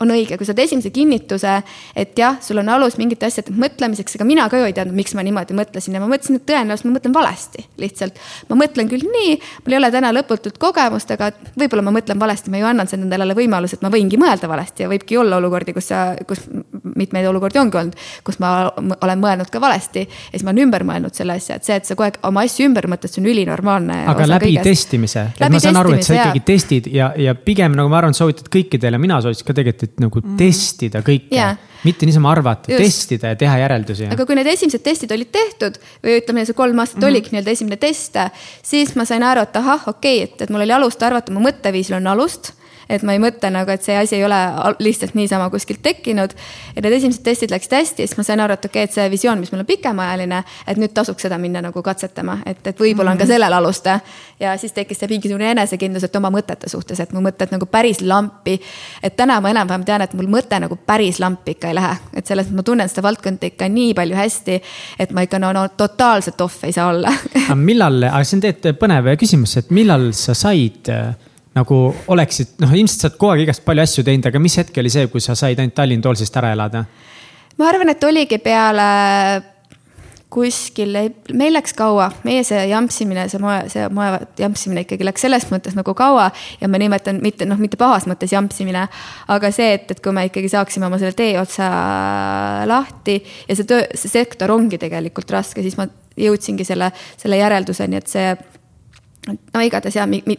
[0.00, 1.58] on õige, kui saad esimese kinnituse,
[1.98, 5.14] et jah, sul on alus mingite asjade mõtlemiseks, ega mina ka ju ei teadnud, miks
[5.18, 8.20] ma niimoodi mõtlesin ja ma mõtlesin, et tõenäoliselt ma mõtlen valesti lihtsalt.
[8.48, 9.34] ma mõtlen küll nii,
[9.64, 13.36] mul ei ole täna lõputut kogemust, aga võib-olla ma mõtlen valesti, ma ju annan endale
[13.36, 16.46] võimaluse, et ma võingi mõelda valesti ja võibki olla olukordi, kus sa, kus
[16.98, 20.06] mitmeid olukordi ongi olnud, kus ma olen mõelnud ka valesti.
[20.06, 22.46] ja siis ma olen ümber mõelnud selle asja, et see, et sa kogu aeg oma
[22.46, 24.00] asju ümber mõtled, see on ülinormaalne.
[24.14, 24.70] aga läbi kõigest.
[24.70, 28.16] testimise, et ma saan aru, et sa ikkagi testid ja, ja pigem nagu ma arvan,
[28.16, 30.36] soovitad kõikidele, mina soovitasin ka tegelikult, et nagu mm.
[30.40, 31.56] testida kõike yeah.,
[31.86, 34.08] mitte niisama arvata, testida ja teha järeldusi.
[34.10, 37.10] aga kui need esimesed testid olid tehtud või ütleme, see kolm aastat mm -hmm.
[37.12, 38.18] oligi nii-öelda esimene test,
[38.66, 41.44] siis ma sain aru, et ahah, okei okay,, et, et mul oli alust arvata, mu
[41.44, 42.52] mõtteviisil on alust
[42.88, 44.38] et ma ei mõtle nagu, et see asi ei ole
[44.78, 46.34] lihtsalt niisama kuskilt tekkinud.
[46.76, 49.10] ja need esimesed testid läksid hästi siis ma sain aru, et okei okay,, et see
[49.10, 53.12] visioon, mis mul on pikemaajaline, et nüüd tasuks seda minna nagu katsetama, et, et võib-olla
[53.12, 53.32] on ka mhm.
[53.32, 53.88] sellel alust.
[54.40, 58.00] ja siis tekkis see mingisugune enesekindlus, et oma mõtete suhtes, et mu mõtted nagu päris
[58.00, 58.58] lampi.
[59.02, 62.26] et täna ma enam-vähem tean, et mul mõte nagu päris lampi ikka ei lähe, et
[62.26, 64.60] selles mõttes ma tunnen seda valdkonda ikka nii palju hästi,
[64.98, 67.12] et ma ikka no, no totaalselt off ei saa olla
[67.44, 70.90] aga millal, aga see on tegelikult põnev küsimus, et millal sa said
[71.58, 71.82] nagu
[72.14, 74.92] oleksid, noh, ilmselt sa oled kogu aeg igast palju asju teinud, aga mis hetk oli
[74.94, 76.86] see, kui sa said ainult Tallinn Toolsist ära elada?
[77.58, 78.84] ma arvan, et oligi peale
[80.28, 80.92] kuskil,
[81.32, 85.76] meil läks kaua, meie see jampsimine, see moe, see moe jampsimine ikkagi läks selles mõttes
[85.76, 86.26] nagu kaua
[86.60, 88.84] ja ma nimetan mitte noh, mitte pahas mõttes jampsimine,
[89.32, 91.70] aga see, et, et kui me ikkagi saaksime oma selle tee otsa
[92.68, 93.16] lahti
[93.48, 98.12] ja see töö, see sektor ongi tegelikult raske, siis ma jõudsingi selle, selle järelduseni, et
[98.12, 98.28] see
[99.32, 100.36] no igatahes ja mi, mi,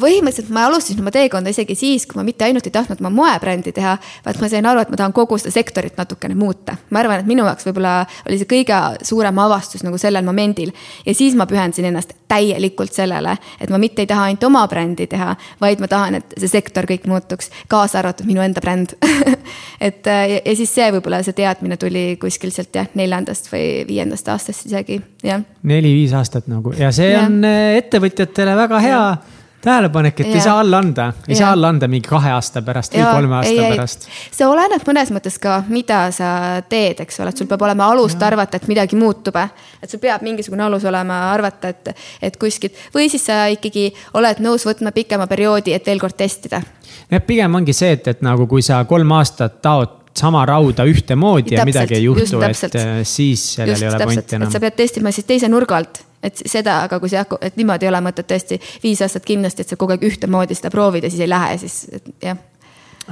[0.00, 3.72] põhimõtteliselt ma alustasin oma teekonda isegi siis, kui ma mitte ainult ei tahtnud oma moebrändi
[3.74, 6.76] teha, vaid ma sain aru, et ma tahan kogu seda sektorit natukene muuta.
[6.90, 7.94] ma arvan, et minu jaoks võib-olla
[8.28, 10.72] oli see kõige suurem avastus nagu sellel momendil.
[11.06, 15.06] ja siis ma pühendasin ennast täielikult sellele, et ma mitte ei taha ainult oma brändi
[15.10, 18.96] teha, vaid ma tahan, et see sektor kõik muutuks, kaasa arvatud minu enda bränd
[19.88, 24.28] et ja, ja siis see võib-olla see teadmine tuli kuskil sealt jah, neljandast või viiendast
[24.32, 25.44] aastast isegi, jah.
[25.62, 27.24] neli-viis aastat nagu ja see ja.
[27.28, 29.33] on eh, ettevõtjatele väga hea ja
[29.64, 30.34] tähelepanek, et ja.
[30.34, 31.38] ei saa alla anda, ei ja.
[31.38, 34.06] saa alla anda mingi kahe aasta pärast või kolme aasta ei, pärast.
[34.34, 36.28] see oleneb mõnes mõttes ka, mida sa
[36.68, 38.28] teed, eks ole, et sul peab olema alust ja.
[38.28, 39.36] arvata, et midagi muutub.
[39.82, 41.92] et sul peab mingisugune alus olema arvata, et,
[42.22, 46.62] et kuskilt või siis sa ikkagi oled nõus võtma pikema perioodi, et veel kord testida.
[47.10, 51.56] jah, pigem ongi see, et, et nagu kui sa kolm aastat taod sama rauda ühtemoodi
[51.56, 54.52] ja, ja midagi ei juhtu, et äh, siis sellel just, ei ole pointi enam.
[54.52, 57.86] sa pead testima siis teise nurga alt et seda, aga kui see jah, et niimoodi
[57.86, 61.12] ei ole mõtet tõesti viis aastat kindlasti, et sa kogu aeg ühtemoodi seda proovid ja
[61.12, 61.78] siis ei lähe, siis
[62.24, 62.40] jah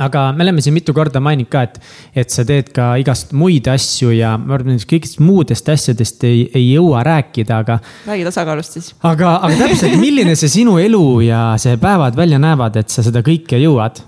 [0.00, 1.74] aga me oleme siin mitu korda maininud ka, et,
[2.22, 6.46] et sa teed ka igast muid asju ja ma arvan, et kõigist muudest asjadest ei,
[6.54, 7.78] ei jõua rääkida, aga.
[8.08, 8.92] räägi tasakaalust siis.
[9.08, 13.24] aga, aga täpselt, milline see sinu elu ja see päevad välja näevad, et sa seda
[13.26, 14.02] kõike jõuad?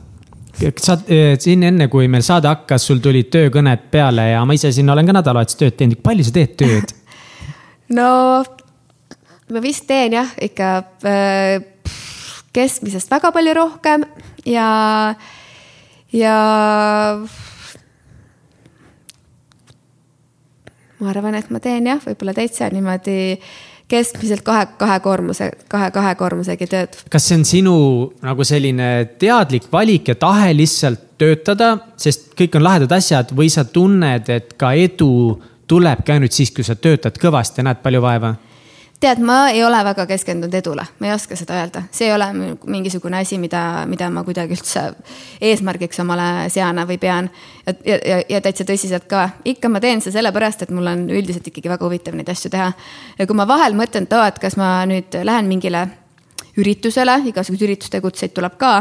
[0.78, 0.94] sa
[1.43, 5.09] siin enne, kui meil saade hakkas, sul tulid töökõned peale ja ma ise siin olen
[5.09, 6.94] ka nädalavahetusel tööd teinud, palju sa teed tööd?
[7.98, 8.10] no
[9.53, 10.71] ma vist teen jah, ikka
[11.09, 11.59] äh,
[12.55, 14.07] keskmisest väga palju rohkem
[14.49, 14.69] ja,
[16.15, 16.39] ja.
[21.01, 23.19] ma arvan, et ma teen jah, võib-olla täitsa niimoodi
[23.91, 26.97] keskmiselt kahe, kahe koormuse, kahe, kahe koormusegi tööd.
[27.12, 27.75] kas see on sinu
[28.25, 28.91] nagu selline
[29.21, 34.57] teadlik valik ja tahe lihtsalt töötada, sest kõik on lahedad asjad või sa tunned, et
[34.59, 35.37] ka edu
[35.69, 38.35] tulebki ainult siis, kui sa töötad kõvasti ja näed palju vaeva?
[39.05, 42.28] Tead, ma ei ole väga keskendunud edule, ma ei oska seda öelda, see ei ole
[42.32, 43.60] mingisugune asi, mida,
[43.90, 44.85] mida ma kuidagi üldse
[45.44, 47.28] eesmärgiks omale sean või pean.
[47.66, 51.47] ja, ja, ja täitsa tõsiselt ka, ikka ma teen seda sellepärast, et mul on üldiselt
[51.51, 52.70] ikkagi väga huvitav neid asju teha.
[53.18, 55.86] ja kui ma vahel mõtlen, et oo, et kas ma nüüd lähen mingile
[56.60, 58.72] üritusele, igasuguseid ürituste kutseid tuleb ka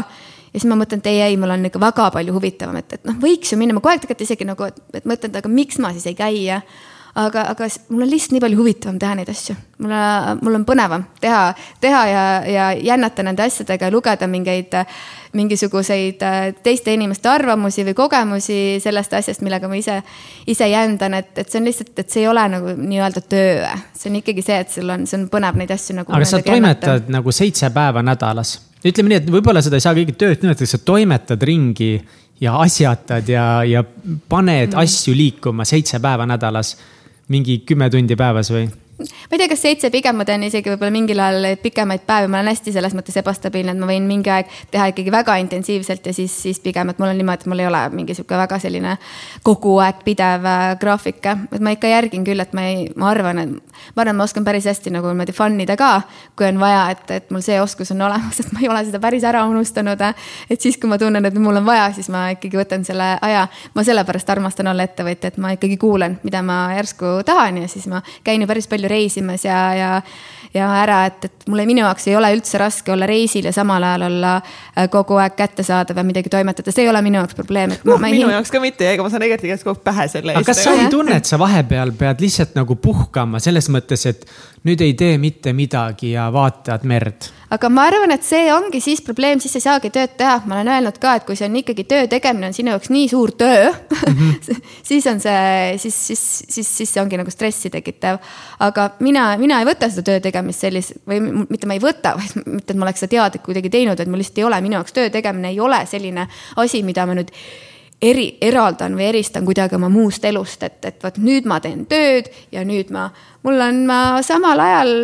[0.54, 3.06] ja siis ma mõtlen, et ei, ei, mul on ikka väga palju huvitavam, et, et
[3.08, 5.80] noh, võiks ju minna, ma kogu aeg tegelikult isegi nagu, et mõtlen, et aga miks
[5.82, 6.60] ma siis ei käi ja
[7.14, 9.54] aga, aga mul on lihtsalt nii palju huvitavam teha neid asju.
[9.84, 10.00] mulle,
[10.42, 11.42] mul on põnevam teha,
[11.82, 14.74] teha ja, ja jännata nende asjadega ja lugeda mingeid,
[15.34, 20.00] mingisuguseid äh, teiste inimeste arvamusi või kogemusi sellest asjast, millega ma ise,
[20.46, 23.72] ise jändan, et, et see on lihtsalt, et see ei ole nagu nii-öelda töö.
[23.94, 26.14] see on ikkagi see, et sul on, see on põnev neid asju nagu.
[26.14, 30.12] aga sa toimetad nagu seitse päeva nädalas ütleme nii, et võib-olla seda ei saa kõige
[30.18, 31.94] tööd nimetada, sa toimetad ringi
[32.40, 33.84] ja asjatad ja, ja
[34.28, 34.78] paned mm.
[34.82, 36.74] asju liikuma seitse päeva nädalas.
[37.28, 38.70] Mingi kümme tundi päevas või?
[38.98, 42.38] ma ei tea, kas seitse, pigem ma teen isegi võib-olla mingil ajal pikemaid päevi, ma
[42.40, 46.14] olen hästi selles mõttes ebastabiilne, et ma võin mingi aeg teha ikkagi väga intensiivselt ja
[46.14, 48.96] siis, siis pigem, et mul on niimoodi, et mul ei ole mingi sihuke väga selline
[49.46, 51.26] kogu aeg pidev äh, graafik.
[51.26, 54.44] et ma ikka järgin küll, et ma ei, ma arvan, et ma arvan, ma oskan
[54.44, 55.90] päris hästi nagu niimoodi fun ida ka,
[56.36, 59.00] kui on vaja, et, et mul see oskus on olemas, et ma ei ole seda
[59.02, 60.00] päris ära unustanud.
[60.50, 63.46] et siis, kui ma tunnen, et mul on vaja, siis ma ikkagi võtan selle aja.
[63.74, 67.86] ma sellepärast armastan olla ettevõtja, et ma ikkagi kuulan, mida ma järsku tahan ja siis
[67.90, 69.90] ma käin ju päris palju reisimas ja, ja,
[70.54, 73.82] ja ära, et, et mulle, minu jaoks ei ole üldse raske olla reisil ja samal
[73.82, 77.74] ajal olla äh, kogu aeg kättesaadav ja midagi toimetada, see ei ole minu jaoks probleem.
[77.84, 78.34] no minu hin...
[78.36, 80.42] jaoks ka mitte, ega ma saan Egerti käest kogu aeg pähe selle eest.
[80.42, 84.26] aga kas sa ei tunne, et sa vahepeal pead lihtsalt nagu puhkama selles mõttes, et
[84.68, 87.30] nüüd ei tee mitte midagi ja vaatad merd?
[87.54, 90.70] Aga ma arvan, et see ongi siis probleem, siis ei saagi tööd teha, ma olen
[90.74, 93.68] öelnud ka, et kui see on ikkagi töö tegemine on sinu jaoks nii suur töö
[93.70, 94.62] mm, -hmm.
[94.82, 98.18] siis on see, siis, siis, siis, siis see ongi nagu stressi tekitav.
[98.58, 102.40] aga mina, mina ei võta seda töö tegemist sellise või mitte ma ei võta, vaid
[102.46, 104.96] mitte, et ma oleks seda teadlikult kuidagi teinud, et mul lihtsalt ei ole, minu jaoks
[104.96, 106.26] töö tegemine ei ole selline
[106.56, 107.30] asi, mida ma nüüd
[108.02, 112.32] eri, eraldan või eristan kuidagi oma muust elust, et, et vot nüüd ma teen tööd
[112.52, 113.10] ja nüüd ma,
[113.46, 114.94] mul on, ma samal ajal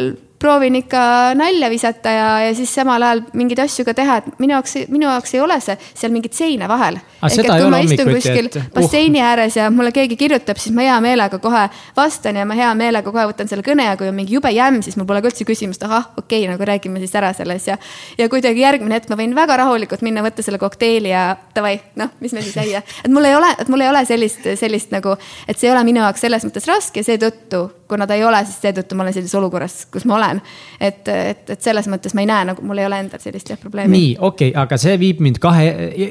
[0.40, 1.00] proovin ikka
[1.36, 5.04] nalja visata ja, ja siis samal ajal mingeid asju ka teha, et minu jaoks, minu
[5.04, 6.96] jaoks ei ole see seal mingit seina vahel.
[7.20, 8.56] ehk et kui ma istun kuskil et...
[8.56, 8.68] Uh.
[8.74, 12.70] basseini ääres ja mulle keegi kirjutab, siis ma hea meelega kohe vastan ja ma hea
[12.78, 15.28] meelega kohe võtan selle kõne ja kui on mingi jube jämm, siis mul pole ka
[15.32, 17.76] üldse küsimust, ahah, okei okay,, nagu räägime siis ära selles ja.
[18.18, 22.14] ja kuidagi järgmine hetk ma võin väga rahulikult minna, võtta selle kokteili ja davai, noh,
[22.24, 22.80] mis me siis äia.
[23.04, 25.84] et mul ei ole, et mul ei ole sellist, sellist nagu, et see ei ole
[25.84, 29.38] minu jaoks selles mõttes raske, seetõttu kuna ta ei ole, siis seetõttu ma olen sellises
[29.38, 30.42] olukorras, kus ma olen.
[30.80, 33.58] et, et, et selles mõttes ma ei näe nagu, mul ei ole endal sellist jah
[33.60, 33.92] probleemi.
[33.96, 35.66] nii, okei okay,, aga see viib mind kahe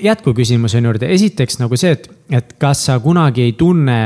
[0.09, 1.11] jätkuküsimuse juurde.
[1.15, 2.11] esiteks nagu see, et,
[2.41, 3.99] et kas sa kunagi ei tunne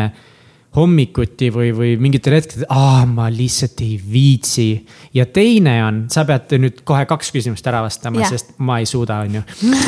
[0.73, 4.67] hommikuti või, või mingitel hetkedel, aa, ma lihtsalt ei viitsi.
[5.13, 9.21] ja teine on, sa pead nüüd kohe kaks küsimust ära vastama, sest ma ei suuda,
[9.25, 9.43] on ju.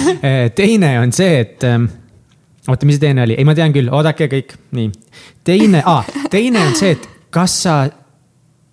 [0.61, 1.89] teine on see, et ähm,
[2.67, 4.91] oota, mis see teine oli, ei, ma tean küll, oodake kõik, nii.
[5.47, 7.79] teine ah,, teine on see, et kas sa,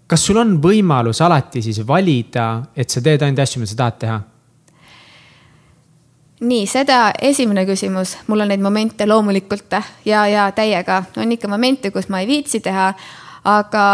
[0.06, 3.98] kas sul on võimalus alati siis valida, et sa teed ainult asju, mida sa tahad
[4.04, 4.20] teha?
[6.42, 11.92] nii, seda esimene küsimus, mul on neid momente loomulikult ja, ja täiega on ikka momente,
[11.94, 12.88] kus ma ei viitsi teha,
[13.46, 13.84] aga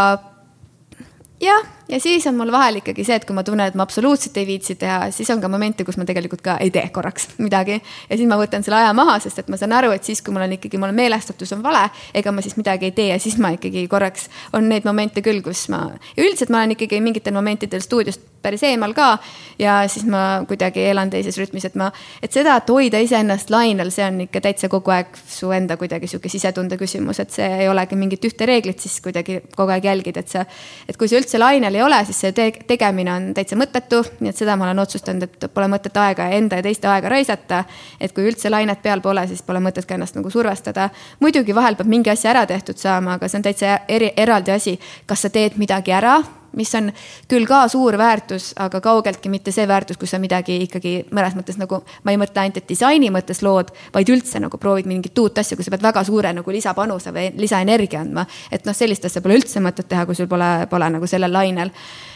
[1.44, 4.36] jah ja siis on mul vahel ikkagi see, et kui ma tunnen, et ma absoluutselt
[4.40, 7.80] ei viitsi teha, siis on ka momente, kus ma tegelikult ka ei tee korraks midagi.
[8.08, 10.34] ja siis ma võtan selle aja maha, sest et ma saan aru, et siis, kui
[10.34, 13.38] mul on ikkagi, mul meelestatus on vale, ega ma siis midagi ei tee ja siis
[13.42, 15.86] ma ikkagi korraks, on neid momente küll, kus ma,
[16.16, 19.18] ja üldiselt ma olen ikkagi mingitel momentidel stuudiost päris eemal ka.
[19.58, 21.90] ja siis ma kuidagi elan teises rütmis, et ma,
[22.22, 26.06] et seda, et hoida iseennast lainel, see on ikka täitsa kogu aeg su enda kuidagi
[26.06, 30.20] sihuke sisetunde küsimus, et see ei olegi mingit ühte reeglit, siis kuidagi kogu aeg jälgid,
[30.22, 30.44] et sa,
[30.88, 34.32] et kui sa üldse lainel ei ole, siis see te tegemine on täitsa mõttetu, nii
[34.32, 37.64] et seda ma olen otsustanud, et pole mõtet aega enda ja teiste aega raisata.
[38.00, 40.90] et kui üldse lainet peal pole, siis pole mõtet ka ennast nagu survestada.
[41.20, 44.78] muidugi vahel peab mingi asja ära tehtud saama, aga see on täitsa eri, eraldi asi,
[45.06, 46.22] kas sa teed midagi ära
[46.56, 46.90] mis on
[47.28, 51.58] küll ka suur väärtus, aga kaugeltki mitte see väärtus, kus sa midagi ikkagi mõnes mõttes
[51.60, 55.38] nagu, ma ei mõtle ainult, et disaini mõttes lood, vaid üldse nagu proovid mingit uut
[55.38, 58.26] asja, kus sa pead väga suure nagu lisapanuse või lisaenergia andma.
[58.50, 61.70] et noh, sellist asja pole üldse mõtet teha, kui sul pole, pole nagu sellel lainel.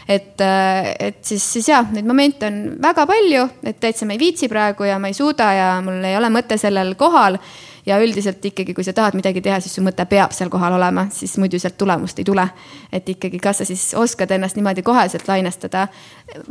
[0.08, 4.48] et, et siis, siis jah, neid momente on väga palju, et täitsa ma ei viitsi
[4.48, 7.38] praegu ja ma ei suuda ja mul ei ole mõte sellel kohal
[7.86, 11.06] ja üldiselt ikkagi, kui sa tahad midagi teha, siis su mõte peab seal kohal olema,
[11.10, 12.46] siis muidu sealt tulemust ei tule.
[12.92, 15.88] et ikkagi, kas sa siis oskad ennast niimoodi koheselt lainestada.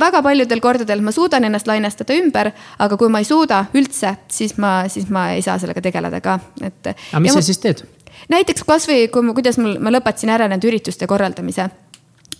[0.00, 4.58] väga paljudel kordadel ma suudan ennast lainestada ümber, aga kui ma ei suuda üldse, siis
[4.58, 6.86] ma, siis ma ei saa sellega tegeleda ka, et.
[6.86, 7.48] aga mis sa ma...
[7.48, 7.84] siis teed?
[8.28, 11.70] näiteks kasvõi, kui ma, kuidas mul, ma lõpetasin ära nende ürituste korraldamise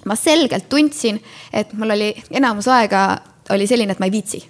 [0.05, 1.20] ma selgelt tundsin,
[1.52, 4.43] et mul oli enamus aega oli selline, et ma ei viitsi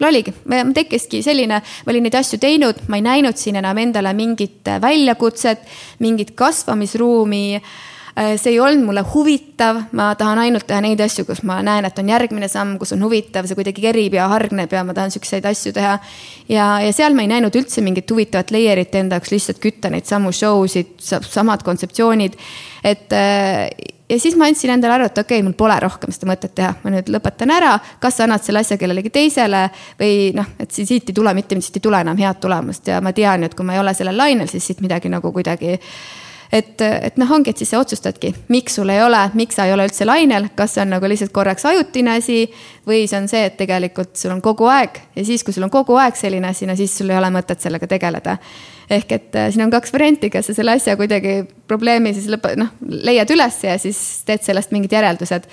[0.00, 0.34] no oligi,
[0.74, 5.64] tekkiski selline, ma olin neid asju teinud, ma ei näinud siin enam endale mingit väljakutset,
[6.02, 7.72] mingit kasvamisruumi äh,
[8.12, 11.98] see ei olnud mulle huvitav, ma tahan ainult teha neid asju, kus ma näen, et
[11.98, 15.46] on järgmine samm, kus on huvitav, see kuidagi kerib ja hargneb ja ma tahan siukseid
[15.48, 15.96] asju teha.
[16.48, 20.08] ja, ja seal ma ei näinud üldse mingit huvitavat layer'it enda jaoks, lihtsalt kütta neid
[20.08, 22.36] samu show sid, samad kontseptsioonid.
[22.84, 23.68] et äh,
[24.12, 26.74] ja siis ma andsin endale aru, et okei okay,, mul pole rohkem seda mõtet teha,
[26.84, 27.72] ma nüüd lõpetan ära,
[28.02, 29.62] kas sa annad selle asja kellelegi teisele
[30.00, 32.92] või noh, et siit ei tule mitte, siit ei tule enam head tulemust.
[32.92, 35.32] Ja ma tean ju, et kui ma ei ole sellel lainel, siis siit midagi nagu
[35.32, 35.78] kuidagi
[36.52, 39.72] et, et noh, ongi, et siis sa otsustadki, miks sul ei ole, miks sa ei
[39.74, 42.44] ole üldse lainel, kas see on nagu lihtsalt korraks ajutine asi
[42.88, 45.72] või see on see, et tegelikult sul on kogu aeg ja siis, kui sul on
[45.72, 48.36] kogu aeg selline asi, no siis sul ei ole mõtet sellega tegeleda.
[48.92, 52.56] ehk et äh, siin on kaks varianti, kas sa selle asja kuidagi probleemi siis lõpe-,
[52.60, 55.48] noh, leiad üles ja siis teed sellest mingid järeldused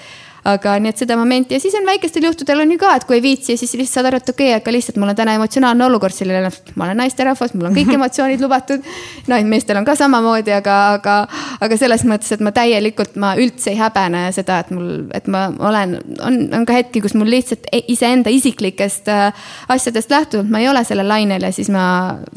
[0.47, 3.17] aga nii, et seda momenti ja siis on väikestel juhtudel on ju ka, et kui
[3.19, 5.85] ei viitsi, siis lihtsalt saad aru, et okei okay,, aga lihtsalt mul on täna emotsionaalne
[5.87, 8.85] olukord selline, noh, ma olen naisterahvas, mul on kõik emotsioonid lubatud.
[9.27, 11.17] no meestel on ka samamoodi, aga, aga,
[11.59, 15.47] aga selles mõttes, et ma täielikult, ma üldse ei häbene seda, et mul, et ma
[15.71, 20.59] olen, on, on ka hetki, kus mul lihtsalt e-, iseenda isiklikest äh, asjadest lähtuvalt ma
[20.59, 21.83] ei ole sellel lainel ja siis ma,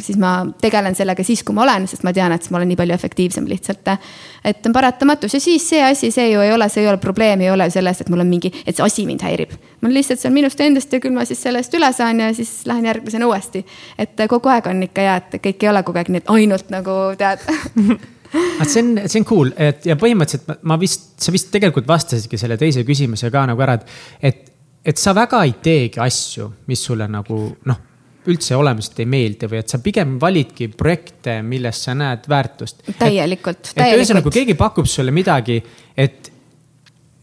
[0.00, 2.70] siis ma tegelen sellega siis, kui ma olen, sest ma tean, et siis ma olen
[2.72, 3.88] nii palju efektiivsem lihtsalt.
[4.44, 7.40] et on paratamatus ja siis see asi, see ju ei ole, see ei ole probleem,
[7.40, 9.52] ei ole selles sellest, et mul on mingi, et see asi mind häirib.
[9.82, 12.62] mul lihtsalt see on minust endast ja küll ma siis sellest üle saan ja siis
[12.66, 13.64] lähen järgmisena uuesti.
[13.98, 16.32] et äh, kogu aeg on ikka hea, et kõik ei ole kogu aeg nii, et
[16.32, 17.44] ainult nagu tead
[18.32, 22.40] aga see on, see on cool, et ja põhimõtteliselt ma vist, sa vist tegelikult vastasidki
[22.40, 23.96] selle teise küsimuse ka nagu ära, et,
[24.32, 24.52] et,
[24.92, 27.88] et sa väga ei teegi asju, mis sulle nagu noh
[28.30, 32.84] üldse olemuslikult ei meeldi või et sa pigem validki projekte, milles sa näed väärtust.
[32.98, 33.98] täielikult, täielikult.
[33.98, 35.58] ühesõnaga, kui keegi pakub sulle midagi,
[35.96, 36.31] et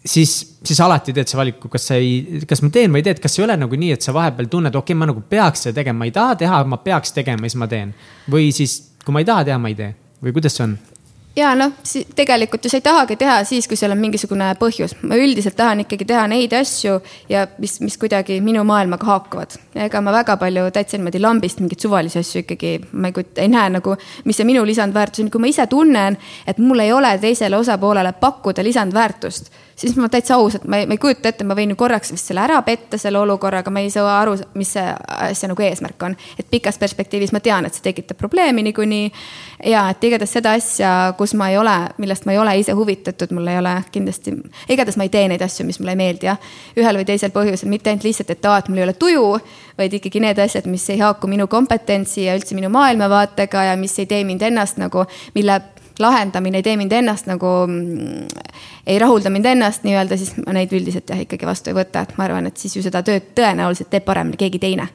[0.05, 0.35] siis,
[0.65, 3.23] siis alati teed sa valiku, kas sa ei, kas ma teen või ei tee, et
[3.23, 5.81] kas ei ole nagu nii, et sa vahepeal tunned, okei okay,, ma nagu peaks seda
[5.81, 7.95] tegema, ma ei taha teha, ma peaks tegema siis ma teen.
[8.31, 9.91] või siis, kui ma ei taha teha, ma ei tee
[10.23, 10.75] või kuidas see on?
[11.35, 11.71] Ja noh,
[12.15, 14.95] tegelikult ju sa ei tahagi teha siis, kui seal on mingisugune põhjus.
[15.01, 16.99] ma üldiselt tahan ikkagi teha neid asju
[17.29, 19.55] ja mis, mis kuidagi minu maailmaga haakuvad.
[19.75, 23.53] ega ma väga palju täitsa niimoodi lambist mingeid suvalisi asju ikkagi, ma ei kujuta, ei
[23.53, 23.95] näe nagu,
[24.25, 28.13] mis see minu lisandväärtus on, kui ma ise tunnen, et mul ei ole teisele osapoolele
[28.19, 31.77] pakkuda lisandväärtust siis ma täitsa ausalt, ma ei, ma ei kujuta ette, ma võin ju
[31.79, 34.85] korraks vist selle ära petta, selle olukorraga, ma ei saa aru, mis see
[35.29, 36.15] asja nagu eesmärk on.
[36.39, 39.11] et pikas perspektiivis ma tean, et see tekitab probleemi niikuinii.
[39.71, 43.33] ja et igatahes seda asja, kus ma ei ole, millest ma ei ole ise huvitatud,
[43.35, 44.35] mul ei ole kindlasti,
[44.71, 46.39] igatahes ma ei tee neid asju, mis mulle ei meeldi jah.
[46.79, 49.25] ühel või teisel põhjusel, mitte ainult lihtsalt, et aa, et mul ei ole tuju,
[49.79, 53.97] vaid ikkagi need asjad, mis ei haaku minu kompetentsi ja üldse minu maailmavaatega ja mis
[53.99, 55.05] ei tee mind ennast nagu,
[55.35, 55.59] mille
[55.99, 57.47] lahendamine ei tee mind ennast nagu,
[58.87, 62.15] ei rahulda mind ennast nii-öelda, siis ma neid üldiselt jah ikkagi vastu ei võta, et
[62.17, 64.87] ma arvan, et siis ju seda tööd tõenäoliselt teeb paremini keegi teine.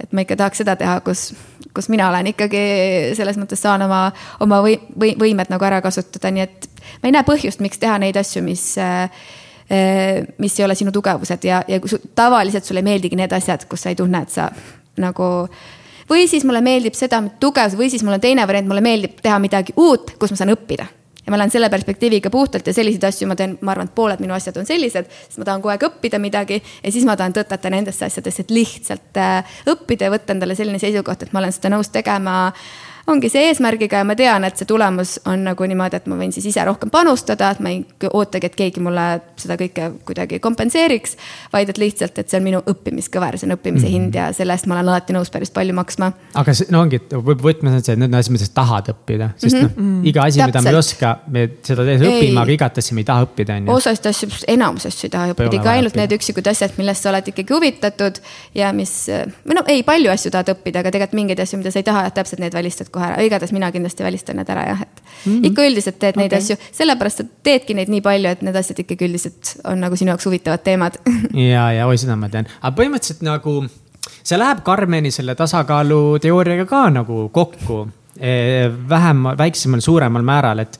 [0.00, 1.30] Et ma ikka tahaks seda teha, kus,
[1.76, 2.62] kus mina olen ikkagi
[3.18, 4.06] selles mõttes saan oma,
[4.40, 6.70] oma või, või võimed nagu ära kasutada, nii et
[7.02, 8.72] ma ei näe põhjust, miks teha neid asju, mis
[10.40, 13.84] mis ei ole sinu tugevused ja, ja su, tavaliselt sulle ei meeldigi need asjad, kus
[13.84, 14.48] sa ei tunne, et sa
[14.98, 15.28] nagu
[16.10, 19.38] või siis mulle meeldib seda tugevus või siis mul on teine variant, mulle meeldib teha
[19.38, 20.88] midagi uut, kus ma saan õppida
[21.30, 24.22] ja ma lähen selle perspektiiviga puhtalt ja selliseid asju ma teen, ma arvan, et pooled
[24.22, 27.36] minu asjad on sellised, sest ma tahan kogu aeg õppida midagi ja siis ma tahan
[27.36, 31.54] tõtata nendesse asjadesse, et lihtsalt äh, õppida ja võtta endale selline seisukoht, et ma olen
[31.54, 32.40] seda nõus tegema
[33.10, 36.32] ongi see eesmärgiga ja ma tean, et see tulemus on nagu niimoodi, et ma võin
[36.34, 39.06] siis ise rohkem panustada, et ma ei ootagi, et keegi mulle
[39.40, 41.16] seda kõike kuidagi kompenseeriks.
[41.52, 44.06] vaid et lihtsalt, et see on minu õppimiskõver, see on õppimise mm -hmm.
[44.10, 46.12] hind ja selle eest ma olen alati nõus päris palju maksma.
[46.34, 48.92] aga see, no ongi, et võtmes on see, et need on asjad, mida sa tahad
[48.94, 49.76] õppida, sest mm -hmm.
[49.76, 50.06] noh, mhm.
[50.06, 53.10] iga asi, mida me ei oska, me seda tehes õpime, aga igat asja me ei
[53.12, 53.72] taha õppida, on ju.
[53.74, 57.28] osast asju, enamus asju ei taha õppida, ikka ainult need üksikud asjad, millest sa oled
[57.28, 58.20] ikkagi huvitatud
[58.54, 59.08] ja mis,
[59.46, 62.10] või no ei, palju asju tahad õppida, aga tegelikult mingeid asju, mida sa ei taha,
[62.10, 65.46] täpselt need välistad kohe ära, igatahes mina kindlasti välistan need ära jah, et mm -hmm.
[65.50, 66.38] ikka üldiselt teed neid okay.
[66.38, 70.14] asju, sellepärast et teedki neid nii palju, et need asjad ikkagi üldiselt on nagu sinu
[70.14, 70.98] jaoks huvitavad teemad.
[71.52, 73.54] Ja, ja oi, seda ma tean, aga põhimõtteliselt nagu
[74.22, 80.78] see läheb Karmeni selle tasakaalu teooriaga ka nagu kokku eh, vähem, väiksemal, suuremal määral, et,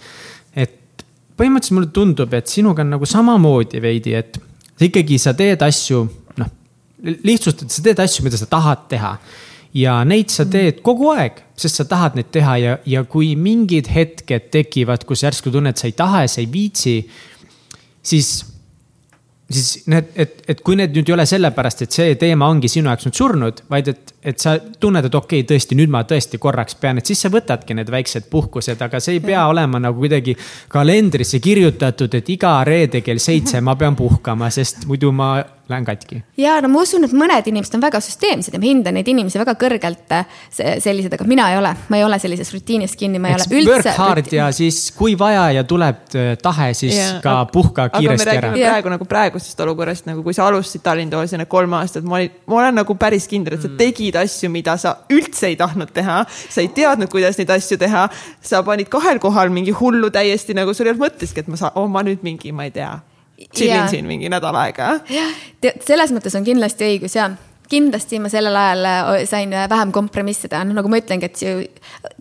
[0.54, 1.04] et
[1.36, 4.40] põhimõtteliselt mulle tundub, et sinuga on nagu samamoodi veidi, et
[4.80, 6.02] ikkagi sa teed asju,
[6.40, 6.50] noh,
[7.04, 9.14] lihtsustades, sa teed asju, mida sa tahad teha
[9.76, 13.90] ja neid sa teed kogu aeg, sest sa tahad neid teha ja, ja kui mingid
[13.92, 16.96] hetked tekivad, kus järsku tunned, sa ei taha ja sa ei viitsi,
[18.02, 18.32] siis
[19.50, 22.90] siis need, et, et kui need nüüd ei ole sellepärast, et see teema ongi sinu
[22.90, 26.40] jaoks nüüd surnud, vaid et, et sa tunned, et okei okay,, tõesti, nüüd ma tõesti
[26.40, 30.02] korraks pean, et siis sa võtadki need väiksed puhkused, aga see ei pea olema nagu
[30.02, 30.36] kuidagi
[30.72, 35.32] kalendrisse kirjutatud, et iga reede kell seitse ma pean puhkama, sest muidu ma
[35.70, 36.22] lähen katki.
[36.36, 39.38] ja no ma usun, et mõned inimesed on väga süsteemsed ja ma hindan neid inimesi
[39.40, 40.40] väga kõrgelt äh,
[40.82, 43.60] sellised, aga mina ei ole, ma ei ole sellises rutiinis kinni, ma ei Eks ole
[43.60, 43.76] üldse.
[43.76, 48.36] Work hard ja siis, kui vaja ja tuleb äh, tahe, siis ja, ka puhka kiiresti
[48.36, 48.52] ära.
[48.56, 52.60] praegu nagu praegusest olukorrast nagu, kui sa alustasid Tallinnas need kolm aastat, ma olin, ma
[52.64, 53.78] olen nagu päris kindel, et sa mm.
[54.10, 56.24] Tegid asju, mida sa üldse ei tahtnud teha.
[56.26, 58.08] sa ei teadnud, kuidas neid asju teha.
[58.42, 61.72] sa panid kahel kohal mingi hullu täiesti nagu sul ei olnud mõtteski, et ma saan,
[61.74, 62.98] oh ma nüüd mingi, ma ei tea
[63.56, 65.00] chillin siin mingi nädal aega.
[65.08, 65.30] jah,
[65.86, 67.30] selles mõttes on kindlasti õigus ja
[67.70, 71.38] kindlasti ma sellel ajal äh, sain äh, vähem kompromisse teha, noh nagu ma ütlengi, et
[71.38, 71.68] see,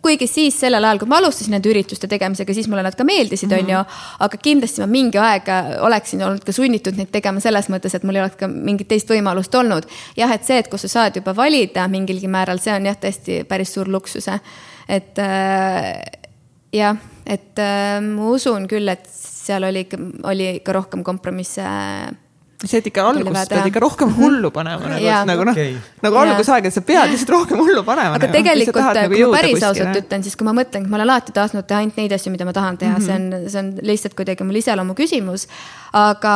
[0.03, 3.53] kuigi siis sellel ajal, kui ma alustasin nende ürituste tegemisega, siis mulle nad ka meeldisid,
[3.57, 3.81] on ju.
[4.25, 5.49] aga kindlasti ma mingi aeg
[5.85, 9.09] oleksin olnud ka sunnitud neid tegema selles mõttes, et mul ei oleks ka mingit teist
[9.09, 9.89] võimalust olnud.
[10.19, 13.41] jah, et see, et kus sa saad juba valida mingilgi määral, see on jah, tõesti
[13.49, 14.29] päris suur luksus.
[14.87, 15.91] et äh,
[16.75, 19.97] jah, et äh, ma usun küll, et seal oli ikka,
[20.29, 21.65] oli ikka rohkem kompromisse
[22.65, 24.19] see, et ikka alguses pead ikka rohkem mhm.
[24.19, 28.17] hullu panema nagu, nagu noh okay., nagu algusaegadel sa pead lihtsalt rohkem hullu panema.
[28.17, 31.07] aga nagu, tegelikult, nagu kui ma päris ausalt ütlen, siis kui ma mõtlen, ma olen
[31.07, 33.29] alati tahtnud teha ainult neid asju, mida ma tahan teha mm, -hmm.
[33.29, 35.47] see on, see on lihtsalt kuidagi mul iseloomu küsimus.
[35.93, 36.35] aga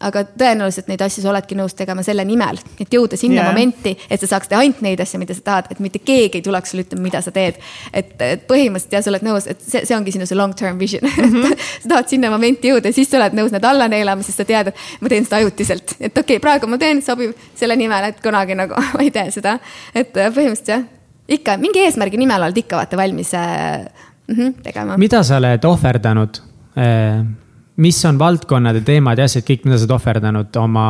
[0.00, 3.48] aga tõenäoliselt neid asju sa oledki nõus tegema selle nimel, et jõuda sinna yeah.
[3.50, 6.44] momenti, et sa saaks teha ainult neid asju, mida sa tahad, et mitte keegi ei
[6.44, 7.58] tuleks sulle ütlema, mida sa teed.
[7.92, 10.78] et, et põhimõtteliselt jah, sa oled nõus, et see, see ongi sinu see long term
[10.80, 11.34] vision mm.
[11.34, 11.66] -hmm.
[11.82, 14.48] sa tahad sinna momenti jõuda ja siis sa oled nõus need alla neelama, sest sa
[14.48, 15.96] tead, et ma teen seda ajutiselt.
[16.00, 19.28] et okei okay,, praegu ma teen, sobib selle nimel, et kunagi nagu ma ei tee
[19.34, 19.58] seda.
[19.94, 20.88] et äh, põhimõtteliselt jah,
[21.28, 23.84] ikka mingi eesmärgi nimel oled ikka vaata valmis äh,
[24.28, 24.96] mm -hmm, tegema.
[24.96, 26.42] mida sa oled ohverdanud
[26.76, 27.49] äh
[27.80, 30.86] mis on valdkonnad ja teemad ja asjad kõik, mida sa oled ohverdanud oma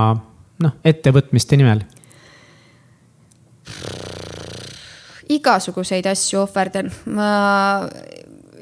[0.64, 1.86] noh, ettevõtmiste nimel?
[5.30, 7.30] igasuguseid asju ohverdan, ma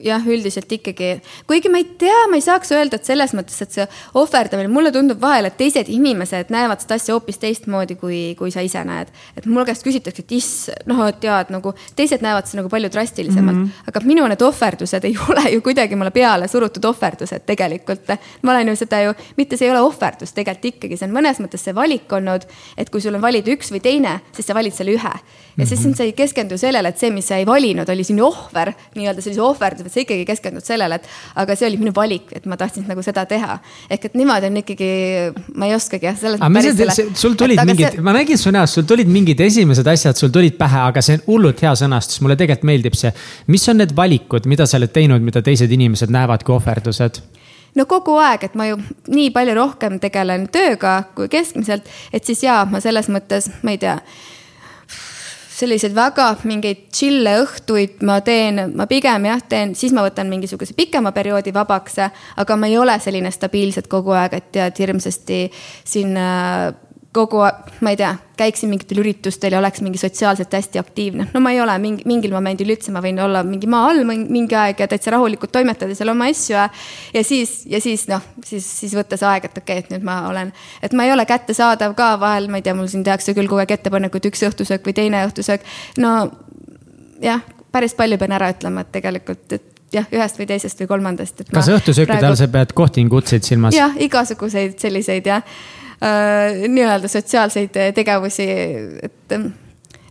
[0.05, 1.11] jah, üldiselt ikkagi,
[1.49, 3.87] kuigi ma ei tea, ma ei saaks öelda, et selles mõttes, et see
[4.19, 8.65] ohverdamine, mulle tundub vahel, et teised inimesed näevad seda asja hoopis teistmoodi, kui, kui sa
[8.65, 9.13] ise näed.
[9.37, 13.57] et mul käest küsitakse, et iss, noh, tead nagu teised näevad seda nagu palju drastilisemalt
[13.57, 13.89] mm, -hmm.
[13.91, 18.09] aga minu need ohverdused ei ole ju kuidagi mulle peale surutud ohverdused tegelikult.
[18.43, 21.41] ma olen ju seda ju, mitte see ei ole ohverdus, tegelikult ikkagi see on mõnes
[21.43, 22.47] mõttes see valik olnud,
[22.77, 25.15] et kui sul on valida üks või teine, siis sa valid selle ühe.
[25.59, 25.97] Ja siis -hmm.
[25.97, 29.43] sa ei keskendu sellele, et see, mis sa ei valinud, oli sinu ohver, nii-öelda sellise
[29.43, 32.87] ohverduse et sa ikkagi keskendud sellele, et aga see oli minu valik, et ma tahtsin
[32.89, 33.59] nagu seda teha.
[33.91, 34.91] ehk et niimoodi on ikkagi,
[35.55, 37.17] ma ei oskagi jah, selles mõttes.
[37.19, 40.59] sul tulid mingid see..., ma nägin su näost, sul tulid mingid esimesed asjad, sul tulid
[40.61, 43.13] pähe, aga see on hullult hea sõnastus, mulle tegelikult meeldib see.
[43.47, 47.23] mis on need valikud, mida sa oled teinud, mida teised inimesed näevad kui ohverdused?
[47.75, 48.79] no kogu aeg, et ma ju
[49.09, 53.79] nii palju rohkem tegelen tööga kui keskmiselt, et siis jaa, ma selles mõttes, ma ei
[53.79, 53.99] tea
[55.59, 60.77] selliseid väga mingeid chill'e õhtuid ma teen, ma pigem jah, teen, siis ma võtan mingisuguse
[60.79, 61.99] pikema perioodi vabaks.
[62.37, 65.41] aga ma ei ole selline stabiilselt kogu aeg, et tead hirmsasti
[65.85, 66.71] siin äh,
[67.13, 67.41] kogu
[67.81, 71.29] ma ei tea, käiksin mingitel üritustel ja oleks mingi sotsiaalselt hästi aktiivne.
[71.33, 74.57] no ma ei ole mingi, mingil momendil üldse, ma võin olla mingi maa all mingi
[74.59, 76.67] aeg ja täitsa rahulikult toimetada seal oma asju ja.
[77.15, 80.05] ja siis, ja siis noh, siis, siis võtta see aeg, et okei okay,, et nüüd
[80.07, 80.53] ma olen,
[80.85, 83.65] et ma ei ole kättesaadav ka vahel, ma ei tea, mul siin tehakse küll kogu
[83.65, 85.65] aeg ettepanekuid, üks õhtusöök või teine õhtusöök.
[86.05, 86.15] no
[87.25, 87.41] jah,
[87.73, 91.43] päris palju pean ära ütlema, et tegelikult, et jah, ühest või teisest või kolmandast.
[91.49, 92.43] kas õhtusöökide all praegu...
[92.45, 93.77] sa pead kohtingutseid silmas?
[93.77, 95.59] jah, igasuguseid selliseid jah
[96.01, 98.49] nii-öelda sotsiaalseid tegevusi,
[99.03, 99.49] et ähm,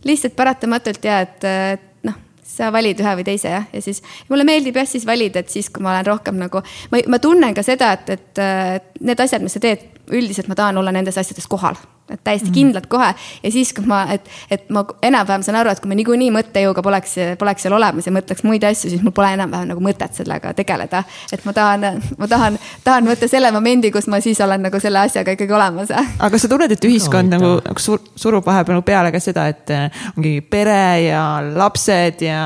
[0.04, 4.44] lihtsalt paratamatult ja et, et noh, sa valid ühe või teise jah, ja siis mulle
[4.48, 6.62] meeldib jah siis valida, et siis, kui ma olen rohkem nagu,
[6.92, 10.80] ma, ma tunnen ka seda, et, et need asjad, mis sa teed, üldiselt ma tahan
[10.80, 11.78] olla nendes asjades kohal
[12.10, 12.54] et täiesti mm.
[12.54, 15.98] kindlalt kohe ja siis, kui ma, et, et ma enam-vähem saan aru, et kui ma
[15.98, 19.84] niikuinii mõttejõuga poleks, poleks seal olemas ja mõtleks muid asju, siis mul pole enam-vähem nagu
[19.84, 21.04] mõtet sellega tegeleda.
[21.32, 25.04] et ma tahan, ma tahan, tahan võtta selle momendi, kus ma siis olen nagu selle
[25.06, 25.92] asjaga ikkagi olemas.
[26.26, 29.48] aga sa tunned, et ühiskond oh, nagu, nagu sur, surub vahepeal nagu peale ka seda,
[29.52, 32.44] et eh, ongi pere ja lapsed ja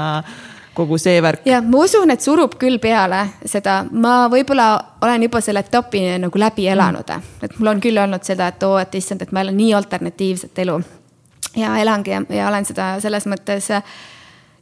[0.74, 1.46] kogu see värk.
[1.46, 4.68] ja ma usun, et surub küll peale seda, ma võib-olla
[5.02, 7.12] olen juba selle etapi nagu läbi elanud
[7.42, 10.58] et mul on küll olnud seda, et oo, et issand, et ma elan nii alternatiivset
[10.64, 10.80] elu.
[11.56, 13.70] ja elangi ja, ja olen seda selles mõttes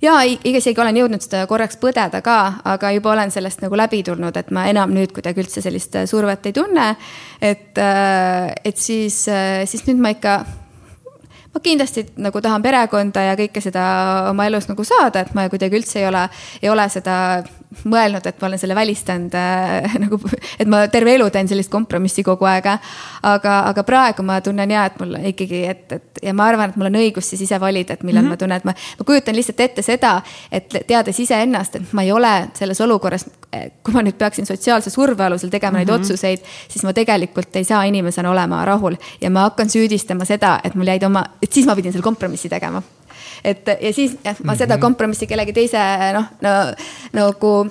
[0.03, 0.15] ja
[0.45, 4.51] isegi olen jõudnud seda korraks põdeda ka, aga juba olen sellest nagu läbi tulnud, et
[4.51, 6.95] ma enam nüüd kuidagi üldse sellist survet ei tunne.
[7.41, 7.79] et,
[8.65, 9.23] et siis,
[9.65, 10.41] siis nüüd ma ikka
[11.55, 13.85] ma kindlasti nagu tahan perekonda ja kõike seda
[14.31, 16.23] oma elus nagu saada, et ma kuidagi üldse ei ole,
[16.63, 17.17] ei ole seda
[17.91, 20.19] mõelnud, et ma olen selle välistanud äh, nagu,
[20.59, 22.71] et ma terve elu teen sellist kompromissi kogu aeg.
[23.23, 26.79] aga, aga praegu ma tunnen ja, et mul ikkagi, et, et ja ma arvan, et
[26.79, 28.39] mul on õigus siis ise valida, et millal mm -hmm.
[28.39, 30.21] ma tunnen, et ma, ma kujutan lihtsalt ette seda,
[30.53, 33.27] et teades iseennast, et ma ei ole selles olukorras,
[33.83, 35.87] kui ma nüüd peaksin sotsiaalse surve alusel tegema mm -hmm.
[35.87, 36.01] neid mhm.
[36.01, 40.75] otsuseid, siis ma tegelikult ei saa inimesena olema rahul ja ma hakkan süüdistama seda, et
[40.75, 42.83] mul jäid oma, et siis ma pidin selle kompromissi tegema
[43.45, 44.81] et ja siis ma seda mhm.
[44.81, 45.79] kompromissi kellegi teise
[46.13, 46.51] noh, no
[47.13, 47.71] nagu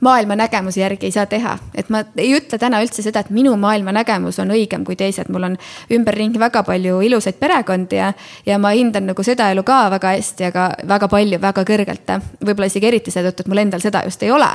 [0.00, 1.58] maailmanägemuse järgi ei saa teha.
[1.74, 5.48] et ma ei ütle täna üldse seda, et minu maailmanägemus on õigem kui teised, mul
[5.50, 5.56] on
[5.92, 8.12] ümberringi väga palju ilusaid perekondi ja,
[8.46, 12.14] ja ma hindan nagu seda elu ka väga hästi, aga väga palju, väga kõrgelt.
[12.44, 14.48] võib-olla isegi eriti seetõttu, et mul endal seda just ei ole.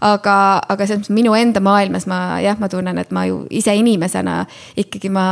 [0.00, 0.36] aga,
[0.68, 4.44] aga selles mõttes minu enda maailmas ma jah, ma tunnen, et ma ju ise inimesena
[4.76, 5.26] ikkagi ma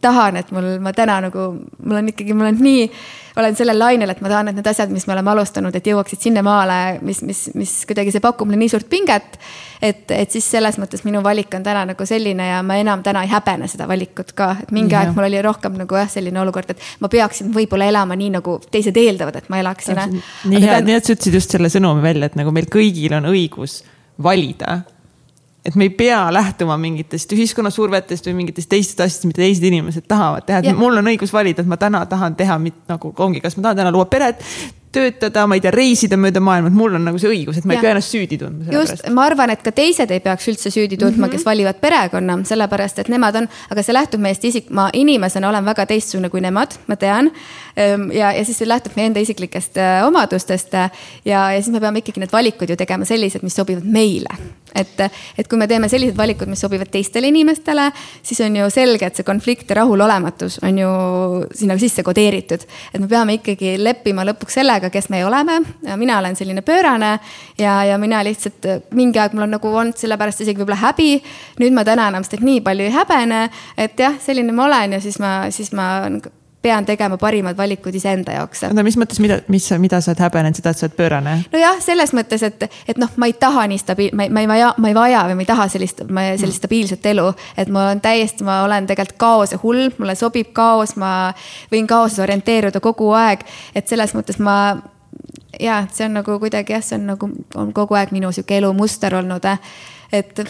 [0.00, 1.46] tahan, et mul, ma täna nagu,
[1.82, 2.88] mul on ikkagi, mul on nii,
[3.36, 6.22] olen sellel lainel, et ma tahan, et need asjad, mis me oleme alustanud, et jõuaksid
[6.28, 9.38] sinnamaale, mis, mis, mis kuidagi see pakub mulle nii suurt pinget.
[9.82, 13.26] et, et siis selles mõttes minu valik on täna nagu selline ja ma enam täna
[13.26, 15.04] ei häbene seda valikut ka, et mingi ja.
[15.04, 18.58] aeg mul oli rohkem nagu jah, selline olukord, et ma peaksin võib-olla elama nii, nagu
[18.72, 20.00] teised eeldavad, et ma elaksin.
[20.48, 23.28] nii hea, nii et sa ütlesid just selle sõnumi välja, et nagu meil kõigil on
[23.34, 23.82] õigus
[24.22, 24.80] valida
[25.66, 30.06] et me ei pea lähtuma mingitest ühiskonna survetest või mingitest teistest asjadest, mida teised inimesed
[30.08, 33.58] tahavad teha, et mul on õigus valida, et ma täna tahan teha nagu ongi, kas
[33.58, 34.44] ma tahan täna luua peret,
[34.92, 37.76] töötada, ma ei tea, reisida mööda maailma, et mul on nagu see õigus, et ma
[37.76, 37.80] ja.
[37.80, 38.72] ei pea ennast süüdi tundma.
[38.72, 41.36] just, ma arvan, et ka teised ei peaks üldse süüdi tundma mm, -hmm.
[41.36, 45.64] kes valivad perekonna, sellepärast et nemad on, aga see lähtub meist isik, ma inimesena olen
[45.64, 47.30] väga teistsugune kui nemad, ma tean.
[47.76, 50.88] Ehm, ja, ja siis see lähtub meie enda isiklikest äh, omadustest ja,
[51.24, 54.32] ja siis me peame ikkagi need valikud ju tegema sellised, mis sobivad meile.
[54.76, 55.00] et,
[55.38, 57.86] et kui me teeme sellised valikud, mis sobivad teistele inimestele,
[58.22, 60.90] siis on ju selge, et see konflikt ja rahulolematus on ju
[61.56, 62.66] sinna sisse kodeeritud.
[62.92, 65.60] et me peame ikkagi leppima lõpuks sellega, sellega, kes me oleme.
[65.96, 67.18] mina olen selline pöörane
[67.58, 71.22] ja, ja mina lihtsalt mingi aeg mul on nagu olnud sellepärast isegi võib-olla häbi.
[71.60, 75.00] nüüd ma täna enam seda nii palju ei häbene, et jah, selline ma olen ja
[75.00, 76.06] siis ma, siis ma
[76.66, 78.64] pean tegema parimad valikud iseenda jaoks.
[78.68, 81.36] oota, mis mõttes, mida, mis, mida sa oled häbenenud, seda, et sa oled pöörane?
[81.52, 84.50] nojah, selles mõttes, et, et noh, ma ei taha nii stabiil-, ma ei, ma ei
[84.50, 86.02] vaja, ma ei vaja või ma ei taha sellist,
[86.42, 87.28] sellist stabiilset elu.
[87.56, 91.12] et ma olen täiesti, ma olen tegelikult kaose hull, mulle sobib kaos, ma
[91.72, 93.46] võin kaoses orienteeruda kogu aeg.
[93.74, 94.58] et selles mõttes ma
[95.60, 99.14] ja see on nagu kuidagi jah, see on nagu, on kogu aeg minu sihuke elumuster
[99.14, 99.46] olnud.
[100.12, 100.40] et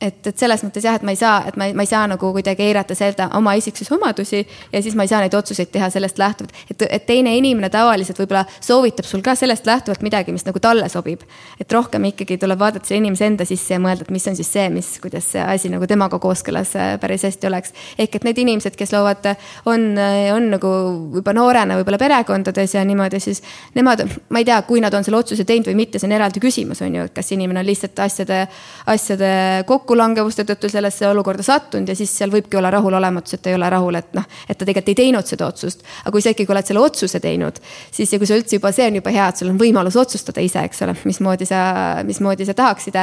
[0.00, 2.04] et, et selles mõttes jah, et ma ei saa, et ma ei, ma ei saa
[2.10, 4.40] nagu kuidagi eirata seda oma isiksuse omadusi
[4.72, 6.54] ja siis ma ei saa neid otsuseid teha sellest lähtuvalt.
[6.70, 10.88] et, et teine inimene tavaliselt võib-olla soovitab sul ka sellest lähtuvalt midagi, mis nagu talle
[10.88, 11.24] sobib.
[11.60, 14.52] et rohkem ikkagi tuleb vaadata selle inimese enda sisse ja mõelda, et mis on siis
[14.52, 17.74] see, mis, kuidas see asi nagu temaga kooskõlas äh, päris hästi oleks.
[17.98, 19.26] ehk et need inimesed, kes loovad,
[19.66, 19.90] on,
[20.34, 20.72] on nagu
[21.18, 23.42] juba noorena võib-olla perekondades ja niimoodi, siis
[23.74, 26.42] nemad, ma ei tea, kui nad on selle otsuse teinud või mitte, see on eraldi
[26.42, 28.44] küsimus, on ju, et kas inimene on lihtsalt asjade,
[28.86, 29.34] asjade
[29.66, 33.68] kokku kokkulangevuste tõttu sellesse olukorda sattunud ja siis seal võibki olla rahulolematus, et ei ole
[33.72, 35.80] rahul, et noh, et ta tegelikult ei teinud seda otsust.
[36.02, 37.56] aga kui sa ikkagi oled selle otsuse teinud,
[37.94, 40.44] siis ja kui sa üldse juba, see on juba hea, et sul on võimalus otsustada
[40.44, 41.60] ise, eks ole, mismoodi sa,
[42.04, 42.98] mismoodi sa tahaksid.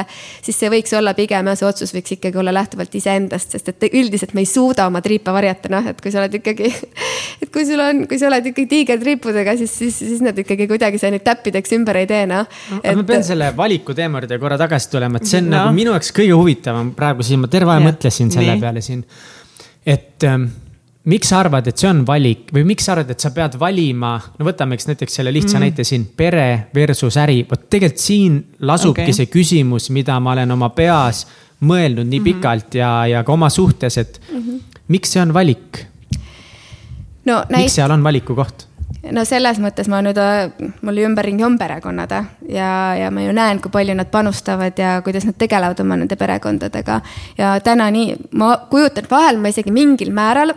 [0.46, 3.88] siis see võiks olla pigem jah, see otsus võiks ikkagi olla lähtuvalt iseendast, sest et
[3.90, 6.70] üldiselt me ei suuda oma triipe varjata, noh, et kui sa oled ikkagi,
[7.42, 11.02] et kui sul on, kui sa oled ikkagi tiigertriipudega, siis, siis, siis nad ikkagi kuidagi
[11.02, 12.46] sa neid täppideks ümber ei tee, noh
[12.82, 12.94] et....
[12.94, 15.56] ma pean selle valiku teema juurde korra tagasi tulema, et see on no.
[15.58, 17.88] nagu minu jaoks kõige huvitavam ma praegu siin, ma terve aja ja.
[17.90, 18.62] mõtlesin selle Nii.
[18.62, 19.02] peale siin.
[19.86, 20.48] et ähm,
[21.10, 24.16] miks sa arvad, et see on valik või miks sa arvad, et sa pead valima,
[24.38, 25.64] no võtamegi näiteks selle lihtsa mm.
[25.64, 27.44] näite siin, pere versus äri.
[27.48, 29.16] vot tegelikult siin lasubki okay.
[29.16, 31.24] see küsimus, mida ma olen oma peas
[31.60, 32.40] mõelnud nii mm -hmm.
[32.40, 34.80] pikalt ja, ja ka oma suhtes, et mm -hmm.
[34.88, 35.86] miks see on valik
[37.24, 37.44] no,?
[37.56, 38.65] miks seal on valiku koht?
[39.12, 40.18] No selles mõttes ma nüüd,
[40.86, 42.12] mul ümberringi on perekonnad
[42.48, 46.16] ja, ja ma ju näen, kui palju nad panustavad ja kuidas nad tegelevad oma nende
[46.18, 47.00] perekondadega.
[47.38, 50.54] ja täna nii, ma kujutan vahel ma isegi mingil määral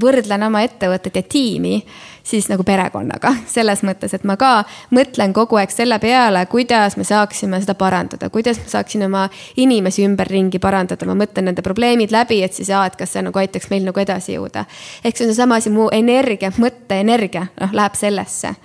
[0.00, 1.82] võrdlen oma ettevõtet ja tiimi
[2.22, 3.34] siis nagu perekonnaga.
[3.46, 4.64] selles mõttes, et ma ka
[4.94, 10.06] mõtlen kogu aeg selle peale, kuidas me saaksime seda parandada, kuidas ma saaksin oma inimesi
[10.06, 13.70] ümberringi parandada, ma mõtlen nende probleemid läbi, et siis aa, et kas see nagu aitaks
[13.70, 14.64] meil nagu edasi jõuda.
[15.04, 18.56] ehk see on seesama asi, mu energia, mõtteenergia, noh, läheb sellesse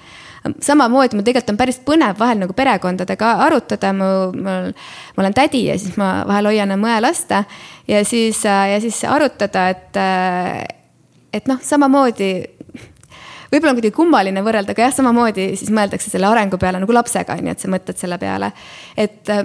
[0.61, 4.71] samamoodi mul tegelikult on päris põnev vahel nagu perekondadega arutada, mu, mul,
[5.15, 7.43] ma olen tädi ja siis ma vahel hoian oma õe lasta
[7.87, 10.01] ja siis, ja siis arutada, et,
[11.37, 12.31] et noh, samamoodi
[13.51, 17.37] võib-olla on kuidagi kummaline võrrelda, aga jah, samamoodi siis mõeldakse selle arengu peale nagu lapsega,
[17.37, 18.51] on ju, et sa mõtled selle peale.
[18.97, 19.35] et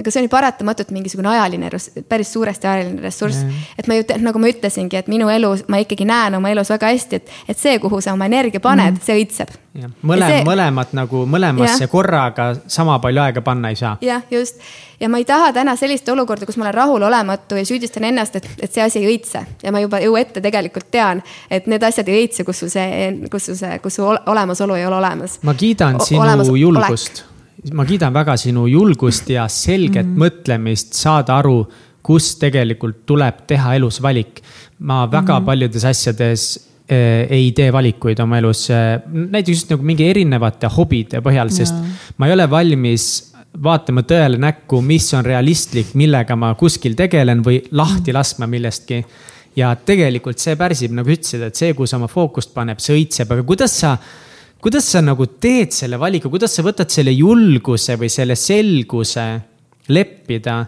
[0.00, 1.70] aga see on ju paratamatult mingisugune ajaline,
[2.08, 3.44] päris suuresti ajaline ressurss.
[3.78, 6.92] et ma ju, nagu ma ütlesingi, et minu elu, ma ikkagi näen oma elus väga
[6.94, 9.56] hästi, et, et see, kuhu sa oma energia paned mm., see õitseb.
[10.02, 10.44] mõlem, see...
[10.46, 11.90] mõlemat nagu mõlemasse ja.
[11.90, 13.96] korraga sama palju aega panna ei saa.
[14.04, 14.62] jah, just.
[15.00, 18.48] ja ma ei taha täna sellist olukorda, kus ma olen rahulolematu ja süüdistan ennast, et,
[18.60, 19.44] et see asi ei õitse.
[19.62, 23.10] ja ma juba ju ette tegelikult tean, et need asjad ei õitse, kus sul see,
[23.32, 25.40] kus sul see, kus su olemasolu ei ole olemas.
[25.46, 27.30] ma kiidan sinu julgust olek
[27.74, 30.24] ma kiidan väga sinu julgust ja selget mm -hmm.
[30.24, 31.64] mõtlemist saada aru,
[32.02, 34.40] kus tegelikult tuleb teha elus valik.
[34.78, 35.46] ma väga mm -hmm.
[35.46, 41.20] paljudes asjades eh, ei tee valikuid oma elus eh,, näiteks just nagu mingi erinevate hobide
[41.20, 42.14] põhjal, sest ja.
[42.16, 43.30] ma ei ole valmis
[43.62, 49.04] vaatama tõele näkku, mis on realistlik, millega ma kuskil tegelen või lahti laskma millestki.
[49.56, 53.32] ja tegelikult see pärsib, nagu ütlesid, et see, kuhu sa oma fookust paneb, see õitseb,
[53.32, 53.96] aga kuidas sa
[54.60, 59.26] kuidas sa nagu teed selle valiku, kuidas sa võtad selle julguse või selle selguse
[59.90, 60.60] leppida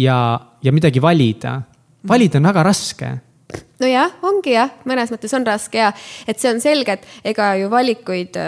[0.00, 0.18] ja,
[0.62, 1.60] ja midagi valida?
[2.06, 3.08] valida on väga raske.
[3.82, 5.92] nojah, ongi jah, mõnes mõttes on raske ja
[6.26, 8.38] et see on selge, et ega ju valikuid,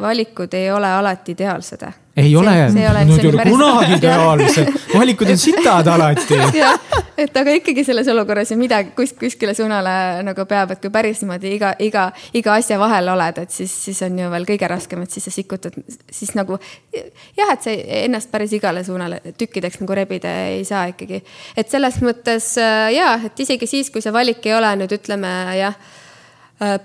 [0.00, 5.38] valikud ei ole alati ideaalsed ei see, ole, nad ei ole kunagi ideaalsed, valikud on
[5.38, 6.38] sitad alati.
[7.24, 11.24] et aga ikkagi selles olukorras ju midagi kus, kuskile suunale nagu peab, et kui päris
[11.24, 12.04] niimoodi iga, iga,
[12.38, 15.34] iga asja vahel oled, et siis, siis on ju veel kõige raskem, et siis sa
[15.34, 15.74] sikutad,
[16.10, 16.60] siis nagu
[16.94, 17.74] jah, et sa
[18.04, 21.24] ennast päris igale suunale tükkideks nagu rebida ei saa ikkagi.
[21.56, 22.54] et selles mõttes
[22.94, 26.03] ja, et isegi siis, kui see valik ei ole nüüd ütleme jah Äh,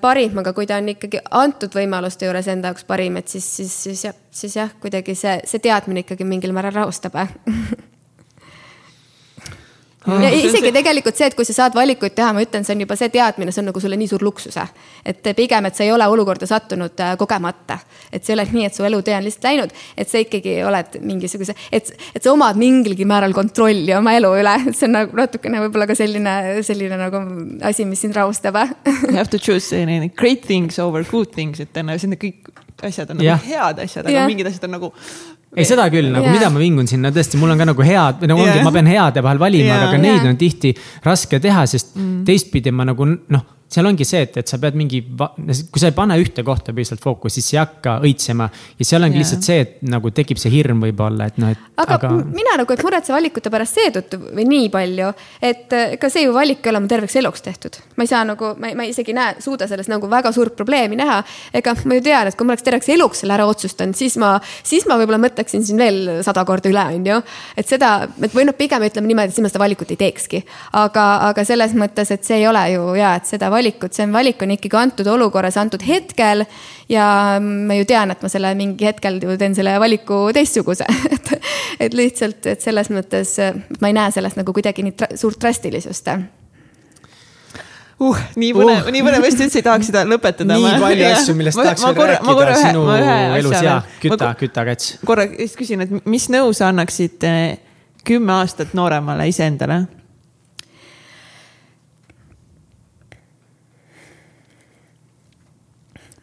[0.01, 3.75] parim, aga kui ta on ikkagi antud võimaluste juures enda jaoks parim, et siis, siis,
[3.85, 7.31] siis jah, siis jah, kuidagi see, see teadmine ikkagi mingil määral rahustab Ah.
[10.07, 12.95] ja isegi tegelikult see, et kui sa saad valikuid teha, ma ütlen, see on juba
[12.99, 14.55] see teadmine, see on nagu sulle nii suur luksus.
[15.05, 17.79] et pigem, et sa ei ole olukorda sattunud äh, kogemata.
[18.11, 20.99] et see ei ole nii, et su elutee on lihtsalt läinud, et sa ikkagi oled
[21.03, 24.55] mingisuguse, et, et sa omad mingilgi määral kontrolli oma elu üle.
[24.71, 27.23] see on nagu natukene võib-olla ka selline, selline nagu
[27.67, 28.55] asi, mis sind rahustab.
[29.09, 29.75] You have to choose
[30.15, 32.49] great things over good things, et on need kõik
[32.87, 34.29] asjad on nagu head asjad, aga yeah.
[34.29, 34.91] mingid asjad on nagu
[35.55, 36.35] ei, seda küll, nagu yeah.
[36.37, 38.55] mida ma vingun sinna, tõesti, mul on ka nagu head, nagu yeah.
[38.55, 40.29] ongi, ma pean heade vahel valima yeah., aga neid yeah.
[40.31, 40.73] on tihti
[41.05, 42.19] raske teha, sest mm.
[42.27, 45.95] teistpidi ma nagu noh seal ongi see, et, et sa pead mingi, kui sa ei
[45.95, 48.49] pane ühte kohta piisavalt fookust, siis ei hakka õitsema.
[48.79, 49.25] ja seal ongi yeah.
[49.25, 51.67] lihtsalt see, et nagu tekib see hirm võib-olla, et noh, et.
[51.77, 52.11] aga, aga...
[52.33, 55.11] mina nagu ei muretse valikute pärast seetõttu või nii palju,
[55.51, 57.77] et ega see ju valik ei ole mu terveks eluks tehtud.
[57.95, 61.21] ma ei saa nagu, ma, ma isegi näe, suuda selles nagu väga suurt probleemi näha.
[61.53, 64.33] ega ma ju tean, et kui ma oleks terveks eluks selle ära otsustanud, siis ma,
[64.63, 67.21] siis ma võib-olla mõtleksin siin veel sada korda üle, on ju.
[67.53, 70.43] et seda, et või noh, pigem ütleme niimoodi, et siis ma seda valikut ei teekski.
[70.81, 73.58] aga, aga selles mõttes, et see ei ole ju ja, et seda valikut,
[73.95, 76.45] see on, valik on ikkagi antud olukorras, antud hetkel.
[76.89, 77.05] ja
[77.43, 81.31] ma ju tean, et ma selle mingi hetkel ju teen selle valiku teistsuguse et,
[81.79, 83.37] et lihtsalt, et selles mõttes
[83.79, 86.13] ma ei näe selles nagu kuidagi nii tra suurt drastilisust
[87.99, 90.55] uh, nii põnev uh., nii põnev, just üldse ei tahaks seda lõpetada.
[90.55, 92.83] nii palju asju, millest tahaks veel rääkida korra, sinu
[93.39, 94.93] elus ja küta, küta kats.
[95.05, 97.59] korra just küsin, et mis nõu sa annaksid eh,
[98.07, 99.83] kümme aastat nooremale iseendale?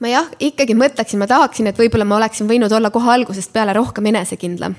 [0.00, 3.72] Ma jah, ikkagi mõtleksin, ma tahaksin, et võib-olla ma oleksin võinud olla kohe algusest peale
[3.76, 4.76] rohkem enesekindlam.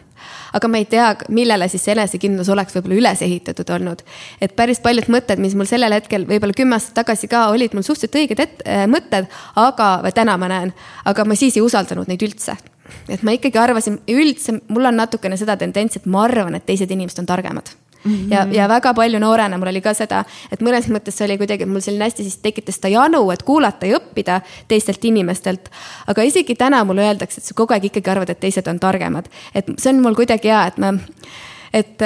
[0.53, 4.03] aga ma ei tea, millele siis see enesekindlus oleks võib-olla üles ehitatud olnud.
[4.41, 7.85] et päris paljud mõtted, mis mul sellel hetkel võib-olla kümme aastat tagasi ka olid mul
[7.85, 10.73] suhteliselt õiged et, äh, mõtted, aga, täna ma näen,
[11.05, 12.57] aga ma siis ei usaldanud neid üldse
[13.09, 16.91] et ma ikkagi arvasin, üldse mul on natukene seda tendentsi, et ma arvan, et teised
[16.91, 17.73] inimesed on targemad
[18.03, 18.33] Mm -hmm.
[18.33, 21.65] ja, ja väga palju noorena mul oli ka seda, et mõnes mõttes see oli kuidagi
[21.65, 25.69] mul selline hästi siis tekitas seda janu, et kuulata ja õppida teistelt inimestelt.
[26.07, 29.25] aga isegi täna mulle öeldakse, et sa kogu aeg ikkagi arvad, et teised on targemad,
[29.55, 30.93] et see on mul kuidagi hea, et ma,
[31.73, 32.01] et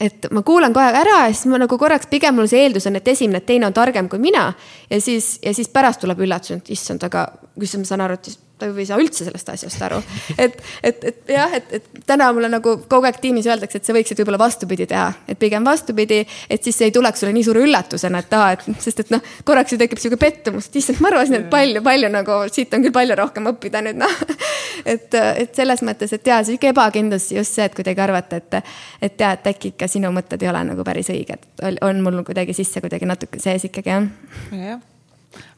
[0.00, 2.96] et ma kuulan kohe ära ja siis ma nagu korraks pigem mul see eeldus on,
[2.96, 4.52] et esimene, et teine on targem kui mina.
[4.90, 7.26] ja siis, ja siis pärast tuleb üllatus, et issand, aga
[7.60, 10.00] issand, ma saan aru, et ta ju ei saa üldse sellest asjast aru.
[10.36, 13.96] et, et, et jah, et, et täna mulle nagu kogu aeg tiimis öeldakse, et sa
[13.96, 16.20] võiksid võib-olla vastupidi teha, et pigem vastupidi,
[16.50, 19.24] et siis see ei tuleks sulle nii suure üllatusena, et aa, et sest et noh,
[19.48, 22.84] korraks ju tekib sihuke pettumus, et issand, ma arvasin, et palju, palju nagu siit on
[22.86, 24.16] küll palju rohkem õppida nüüd noh.
[24.92, 28.60] et, et selles mõttes, et jaa, sihuke ebakindlus just see, et kuidagi arvata, et,
[29.08, 31.50] et jaa, et äkki ikka sinu mõtted ei ole nagu päris õiged,
[31.86, 34.08] on mul kuidagi sisse kuidagi natuke sees ikkagi jah.
[34.54, 34.89] jah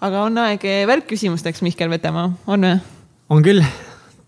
[0.03, 2.77] aga on aeg välkküsimusteks, Mihkel Vetemaa, on või?
[3.33, 3.65] on küll.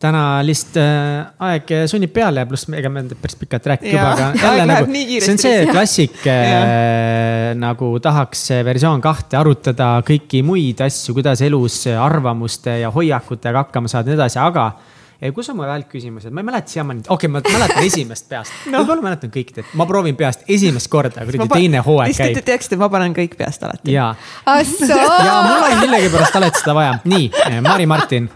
[0.05, 4.51] Täna lihtsalt äh, aeg sunnib peale ja pluss ega me päris pikalt rääkinud juba, aga
[4.59, 6.27] jälle nagu, see on see klassik
[7.65, 14.11] nagu tahaks versioon kahte arutada kõiki muid asju, kuidas elus arvamuste ja hoiakutega hakkama saada
[14.11, 14.67] ja nii edasi, aga
[15.35, 18.83] kus on mu välkküsimused, ma ei mäleta siiamaani, okei okay,, ma mäletan esimest peast no.,
[18.83, 22.31] võib-olla mäletan kõik, ma proovin peast esimest korda, kuradi teine hooaeg käib.
[22.31, 23.95] lihtsalt, et te teaksite, ma panen kõik peast alati.
[23.95, 24.11] ja,
[25.29, 27.31] ja mul oli millegipärast alati seda vaja, nii,
[27.65, 28.31] Mari Martin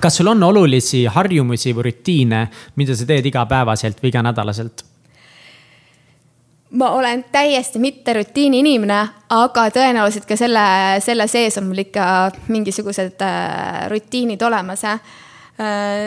[0.00, 2.46] kas sul on olulisi harjumusi või rutiine,
[2.76, 4.86] mida sa teed igapäevaselt või iganädalaselt?
[6.70, 9.00] ma olen täiesti mitte rutiini inimene,
[9.34, 10.62] aga tõenäoliselt ka selle,
[11.02, 12.04] selle sees on mul ikka
[12.48, 15.00] mingisugused äh, rutiinid olemas äh,.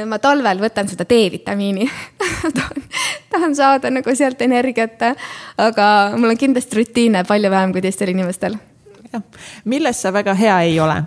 [0.09, 1.85] Ma talvel võtan seda D-vitamiini
[3.33, 5.01] tahan, saada nagu sealt energiat,
[5.61, 8.55] aga mul on kindlasti rutiine palju vähem kui teistel inimestel.
[9.65, 11.03] milles sa väga hea ei ole?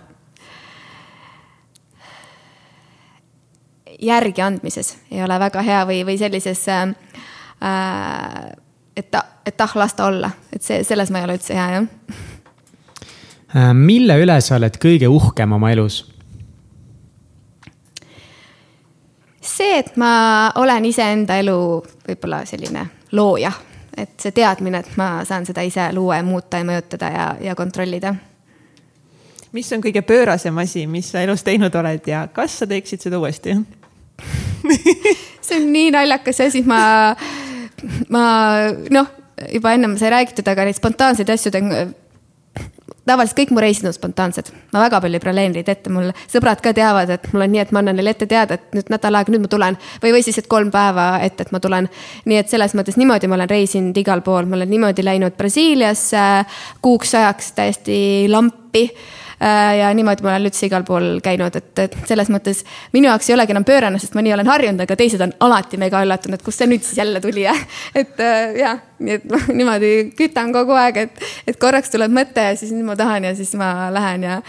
[4.02, 6.90] järgi andmises ei ole väga hea või, või sellises äh,,
[8.96, 11.68] et ta, et ah, las ta olla, et see, selles ma ei ole üldse hea,
[11.78, 11.86] jah.
[13.56, 16.02] Äh, mille üle sa oled kõige uhkem oma elus?
[19.56, 21.56] See, et ma olen iseenda elu
[22.08, 23.52] võib-olla selline looja.
[23.96, 27.54] Et see teadmine, et ma saan seda ise luua ja muuta ja mõjutada ja, ja
[27.56, 28.14] kontrollida.
[29.56, 33.18] mis on kõige pöörasem asi, mis sa elus teinud oled ja kas sa teeksid seda
[33.18, 33.54] uuesti?
[35.46, 37.14] See on nii naljakas asi, ma,
[38.12, 38.24] ma
[38.90, 39.08] noh,
[39.52, 41.72] juba ennem sai räägitud, aga neid spontaanseid asju teen
[43.06, 46.62] tavaliselt kõik mu reisid on spontaansed, ma väga palju ei planeeri neid ette, mul sõbrad
[46.62, 49.18] ka teavad, et mul on nii, et ma annan neile ette teada, et nüüd nädal
[49.18, 49.78] aega, nüüd ma tulen.
[50.02, 51.90] või, või siis, et kolm päeva ette, et ma tulen.
[52.24, 56.26] nii et selles mõttes niimoodi ma olen reisinud igal pool, ma olen niimoodi läinud Brasiiliasse
[56.82, 57.98] kuuks ajaks täiesti
[58.28, 58.88] lampi
[59.40, 62.62] ja niimoodi ma olen üldse igal pool käinud, et, et selles mõttes
[62.94, 65.80] minu jaoks ei olegi enam pöörane, sest ma nii olen harjunud, aga teised on alati
[65.80, 67.52] mega üllatunud, kust see nüüd siis jälle tuli ja
[68.00, 72.48] et äh, jah, nii et noh, niimoodi kütan kogu aeg, et, et korraks tuleb mõte
[72.48, 74.40] ja siis nüüd ma tahan ja siis ma lähen ja,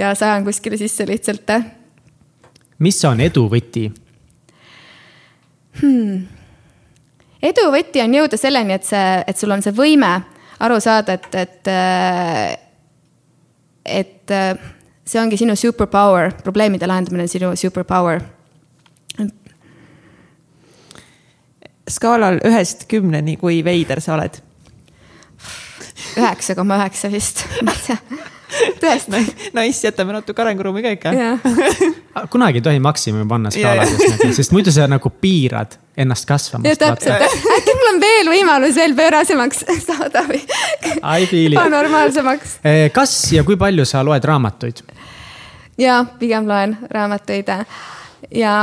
[0.00, 1.56] ja sajan kuskile sisse lihtsalt.
[2.84, 3.88] mis on edu võti
[5.80, 6.20] hmm.?
[7.44, 10.12] edu võti on jõuda selleni, et see, et sul on see võime
[10.64, 12.63] aru saada, et, et äh,
[13.84, 14.54] et äh,
[15.06, 18.20] see ongi sinu superpower, probleemide lahendamine on sinu superpower.
[21.90, 24.40] skaalal ühest kümneni, kui veider sa oled?
[26.16, 27.98] üheksa koma üheksa vist, ma ei tea
[28.80, 29.20] tõesti.
[29.56, 31.12] Nice, jätame natuke arenguruumi ka ikka
[32.30, 36.78] kunagi ei tohi maksimumi panna skaalades yeah., nagu, sest muidu sa nagu piirad ennast kasvamast.
[36.78, 37.22] täpselt,
[37.56, 40.42] äkki mul on veel võimalus veel pöörasemaks saada või
[41.70, 42.58] normaalsemaks.
[42.64, 44.84] Eh, kas ja kui palju sa loed raamatuid?
[45.78, 47.50] ja pigem loen raamatuid
[48.34, 48.54] ja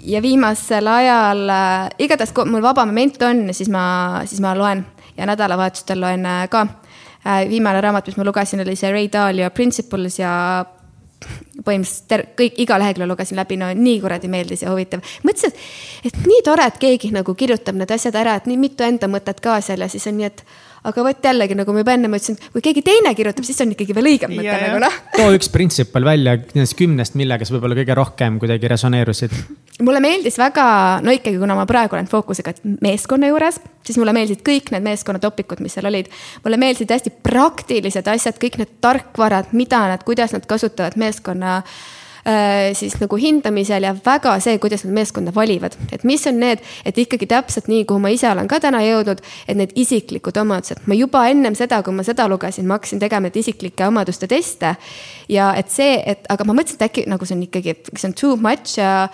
[0.00, 3.84] ja viimasel ajal äh, igatahes, kui mul vaba moment on, siis ma,
[4.24, 4.84] siis ma loen
[5.16, 6.66] ja nädalavahetustel loen äh, ka
[7.48, 10.32] viimane raamat, mis ma lugesin, oli see Ray Dalio Principles ja
[11.64, 15.04] põhimõtteliselt kõik, iga lehekülje lugesin läbi, no nii kuradi meeldis ja huvitav.
[15.26, 18.86] mõtlesin, et, et nii tore, et keegi nagu kirjutab need asjad ära, et nii mitu
[18.86, 20.44] enda mõtet ka seal ja siis on nii, et
[20.88, 23.96] aga vot jällegi, nagu ma juba ennem ütlesin, kui keegi teine kirjutab, siis on ikkagi
[23.96, 24.96] veel õigem mõte nagu noh.
[25.16, 29.36] too üks printsipal välja nendest kümnest, millega sa võib-olla kõige rohkem kuidagi resoneerusid.
[29.86, 30.66] mulle meeldis väga,
[31.04, 35.22] no ikkagi, kuna ma praegu olen fookusega meeskonna juures, siis mulle meeldisid kõik need meeskonna
[35.22, 36.10] topikud, mis seal olid.
[36.44, 41.99] mulle meeldisid hästi praktilised asjad, kõik need tarkvarad, mida nad, kuidas nad kasutavad meeskonna Äh,
[42.76, 45.76] siis nagu hindamisel ja väga see, kuidas nad meeskonda valivad.
[45.92, 49.22] et mis on need, et ikkagi täpselt nii, kuhu ma ise olen ka täna jõudnud,
[49.48, 53.28] et need isiklikud omadused, ma juba ennem seda, kui ma seda lugesin, ma hakkasin tegema
[53.28, 54.74] neid isiklike omaduste teste.
[55.28, 58.16] ja et see, et aga ma mõtlesin, et äkki nagu see on ikkagi, see on
[58.18, 59.08] too much ja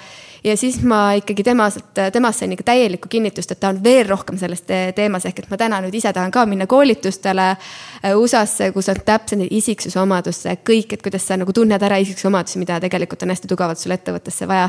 [0.45, 1.81] ja siis ma ikkagi temast,
[2.13, 5.59] temast sain ikka täielikku kinnitust, et ta on veel rohkem selles teemas, ehk et ma
[5.61, 10.97] täna nüüd ise tahan ka minna koolitustele äh, USA-sse, kus on täpselt isiksuse omadusse, kõik,
[10.97, 14.49] et kuidas sa nagu tunned ära isiksuse omadusi, mida tegelikult on hästi tugevalt sulle ettevõttesse
[14.49, 14.69] vaja.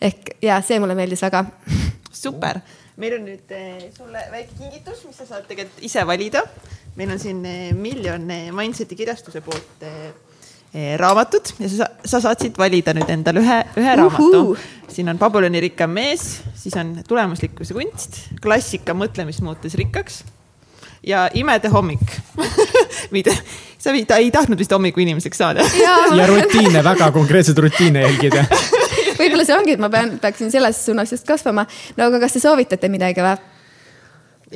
[0.00, 1.44] ehk ja see mulle meeldis väga.
[2.12, 2.60] super,
[2.96, 6.44] meil on nüüd äh, sulle väike kingitus, mis sa saad tegelikult ise valida.
[6.96, 9.84] meil on siin äh, miljon Mindseti kirjastuse poolt
[10.76, 14.58] Eh, raamatud ja sa, sa saad siit valida nüüd endale ühe, ühe raamatu.
[14.92, 20.18] siin on Babyloni rikkam mees, siis on tulemuslikkuse kunst, klassika mõtlemist muutes rikkaks
[21.06, 22.04] ja imede hommik
[23.16, 23.32] mida,
[23.80, 28.44] sa ei, ei tahtnud vist hommikuinimeseks saada ja, ja rutiine, väga konkreetseid rutiine jälgida
[29.18, 31.64] võib-olla see ongi, et ma pean, peaksin selles suunas just kasvama.
[31.96, 33.38] no aga kas te soovitate midagi või?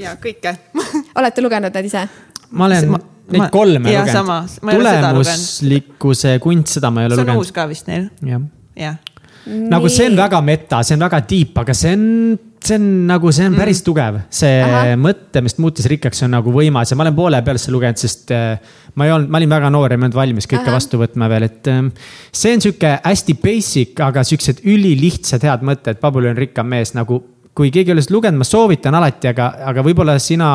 [0.05, 0.53] ja kõike
[1.17, 2.05] olete lugenud need ise?
[2.51, 4.78] ma olen ma, Neid ma, kolme lugenud.
[4.81, 7.31] tulemuslikkuse kunst, seda ma ei ole lugenud.
[7.31, 8.09] see on uus ka vist neil.
[8.27, 8.48] jah
[8.81, 8.94] ja.
[9.70, 12.05] nagu see on väga meta, see on väga deep, aga see on,
[12.61, 13.62] see on nagu, see on mm.
[13.62, 14.20] päris tugev.
[14.40, 14.98] see Aha.
[15.01, 18.77] mõtlemist muutis rikkaks on nagu võimas ja ma olen poole peal seda lugenud, sest äh,
[18.94, 20.77] ma ei olnud, ma olin väga noor ja ma ei olnud valmis kõike Aha.
[20.77, 21.90] vastu võtma veel, et ähm,
[22.32, 27.23] see on sihuke hästi basic, aga siuksed ülilihtsad head mõtted, Babylon rikkam mees nagu
[27.57, 30.51] kui keegi ei ole seda lugenud, ma soovitan alati, aga, aga võib-olla sina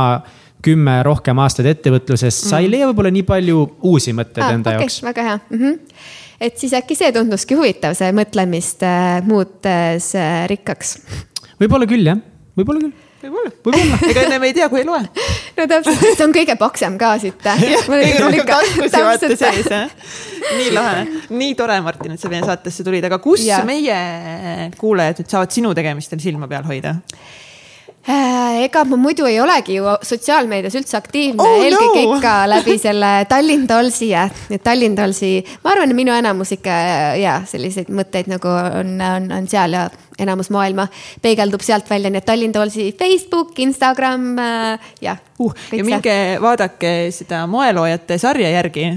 [0.66, 2.76] kümme rohkem aastaid ettevõtluses mm., sa ei mm.
[2.76, 5.00] leia võib-olla nii palju uusi mõtteid ah, enda okay, jaoks.
[5.06, 5.62] väga hea mm.
[5.62, 6.04] -hmm.
[6.50, 10.98] et siis äkki see tunduski huvitav, see mõtlemist äh, muutes äh, rikkaks.
[11.62, 12.22] võib-olla küll jah,
[12.58, 15.08] võib-olla küll võib-olla, võib-olla, ega enne me ei tea, kui elu on.
[15.58, 17.40] no täpselt, see on kõige paksem ka siit.
[17.46, 20.12] kõige rohkem tarkusi vaata sees, jah.
[20.60, 23.64] nii lahe, nii tore, Martin, et sa meie saatesse tulid, aga kus ja.
[23.68, 26.98] meie kuulajad nüüd saavad sinu tegemistel silma peal hoida?
[28.06, 32.20] Äh, ega ma muidu ei olegi ju sotsiaalmeedias üldse aktiivne oh,, eelkõige no.
[32.20, 34.28] ikka läbi selle Tallinn Dollsi ja
[34.62, 35.40] Tallinn Dollsi.
[35.64, 36.76] ma arvan, minu enamus ikka
[37.18, 39.88] ja selliseid mõtteid nagu on, on, on seal ja
[40.22, 40.86] enamus maailma
[41.26, 45.58] peegeldub sealt välja, nii et Tallinn Dollsi Facebook, Instagram äh, ja uh,.
[45.74, 46.40] ja minge see.
[46.46, 48.92] vaadake seda moeloojate sarja järgi.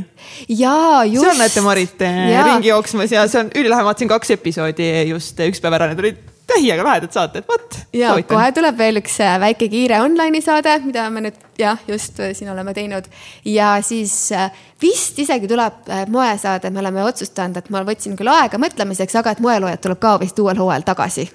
[0.52, 1.24] jaa, just.
[1.24, 2.44] seal näete Marit ja.
[2.52, 6.04] ringi jooksmas ja see on ülilahe, ma vaatasin kaks episoodi just üks päev ära, need
[6.04, 7.78] olid täiega lahedad saated, vot.
[7.92, 8.36] ja soovitan.
[8.36, 12.32] kohe tuleb veel üks äh, väike kiire online'i saade, mida me nüüd jah, just äh,
[12.36, 13.08] siin oleme teinud.
[13.44, 14.48] ja siis äh,
[14.82, 19.44] vist isegi tuleb moesaade, me oleme otsustanud, et ma võtsin küll aega mõtlemiseks, aga et
[19.44, 21.28] moeloojad tuleb ka vist uuel hooajal tagasi.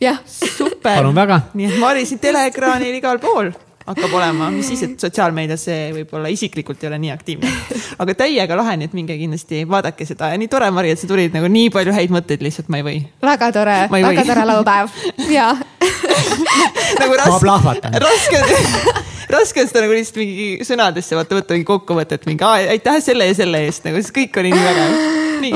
[0.00, 0.22] jah.
[0.26, 0.94] super.
[0.94, 1.42] palun väga.
[1.54, 3.52] nii et Mari siin teleekraanil igal pool
[3.86, 7.52] hakkab olema, mis siis, et sotsiaalmeedias see võib-olla isiklikult ei ole nii aktiivne.
[8.02, 11.10] aga täiega lahe, nii et minge kindlasti vaadake seda ja nii tore, Mari, et sa
[11.10, 12.98] tulid nagu nii palju häid mõtteid, lihtsalt ma ei või.
[13.22, 15.00] väga tore, väga tore laupäev
[15.32, 15.52] ja
[17.00, 17.32] nagu raske.
[17.32, 17.98] ma plahvatan.
[18.02, 18.44] raske
[19.34, 23.36] raske on seda nagu lihtsalt mingi sõnadesse vaata võtta mingi kokkuvõtet, mingi aitäh selle ja
[23.36, 24.96] selle eest, nagu siis kõik oli nii vägev.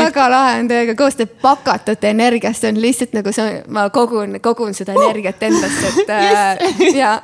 [0.03, 4.39] väga lahe on teiega koos, te pakatute energiast, see on lihtsalt nagu see, ma kogun,
[4.45, 6.37] kogun seda energiat endasse, et yes.
[6.43, 7.19] äh, ja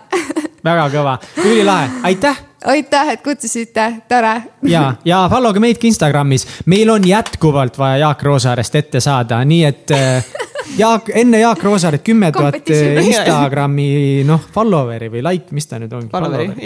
[0.65, 2.49] väga kõva, ülilahe, aitäh!
[2.63, 4.37] Aitäh, et kutsusite, tore.
[4.71, 9.41] ja, ja follow ge meid ka Instagramis, meil on jätkuvalt vaja Jaak Roosaarest ette saada,
[9.45, 10.29] nii et äh,
[10.77, 15.93] Jaak, enne Jaak Roosaaret kümme tuhat eh, Instagrami noh, follower'i või like, mis ta nüüd
[15.97, 16.09] on?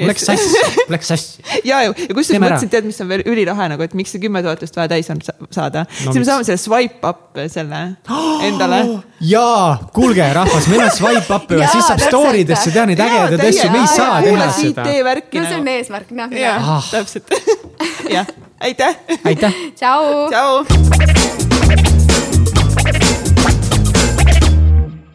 [0.07, 0.63] Läks sassi,
[0.93, 1.45] läks sassi.
[1.71, 4.63] ja, ja kusjuures mõtlesin, tead, mis on veel ülilahe nagu, et miks see kümme tuhat
[4.63, 6.13] just vaja täis on saada no,.
[6.13, 7.83] siis me saame selle swipe up selle
[8.47, 8.81] endale.
[9.35, 13.47] jaa, kuulge rahvas, meil on swipe up ja siis saab story desse teha neid ägedaid
[13.51, 14.87] asju, me ei saa teha seda.
[14.87, 16.39] no see on eesmärk, noh.
[16.47, 17.37] jah, täpselt.
[18.17, 18.31] jah,
[18.63, 19.03] aitäh.
[19.25, 19.63] aitäh.
[19.75, 20.27] tšau.
[20.31, 21.56] tšau.